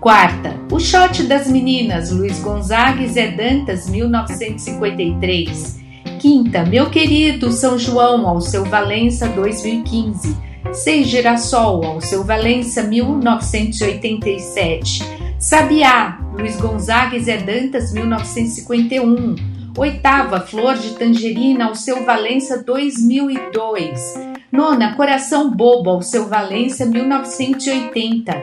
Quarta, 0.00 0.54
O 0.70 0.78
Shot 0.78 1.24
das 1.24 1.48
Meninas, 1.48 2.12
Luiz 2.12 2.38
Gonzaga 2.38 3.02
e 3.02 3.08
Zé 3.08 3.32
Dantas, 3.32 3.90
1953. 3.90 5.80
Quinta, 6.20 6.64
Meu 6.64 6.88
Querido 6.88 7.50
São 7.50 7.76
João, 7.76 8.28
ao 8.28 8.40
seu 8.40 8.64
Valença, 8.64 9.26
2015. 9.26 10.36
Seis 10.72 11.08
Girassol, 11.08 11.84
ao 11.84 12.00
seu 12.00 12.22
Valença, 12.22 12.84
1987. 12.84 15.02
Sabiá, 15.36 16.20
Luiz 16.32 16.56
Gonzaga 16.60 17.16
e 17.16 17.20
Zé 17.20 17.38
Dantas, 17.38 17.92
1951. 17.92 19.57
Oitava, 19.76 20.40
Flor 20.40 20.76
de 20.76 20.90
Tangerina, 20.96 21.66
ao 21.66 21.74
seu 21.74 22.04
Valença 22.04 22.62
2002. 22.62 24.14
Nona, 24.50 24.94
Coração 24.94 25.50
Bobo, 25.50 25.90
ao 25.90 26.02
seu 26.02 26.26
Valência 26.28 26.86
1980. 26.86 28.34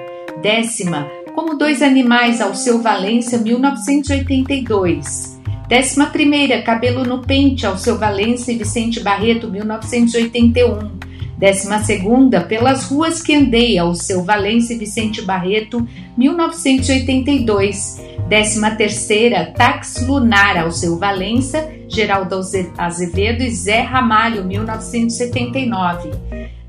Décima, 0.41 1.07
Como 1.34 1.57
Dois 1.57 1.82
Animais, 1.82 2.39
ao 2.41 2.53
seu 2.53 2.82
Valência 2.82 3.38
1982. 3.38 5.36
Décima 5.67 6.07
primeira, 6.07 6.61
Cabelo 6.61 7.03
no 7.03 7.21
Pente, 7.21 7.65
ao 7.65 7.78
seu 7.78 7.97
Valência 7.97 8.51
e 8.51 8.57
Vicente 8.57 8.99
Barreto 8.99 9.49
1981. 9.49 11.05
Décima 11.38 11.84
segunda, 11.84 12.42
Pelas 12.42 12.86
Ruas 12.86 13.22
que 13.22 13.36
Andei, 13.36 13.78
ao 13.78 13.94
seu 13.94 14.24
Valência 14.24 14.78
Vicente 14.78 15.22
Barreto 15.22 15.86
1982. 16.18 18.02
Décima 18.28 18.72
terceira, 18.72 19.54
Tax 19.56 20.06
Lunar, 20.08 20.58
ao 20.58 20.72
seu 20.72 20.98
Valença 20.98 21.70
Geraldo 21.88 22.40
Azevedo 22.78 23.44
e 23.44 23.52
Zé 23.52 23.82
Ramalho, 23.82 24.46
1979. 24.46 26.12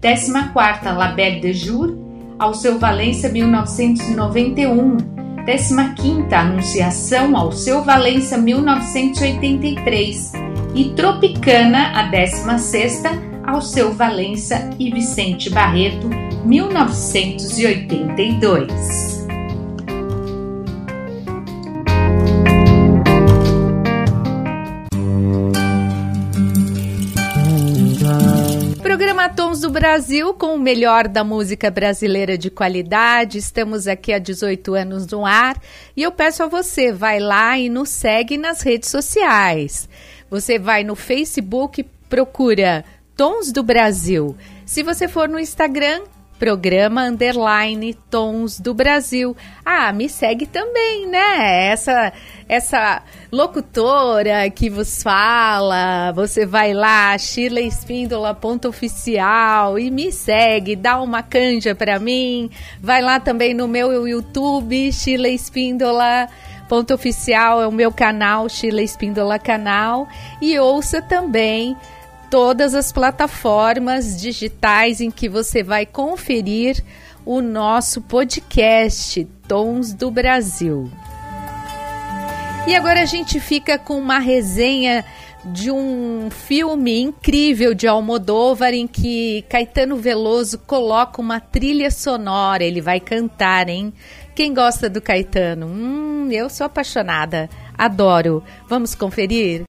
14ª, 0.03 0.97
La 0.97 1.09
Belle 1.09 1.41
de 1.41 1.53
Jour, 1.53 1.97
Alceu 2.39 2.79
Valença, 2.79 3.29
1991. 3.29 4.97
15ª, 5.47 6.33
Anunciação, 6.33 7.37
Alceu 7.37 7.83
Valença, 7.83 8.37
1983. 8.37 10.33
E 10.75 10.91
Tropicana, 10.91 11.93
a 11.95 12.11
16ª, 12.11 13.26
Alceu 13.47 13.92
Valença 13.92 14.70
e 14.76 14.90
Vicente 14.90 15.49
Barreto, 15.49 16.11
1982. 16.44 19.24
Programa 28.82 29.28
Tons 29.28 29.61
do 29.61 29.70
Brasil 29.70 30.34
com 30.34 30.57
o 30.57 30.59
melhor 30.59 31.07
da 31.07 31.22
música 31.22 31.70
brasileira 31.70 32.36
de 32.36 32.51
qualidade. 32.51 33.38
Estamos 33.38 33.86
aqui 33.86 34.12
há 34.12 34.18
18 34.18 34.74
anos 34.74 35.07
no 35.07 35.24
ar 35.24 35.57
e 35.97 36.03
eu 36.03 36.11
peço 36.11 36.42
a 36.42 36.49
você, 36.49 36.92
vai 36.92 37.20
lá 37.20 37.57
e 37.57 37.68
nos 37.68 37.90
segue 37.90 38.36
nas 38.36 38.62
redes 38.62 38.90
sociais. 38.90 39.88
Você 40.28 40.59
vai 40.59 40.82
no 40.82 40.97
Facebook, 40.97 41.84
procura 42.09 42.84
Tons 43.17 43.51
do 43.51 43.62
Brasil. 43.62 44.37
Se 44.67 44.83
você 44.83 45.09
for 45.09 45.27
no 45.27 45.41
Instagram, 45.41 46.03
programa 46.39 47.05
underline 47.05 47.95
Tons 48.11 48.61
do 48.61 48.75
Brasil. 48.75 49.35
Ah, 49.64 49.91
me 49.91 50.07
segue 50.07 50.45
também, 50.47 51.07
né? 51.07 51.69
Essa 51.69 52.12
essa 52.47 53.03
locutora 53.33 54.51
que 54.51 54.69
vos 54.69 55.03
fala, 55.03 56.12
você 56.12 56.45
vai 56.45 56.75
lá, 56.75 57.17
Sheila 57.17 57.61
Espíndola 57.61 58.35
ponto 58.35 58.69
oficial 58.69 59.79
e 59.79 59.91
me 59.91 60.12
segue, 60.12 60.77
dá 60.77 61.01
uma 61.01 61.23
canja 61.23 61.75
para 61.75 61.99
mim. 61.99 62.51
Vai 62.83 63.01
lá 63.01 63.19
também 63.19 63.55
no 63.55 63.67
meu 63.67 64.07
YouTube, 64.07 64.93
Sheila 64.93 65.29
Espíndola 65.29 66.29
ponto 66.69 66.93
oficial 66.93 67.62
é 67.62 67.67
o 67.67 67.73
meu 67.73 67.93
canal, 67.93 68.49
Sheila 68.49 68.83
Espíndola 68.83 69.39
canal 69.39 70.07
e 70.43 70.59
ouça 70.59 71.01
também 71.01 71.77
todas 72.31 72.74
as 72.74 72.93
plataformas 72.93 74.20
digitais 74.20 75.01
em 75.01 75.11
que 75.11 75.29
você 75.29 75.62
vai 75.62 75.87
conferir 75.87 76.83
o 77.24 77.41
nosso 77.41 78.01
podcast 78.01 79.27
Tons 79.49 79.93
do 79.93 80.11
Brasil. 80.11 80.91
E 82.66 82.74
agora 82.74 83.03
a 83.03 83.05
gente 83.05 83.39
fica 83.39 83.79
com 83.79 83.99
uma 83.99 84.18
resenha 84.18 85.05
de 85.45 85.70
um 85.70 86.29
filme 86.31 87.01
incrível 87.01 87.72
de 87.74 87.87
Almodóvar 87.87 88.74
em 88.74 88.87
que 88.87 89.45
Caetano 89.49 89.97
Veloso 89.97 90.59
coloca 90.59 91.20
uma 91.20 91.39
trilha 91.39 91.91
sonora, 91.91 92.64
ele 92.64 92.81
vai 92.81 92.99
cantar, 92.99 93.68
hein? 93.68 93.93
Quem 94.35 94.53
gosta 94.53 94.91
do 94.91 95.01
Caetano? 95.01 95.66
Hum, 95.66 96.29
eu 96.31 96.51
sou 96.51 96.66
apaixonada, 96.66 97.49
adoro. 97.79 98.43
Vamos 98.68 98.95
conferir? 98.95 99.62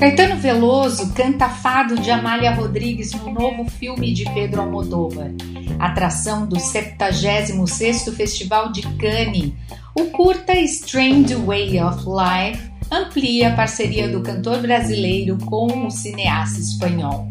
Caetano 0.00 0.36
Veloso 0.36 1.12
canta 1.12 1.50
Fado 1.50 1.94
de 1.96 2.10
Amália 2.10 2.54
Rodrigues 2.54 3.12
no 3.12 3.30
novo 3.30 3.70
filme 3.70 4.14
de 4.14 4.24
Pedro 4.32 4.62
Almodóvar, 4.62 5.30
atração 5.78 6.46
do 6.46 6.56
76º 6.56 8.10
Festival 8.14 8.72
de 8.72 8.80
Cannes. 8.96 9.52
O 9.94 10.06
curta 10.06 10.54
Strange 10.54 11.34
Way 11.34 11.82
of 11.82 12.06
Life 12.06 12.70
amplia 12.90 13.50
a 13.52 13.54
parceria 13.54 14.08
do 14.08 14.22
cantor 14.22 14.62
brasileiro 14.62 15.36
com 15.44 15.86
o 15.86 15.90
cineasta 15.90 16.60
espanhol. 16.60 17.28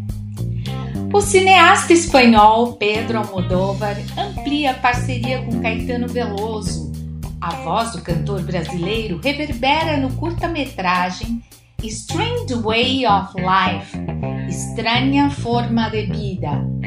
O 1.12 1.22
cineasta 1.22 1.92
espanhol 1.92 2.74
Pedro 2.74 3.18
Almodóvar 3.18 3.98
amplia 4.16 4.72
a 4.72 4.76
parceria 4.76 5.42
com 5.42 5.60
Caetano 5.60 6.08
Veloso. 6.08 6.92
A 7.42 7.50
voz 7.50 7.94
do 7.94 8.02
cantor 8.04 8.44
brasileiro 8.44 9.20
reverbera 9.24 9.98
no 9.98 10.14
curta-metragem 10.18 11.42
Strange 11.88 12.56
Way 12.56 13.06
of 13.08 13.34
Life 13.38 13.98
Estranha 14.50 15.30
Forma 15.30 15.90
de 15.90 16.06
Vida 16.06 16.80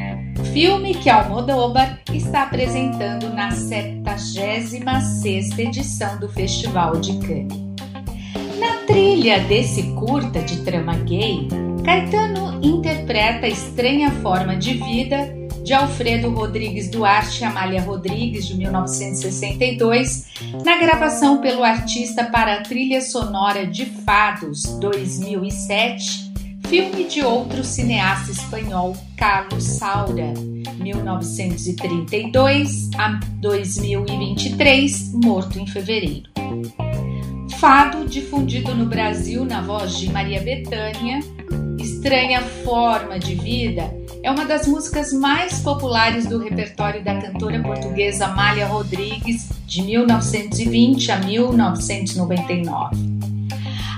filme 0.52 0.94
que 0.94 1.08
Almodóvar 1.08 2.00
está 2.12 2.42
apresentando 2.42 3.30
na 3.30 3.48
76ª 3.50 5.58
edição 5.58 6.18
do 6.18 6.28
Festival 6.28 7.00
de 7.00 7.16
Cannes. 7.18 7.62
Na 8.58 8.76
trilha 8.86 9.38
desse 9.40 9.82
curta 9.94 10.42
de 10.42 10.58
trama 10.62 10.94
gay, 10.96 11.48
Caetano 11.84 12.60
interpreta 12.62 13.48
Estranha 13.48 14.10
Forma 14.10 14.56
de 14.56 14.74
Vida 14.74 15.34
de 15.62 15.72
Alfredo 15.72 16.28
Rodrigues 16.30 16.90
Duarte 16.90 17.42
e 17.42 17.44
Amália 17.44 17.82
Rodrigues, 17.82 18.46
de 18.46 18.56
1962, 18.56 20.26
na 20.64 20.78
gravação 20.78 21.40
pelo 21.40 21.62
artista 21.62 22.24
para 22.24 22.54
a 22.54 22.62
trilha 22.62 23.00
sonora 23.00 23.64
de 23.66 23.86
Fados, 23.86 24.64
2007, 24.80 26.32
filme 26.66 27.04
de 27.04 27.22
outro 27.22 27.62
cineasta 27.62 28.32
espanhol, 28.32 28.96
Carlos 29.16 29.62
Saura, 29.62 30.34
1932 30.78 32.90
a 32.98 33.20
2023, 33.40 35.12
morto 35.14 35.60
em 35.60 35.66
fevereiro. 35.66 36.28
Fado, 37.58 38.04
difundido 38.04 38.74
no 38.74 38.86
Brasil 38.86 39.44
na 39.44 39.60
voz 39.60 39.96
de 39.96 40.10
Maria 40.10 40.40
Bethânia, 40.40 41.20
Estranha 41.78 42.40
Forma 42.64 43.20
de 43.20 43.36
Vida 43.36 44.01
é 44.22 44.30
uma 44.30 44.44
das 44.44 44.66
músicas 44.68 45.12
mais 45.12 45.60
populares 45.60 46.26
do 46.26 46.38
repertório 46.38 47.02
da 47.02 47.20
cantora 47.20 47.60
portuguesa 47.60 48.26
Amália 48.26 48.66
Rodrigues, 48.66 49.48
de 49.66 49.82
1920 49.82 51.10
a 51.10 51.18
1999. 51.18 52.96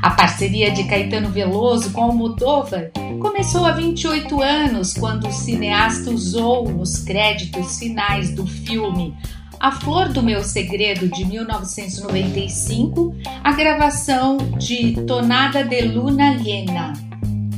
A 0.03 0.11
parceria 0.11 0.71
de 0.71 0.85
Caetano 0.85 1.29
Veloso 1.31 1.91
com 1.93 2.03
Almodóvar 2.03 2.91
começou 3.21 3.67
há 3.67 3.73
28 3.73 4.43
anos, 4.43 4.95
quando 4.95 5.29
o 5.29 5.33
cineasta 5.33 6.11
usou 6.11 6.69
nos 6.69 6.99
créditos 6.99 7.79
finais 7.79 8.31
do 8.35 8.47
filme 8.47 9.15
A 9.61 9.73
Flor 9.73 10.09
do 10.09 10.23
Meu 10.23 10.43
Segredo, 10.43 11.09
de 11.09 11.25
1995, 11.25 13.15
a 13.43 13.53
gravação 13.53 14.37
de 14.59 14.93
Tonada 15.07 15.65
de 15.65 15.83
Luna 15.83 16.35
Llena, 16.35 16.93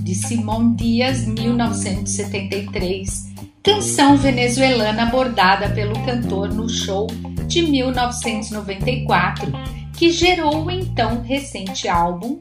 de 0.07 0.15
Simão 0.15 0.73
Dias, 0.73 1.27
1973, 1.27 3.35
canção 3.61 4.17
venezuelana 4.17 5.03
abordada 5.03 5.69
pelo 5.71 5.99
cantor 6.05 6.55
no 6.55 6.69
show 6.69 7.09
de 7.49 7.63
1994, 7.63 9.51
que 9.95 10.13
gerou 10.13 10.65
o 10.65 10.71
então 10.71 11.23
recente 11.23 11.89
álbum 11.89 12.39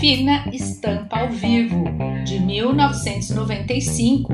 Fina 0.00 0.48
Estampa 0.54 1.18
ao 1.18 1.28
Vivo, 1.28 1.84
de 2.24 2.40
1995, 2.40 4.32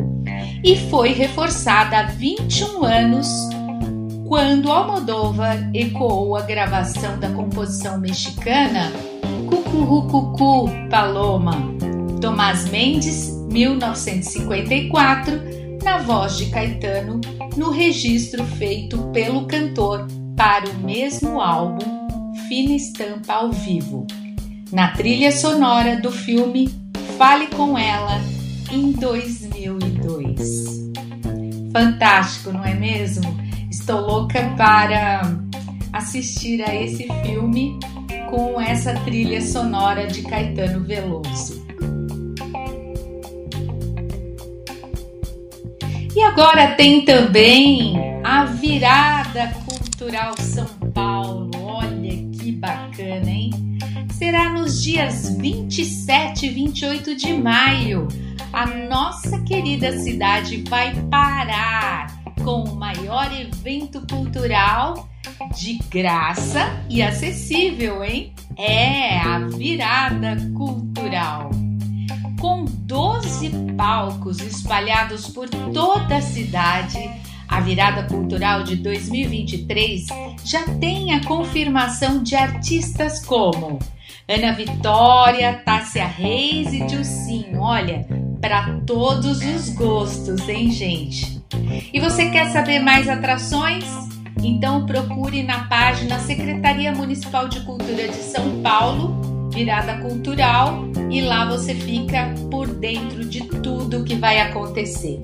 e 0.62 0.76
foi 0.88 1.12
reforçada 1.12 1.98
há 1.98 2.04
21 2.04 2.84
anos 2.84 3.26
quando 4.28 4.70
Almodóvar 4.70 5.68
ecoou 5.74 6.36
a 6.36 6.42
gravação 6.42 7.18
da 7.18 7.28
composição 7.30 7.98
mexicana 7.98 8.92
Cucurucucu 9.48 10.70
Paloma, 10.88 11.76
Tomás 12.20 12.68
Mendes, 12.68 13.30
1954, 13.48 15.40
na 15.84 15.98
voz 15.98 16.36
de 16.36 16.46
Caetano, 16.46 17.20
no 17.56 17.70
registro 17.70 18.44
feito 18.44 18.98
pelo 19.12 19.46
cantor 19.46 20.06
para 20.36 20.68
o 20.68 20.74
mesmo 20.80 21.40
álbum 21.40 22.08
Fina 22.48 22.72
Estampa 22.72 23.34
ao 23.34 23.52
Vivo, 23.52 24.04
na 24.72 24.88
trilha 24.92 25.30
sonora 25.30 26.00
do 26.00 26.10
filme 26.10 26.68
Fale 27.16 27.46
com 27.48 27.78
Ela, 27.78 28.20
em 28.72 28.90
2002. 28.92 30.90
Fantástico, 31.72 32.52
não 32.52 32.64
é 32.64 32.74
mesmo? 32.74 33.38
Estou 33.70 34.00
louca 34.00 34.42
para 34.56 35.22
assistir 35.92 36.62
a 36.68 36.74
esse 36.74 37.06
filme 37.24 37.78
com 38.28 38.60
essa 38.60 38.94
trilha 39.04 39.40
sonora 39.40 40.08
de 40.08 40.22
Caetano 40.22 40.84
Veloso. 40.84 41.67
E 46.18 46.22
agora 46.24 46.74
tem 46.74 47.04
também 47.04 47.94
a 48.24 48.44
virada 48.44 49.54
cultural 49.64 50.34
São 50.36 50.66
Paulo. 50.92 51.48
Olha 51.62 52.10
que 52.32 52.50
bacana, 52.50 53.30
hein? 53.30 53.50
Será 54.10 54.50
nos 54.50 54.82
dias 54.82 55.30
27 55.38 56.46
e 56.46 56.48
28 56.48 57.14
de 57.14 57.34
maio. 57.34 58.08
A 58.52 58.66
nossa 58.66 59.40
querida 59.42 59.96
cidade 59.96 60.64
vai 60.68 60.92
parar 61.08 62.08
com 62.42 62.64
o 62.64 62.74
maior 62.74 63.30
evento 63.32 64.04
cultural 64.10 65.08
de 65.56 65.78
graça 65.88 66.82
e 66.90 67.00
acessível, 67.00 68.02
hein? 68.02 68.34
É 68.56 69.20
a 69.20 69.38
virada 69.38 70.36
cultural. 70.52 71.67
Com 72.40 72.64
12 72.64 73.50
palcos 73.76 74.38
espalhados 74.40 75.28
por 75.28 75.48
toda 75.48 76.16
a 76.16 76.22
cidade, 76.22 76.98
a 77.48 77.60
virada 77.60 78.04
cultural 78.04 78.62
de 78.62 78.76
2023 78.76 80.06
já 80.44 80.62
tem 80.78 81.14
a 81.14 81.24
confirmação 81.24 82.22
de 82.22 82.36
artistas 82.36 83.24
como 83.24 83.78
Ana 84.28 84.52
Vitória, 84.52 85.54
Tássia 85.64 86.06
Reis 86.06 86.72
e 86.72 86.86
Dilcinho. 86.86 87.60
Olha, 87.60 88.06
para 88.40 88.80
todos 88.86 89.40
os 89.40 89.70
gostos, 89.70 90.48
hein, 90.48 90.70
gente? 90.70 91.42
E 91.92 91.98
você 91.98 92.30
quer 92.30 92.50
saber 92.50 92.78
mais 92.78 93.08
atrações? 93.08 93.84
Então 94.42 94.86
procure 94.86 95.42
na 95.42 95.64
página 95.64 96.18
Secretaria 96.20 96.92
Municipal 96.92 97.48
de 97.48 97.60
Cultura 97.60 98.06
de 98.06 98.16
São 98.16 98.62
Paulo, 98.62 99.20
Virada 99.52 99.98
Cultural, 99.98 100.84
e 101.10 101.20
lá 101.20 101.44
você 101.44 101.74
fica 101.74 102.34
por 102.50 102.66
dentro 102.66 103.24
de 103.24 103.40
tudo 103.40 104.04
que 104.04 104.14
vai 104.14 104.40
acontecer. 104.40 105.20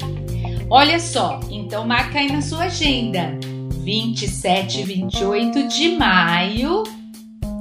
Olha 0.70 0.98
só, 0.98 1.40
então 1.50 1.86
marca 1.86 2.18
aí 2.18 2.32
na 2.32 2.40
sua 2.40 2.64
agenda. 2.64 3.38
27 3.82 4.80
e 4.80 4.82
28 4.82 5.68
de 5.68 5.96
maio 5.96 6.82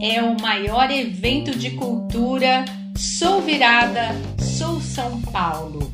é 0.01 0.21
o 0.21 0.39
maior 0.41 0.89
evento 0.89 1.57
de 1.57 1.71
cultura 1.71 2.63
Sou 2.95 3.41
Virada, 3.41 4.15
Sou 4.39 4.79
São 4.79 5.21
Paulo. 5.21 5.91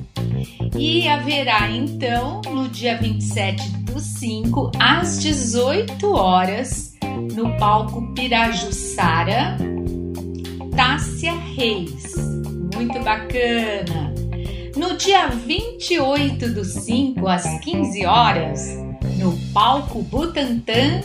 E 0.78 1.08
haverá 1.08 1.70
então 1.72 2.42
no 2.54 2.70
dia 2.70 2.98
27 2.98 3.70
do 3.80 4.00
5 4.00 4.72
às 4.80 5.20
18 5.20 6.12
horas 6.14 6.94
no 7.34 7.58
palco 7.58 8.14
Pirajussara 8.14 9.58
Tássia 10.80 11.34
Reis. 11.34 12.16
Muito 12.74 12.98
bacana. 13.04 14.14
No 14.78 14.96
dia 14.96 15.28
28 15.28 16.54
do 16.54 16.64
5 16.64 17.28
às 17.28 17.60
15 17.60 18.06
horas 18.06 18.78
no 19.18 19.38
palco 19.52 20.02
Butantã 20.04 21.02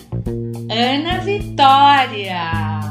Ana 0.70 1.18
Vitória. 1.22 2.40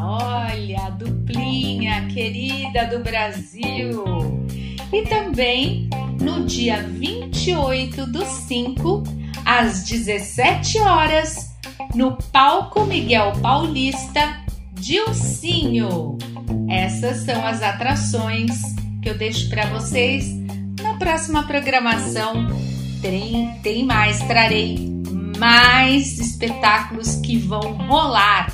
Olha, 0.01 0.89
duplinha 0.89 2.05
querida 2.07 2.85
do 2.87 2.99
Brasil. 2.99 4.03
E 4.91 5.03
também 5.03 5.89
no 6.19 6.45
dia 6.45 6.83
28 6.83 8.05
do 8.07 8.25
5, 8.25 9.03
às 9.45 9.85
17 9.85 10.79
horas, 10.79 11.55
no 11.95 12.17
palco 12.33 12.83
Miguel 12.83 13.31
Paulista, 13.41 14.43
Dilcinho. 14.73 16.17
Essas 16.69 17.17
são 17.25 17.45
as 17.45 17.61
atrações 17.61 18.51
que 19.01 19.09
eu 19.09 19.17
deixo 19.17 19.49
para 19.49 19.67
vocês 19.67 20.25
na 20.81 20.95
próxima 20.97 21.43
programação. 21.43 22.47
Tem, 23.01 23.59
tem 23.61 23.85
mais, 23.85 24.19
trarei 24.23 24.93
mais 25.37 26.19
espetáculos 26.19 27.15
que 27.15 27.37
vão 27.37 27.73
rolar, 27.73 28.47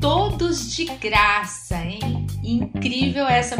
todos 0.00 0.72
de 0.74 0.84
graça, 0.84 1.76
hein? 1.76 2.26
Incrível 2.44 3.26
essa 3.26 3.56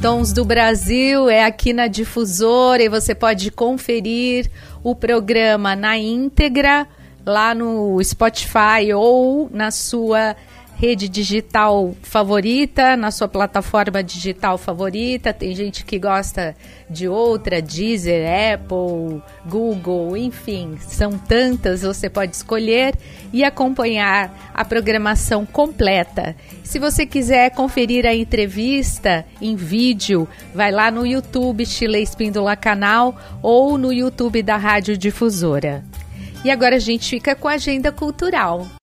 Tons 0.00 0.32
do 0.32 0.44
Brasil 0.44 1.30
é 1.30 1.44
aqui 1.44 1.72
na 1.72 1.86
difusora 1.86 2.82
e 2.82 2.88
você 2.88 3.14
pode 3.14 3.52
conferir 3.52 4.50
o 4.82 4.94
programa 4.94 5.76
na 5.76 5.96
íntegra 5.96 6.86
lá 7.24 7.54
no 7.54 8.02
Spotify 8.02 8.92
ou 8.94 9.48
na 9.52 9.70
sua 9.70 10.36
rede 10.82 11.08
digital 11.08 11.94
favorita, 12.02 12.96
na 12.96 13.12
sua 13.12 13.28
plataforma 13.28 14.02
digital 14.02 14.58
favorita. 14.58 15.32
Tem 15.32 15.54
gente 15.54 15.84
que 15.84 15.96
gosta 15.96 16.56
de 16.90 17.06
outra, 17.06 17.62
Deezer, 17.62 18.26
Apple, 18.52 19.22
Google, 19.46 20.16
enfim, 20.16 20.76
são 20.80 21.16
tantas, 21.16 21.82
você 21.82 22.10
pode 22.10 22.34
escolher 22.34 22.96
e 23.32 23.44
acompanhar 23.44 24.50
a 24.52 24.64
programação 24.64 25.46
completa. 25.46 26.34
Se 26.64 26.80
você 26.80 27.06
quiser 27.06 27.50
conferir 27.50 28.04
a 28.04 28.12
entrevista 28.12 29.24
em 29.40 29.54
vídeo, 29.54 30.26
vai 30.52 30.72
lá 30.72 30.90
no 30.90 31.06
YouTube 31.06 31.64
Chile 31.64 32.02
Espíndola 32.02 32.56
Canal 32.56 33.16
ou 33.40 33.78
no 33.78 33.92
YouTube 33.92 34.42
da 34.42 34.56
Rádio 34.56 34.98
Difusora. 34.98 35.84
E 36.44 36.50
agora 36.50 36.74
a 36.74 36.80
gente 36.80 37.08
fica 37.08 37.36
com 37.36 37.46
a 37.46 37.52
agenda 37.52 37.92
cultural. 37.92 38.81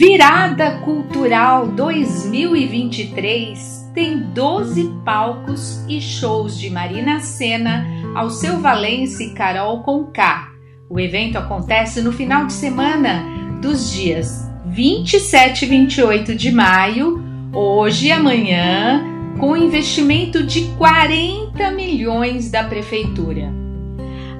Virada 0.00 0.78
Cultural 0.78 1.68
2023 1.72 3.90
tem 3.94 4.18
12 4.32 4.94
palcos 5.04 5.84
e 5.86 6.00
shows 6.00 6.58
de 6.58 6.70
Marina 6.70 7.20
Senna, 7.20 7.86
Alceu 8.14 8.60
Valença 8.60 9.22
e 9.22 9.34
Carol 9.34 9.82
Conká. 9.82 10.48
O 10.88 10.98
evento 10.98 11.36
acontece 11.36 12.00
no 12.00 12.12
final 12.12 12.46
de 12.46 12.54
semana 12.54 13.22
dos 13.60 13.92
dias 13.92 14.50
27 14.64 15.66
e 15.66 15.68
28 15.68 16.34
de 16.34 16.50
maio, 16.50 17.22
hoje 17.52 18.06
e 18.06 18.12
amanhã, 18.12 19.04
com 19.38 19.54
investimento 19.54 20.42
de 20.42 20.62
40 20.78 21.72
milhões 21.72 22.50
da 22.50 22.64
Prefeitura. 22.64 23.59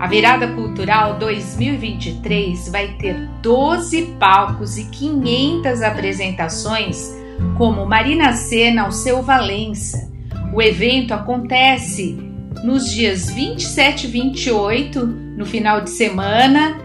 A 0.01 0.07
Virada 0.07 0.49
Cultural 0.49 1.19
2023 1.19 2.71
vai 2.71 2.95
ter 2.95 3.29
12 3.43 4.17
palcos 4.19 4.79
e 4.79 4.87
500 4.87 5.83
apresentações, 5.83 7.15
como 7.59 7.85
Marina 7.85 8.33
Sena 8.33 8.85
ao 8.85 8.93
seu 8.93 9.23
Valença. 9.23 10.11
O 10.55 10.63
evento 10.63 11.13
acontece 11.13 12.19
nos 12.65 12.91
dias 12.91 13.29
27 13.29 14.07
e 14.07 14.11
28, 14.11 15.05
no 15.05 15.45
final 15.45 15.83
de 15.83 15.91
semana, 15.91 16.79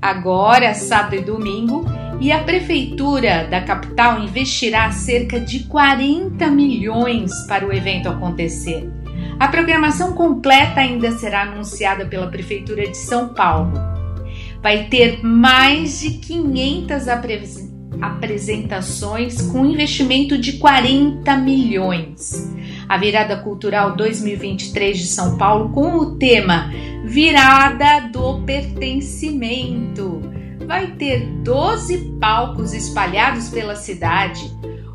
agora, 0.00 0.72
sábado 0.72 1.16
e 1.16 1.20
domingo, 1.20 1.84
e 2.22 2.32
a 2.32 2.42
Prefeitura 2.42 3.46
da 3.50 3.60
capital 3.60 4.18
investirá 4.22 4.90
cerca 4.92 5.38
de 5.38 5.64
40 5.64 6.46
milhões 6.46 7.30
para 7.46 7.66
o 7.66 7.72
evento 7.72 8.08
acontecer. 8.08 9.01
A 9.42 9.48
programação 9.48 10.12
completa 10.12 10.78
ainda 10.82 11.10
será 11.18 11.42
anunciada 11.42 12.06
pela 12.06 12.28
Prefeitura 12.28 12.86
de 12.86 12.96
São 12.96 13.30
Paulo. 13.30 13.72
Vai 14.62 14.84
ter 14.84 15.20
mais 15.20 15.98
de 15.98 16.10
500 16.10 17.08
apresentações 18.00 19.42
com 19.42 19.66
investimento 19.66 20.38
de 20.38 20.58
40 20.58 21.36
milhões. 21.38 22.54
A 22.88 22.96
Virada 22.96 23.36
Cultural 23.38 23.96
2023 23.96 24.96
de 24.96 25.06
São 25.06 25.36
Paulo 25.36 25.70
com 25.70 25.96
o 25.96 26.14
tema 26.18 26.70
Virada 27.04 28.08
do 28.12 28.42
Pertencimento. 28.42 30.22
Vai 30.68 30.92
ter 30.92 31.26
12 31.42 32.16
palcos 32.20 32.72
espalhados 32.72 33.48
pela 33.48 33.74
cidade. 33.74 34.48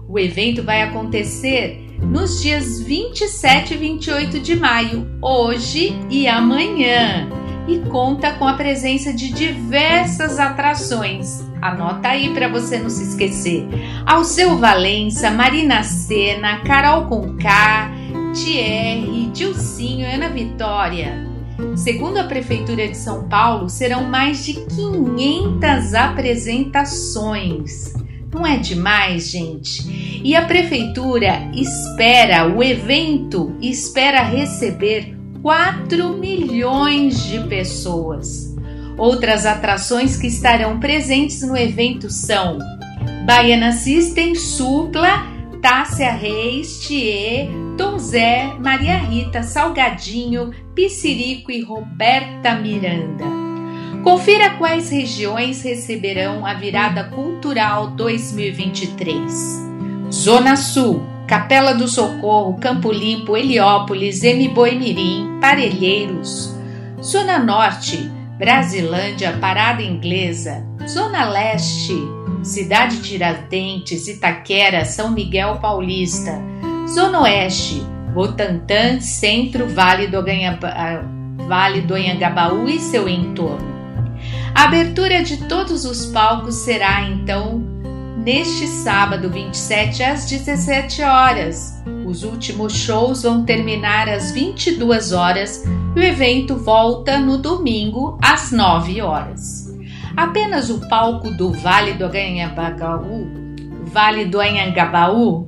O 0.07 0.17
evento 0.17 0.63
vai 0.63 0.83
acontecer 0.83 1.85
nos 2.10 2.41
dias 2.41 2.80
27 2.80 3.74
e 3.74 3.78
28 3.78 4.39
de 4.39 4.55
maio, 4.55 5.08
hoje 5.22 5.93
e 6.10 6.26
amanhã, 6.28 7.30
e 7.68 7.80
conta 7.89 8.32
com 8.34 8.47
a 8.47 8.53
presença 8.53 9.14
de 9.14 9.32
diversas 9.32 10.39
atrações. 10.39 11.43
Anota 11.62 12.08
aí 12.10 12.34
para 12.34 12.47
você 12.47 12.80
não 12.80 12.89
se 12.89 13.03
esquecer. 13.03 13.68
Alceu 14.05 14.58
Valença, 14.58 15.30
Marina 15.32 15.84
Sena, 15.84 16.62
Carol 16.62 17.08
Conká, 17.08 17.91
Thierry, 18.34 19.30
Dilcinho, 19.34 20.08
Ana 20.08 20.30
Vitória. 20.30 21.28
Segundo 21.76 22.18
a 22.18 22.24
Prefeitura 22.24 22.88
de 22.88 22.95
São 22.95 23.28
Paulo, 23.28 23.68
serão 23.68 24.03
mais 24.03 24.45
de 24.45 24.53
500 24.53 25.93
apresentações. 25.93 27.96
Não 28.34 28.45
é 28.45 28.57
demais, 28.57 29.30
gente? 29.30 30.21
E 30.23 30.36
a 30.36 30.45
prefeitura 30.45 31.49
espera, 31.53 32.47
o 32.47 32.61
evento 32.61 33.55
espera 33.61 34.21
receber 34.21 35.15
4 35.41 36.09
milhões 36.17 37.25
de 37.25 37.39
pessoas. 37.47 38.55
Outras 38.97 39.45
atrações 39.45 40.17
que 40.17 40.28
estarão 40.28 40.80
presentes 40.80 41.41
no 41.41 41.55
evento 41.55 42.09
são 42.09 42.57
Baiana 43.25 43.71
System, 43.71 44.36
Supla, 44.36 45.25
Tássia 45.61 46.11
Reis, 46.11 46.80
Thier, 46.80 47.47
Tom 47.78 47.97
Zé, 47.97 48.53
Maria 48.59 48.97
Rita, 48.97 49.43
Salgadinho, 49.43 50.51
Piscirico 50.73 51.51
e 51.51 51.61
Roberta 51.61 52.55
Miranda. 52.55 53.46
Confira 54.08 54.51
quais 54.51 54.89
regiões 54.89 55.62
receberão 55.64 56.45
a 56.45 56.53
virada 56.53 57.03
cultural 57.03 57.88
2023. 57.88 59.68
Zona 60.10 60.55
Sul, 60.55 61.05
Capela 61.28 61.74
do 61.74 61.89
Socorro, 61.89 62.58
Campo 62.58 62.89
Limpo, 62.89 63.36
Heliópolis, 63.36 64.24
Mirim, 64.80 65.38
Parelheiros. 65.41 66.55
Zona 67.03 67.38
Norte, 67.38 68.10
Brasilândia, 68.38 69.38
Parada 69.41 69.84
Inglesa. 69.84 70.66
Zona 70.88 71.26
Leste, 71.26 71.97
Cidade 72.43 73.01
Tiradentes, 73.01 74.08
Itaquera, 74.08 74.86
São 74.86 75.12
Miguel 75.12 75.60
Paulista. 75.60 76.41
Zona 76.88 77.24
Oeste, 77.24 77.82
Botantã, 78.14 79.01
Centro, 79.01 79.68
Vale 79.68 80.08
do, 80.08 80.24
Ganhaba, 80.24 81.03
vale 81.45 81.82
e 82.70 82.80
seu 82.80 83.10
entorno. 83.10 83.76
A 84.58 84.64
abertura 84.64 85.24
de 85.24 85.38
todos 85.45 85.86
os 85.86 86.08
palcos 86.08 86.55
será 86.55 87.03
então 87.03 87.60
neste 88.18 88.66
sábado 88.66 89.30
27 89.30 90.01
às 90.01 90.26
17 90.26 91.03
horas. 91.03 91.84
Os 92.08 92.24
últimos 92.24 92.74
shows 92.74 93.22
vão 93.22 93.45
terminar 93.45 94.10
às 94.10 94.32
22 94.32 95.12
horas 95.12 95.64
e 95.95 95.99
o 95.99 96.01
evento 96.01 96.55
volta 96.55 97.20
no 97.20 97.38
domingo 97.38 98.18
às 98.20 98.51
9 98.51 98.99
horas. 98.99 99.72
Apenas 100.18 100.72
o 100.72 100.80
palco 100.89 101.30
do 101.30 101.51
Vale 101.51 101.93
do 101.93 102.05
Anhangabaú, 102.05 103.28
Vale 103.84 104.26
do 104.26 104.41
Anhangabaú 104.41 105.47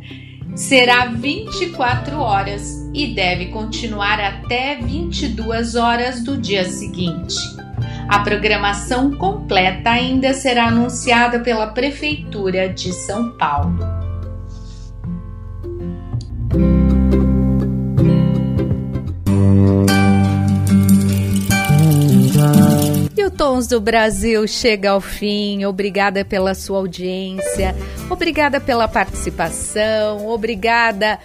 será 0.53 1.07
24 1.07 2.15
horas 2.15 2.87
e 2.93 3.07
deve 3.07 3.47
continuar 3.47 4.19
até 4.19 4.75
22 4.75 5.73
horas 5.73 6.23
do 6.23 6.37
dia 6.37 6.63
seguinte. 6.63 7.35
A 8.09 8.17
programação 8.21 9.11
completa 9.11 9.91
ainda 9.91 10.33
será 10.33 10.65
anunciada 10.65 11.41
pela 11.41 11.67
Prefeitura 11.67 12.67
de 12.67 12.91
São 12.91 13.37
Paulo. 13.37 13.77
E 23.15 23.23
o 23.23 23.29
Tons 23.29 23.67
do 23.67 23.79
Brasil 23.79 24.47
chega 24.47 24.89
ao 24.89 24.99
fim. 24.99 25.63
Obrigada 25.65 26.25
pela 26.25 26.55
sua 26.55 26.79
audiência, 26.79 27.75
obrigada 28.09 28.59
pela 28.59 28.87
participação, 28.87 30.27
obrigada 30.27 31.19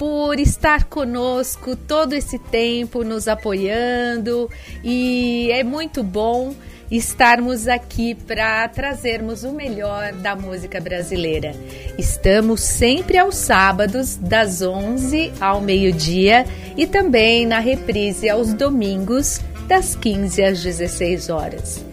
por 0.00 0.40
estar 0.40 0.84
conosco 0.84 1.76
todo 1.76 2.14
esse 2.14 2.38
tempo, 2.38 3.04
nos 3.04 3.28
apoiando 3.28 4.48
e 4.82 5.50
é 5.52 5.62
muito 5.62 6.02
bom 6.02 6.54
estarmos 6.90 7.68
aqui 7.68 8.14
para 8.14 8.66
trazermos 8.68 9.44
o 9.44 9.52
melhor 9.52 10.14
da 10.14 10.34
música 10.34 10.80
brasileira. 10.80 11.52
Estamos 11.98 12.62
sempre 12.62 13.18
aos 13.18 13.34
sábados, 13.34 14.16
das 14.16 14.62
11 14.62 15.34
ao 15.38 15.60
meio-dia 15.60 16.46
e 16.78 16.86
também 16.86 17.44
na 17.44 17.58
reprise 17.58 18.26
aos 18.30 18.54
domingos, 18.54 19.42
das 19.68 19.94
15 19.94 20.42
às 20.42 20.62
16 20.62 21.28
horas. 21.28 21.84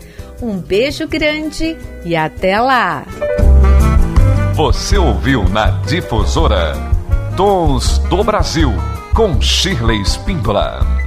Um 0.41 0.57
beijo 0.57 1.05
grande 1.09 1.75
e 2.05 2.15
até 2.15 2.57
lá! 2.57 3.05
Você 4.55 4.97
ouviu 4.97 5.43
na 5.49 5.71
Difusora 5.81 6.96
Tons 7.37 7.99
do 8.09 8.23
Brasil, 8.23 8.73
com 9.13 9.39
Shirley 9.39 10.01
Spindola. 10.03 11.06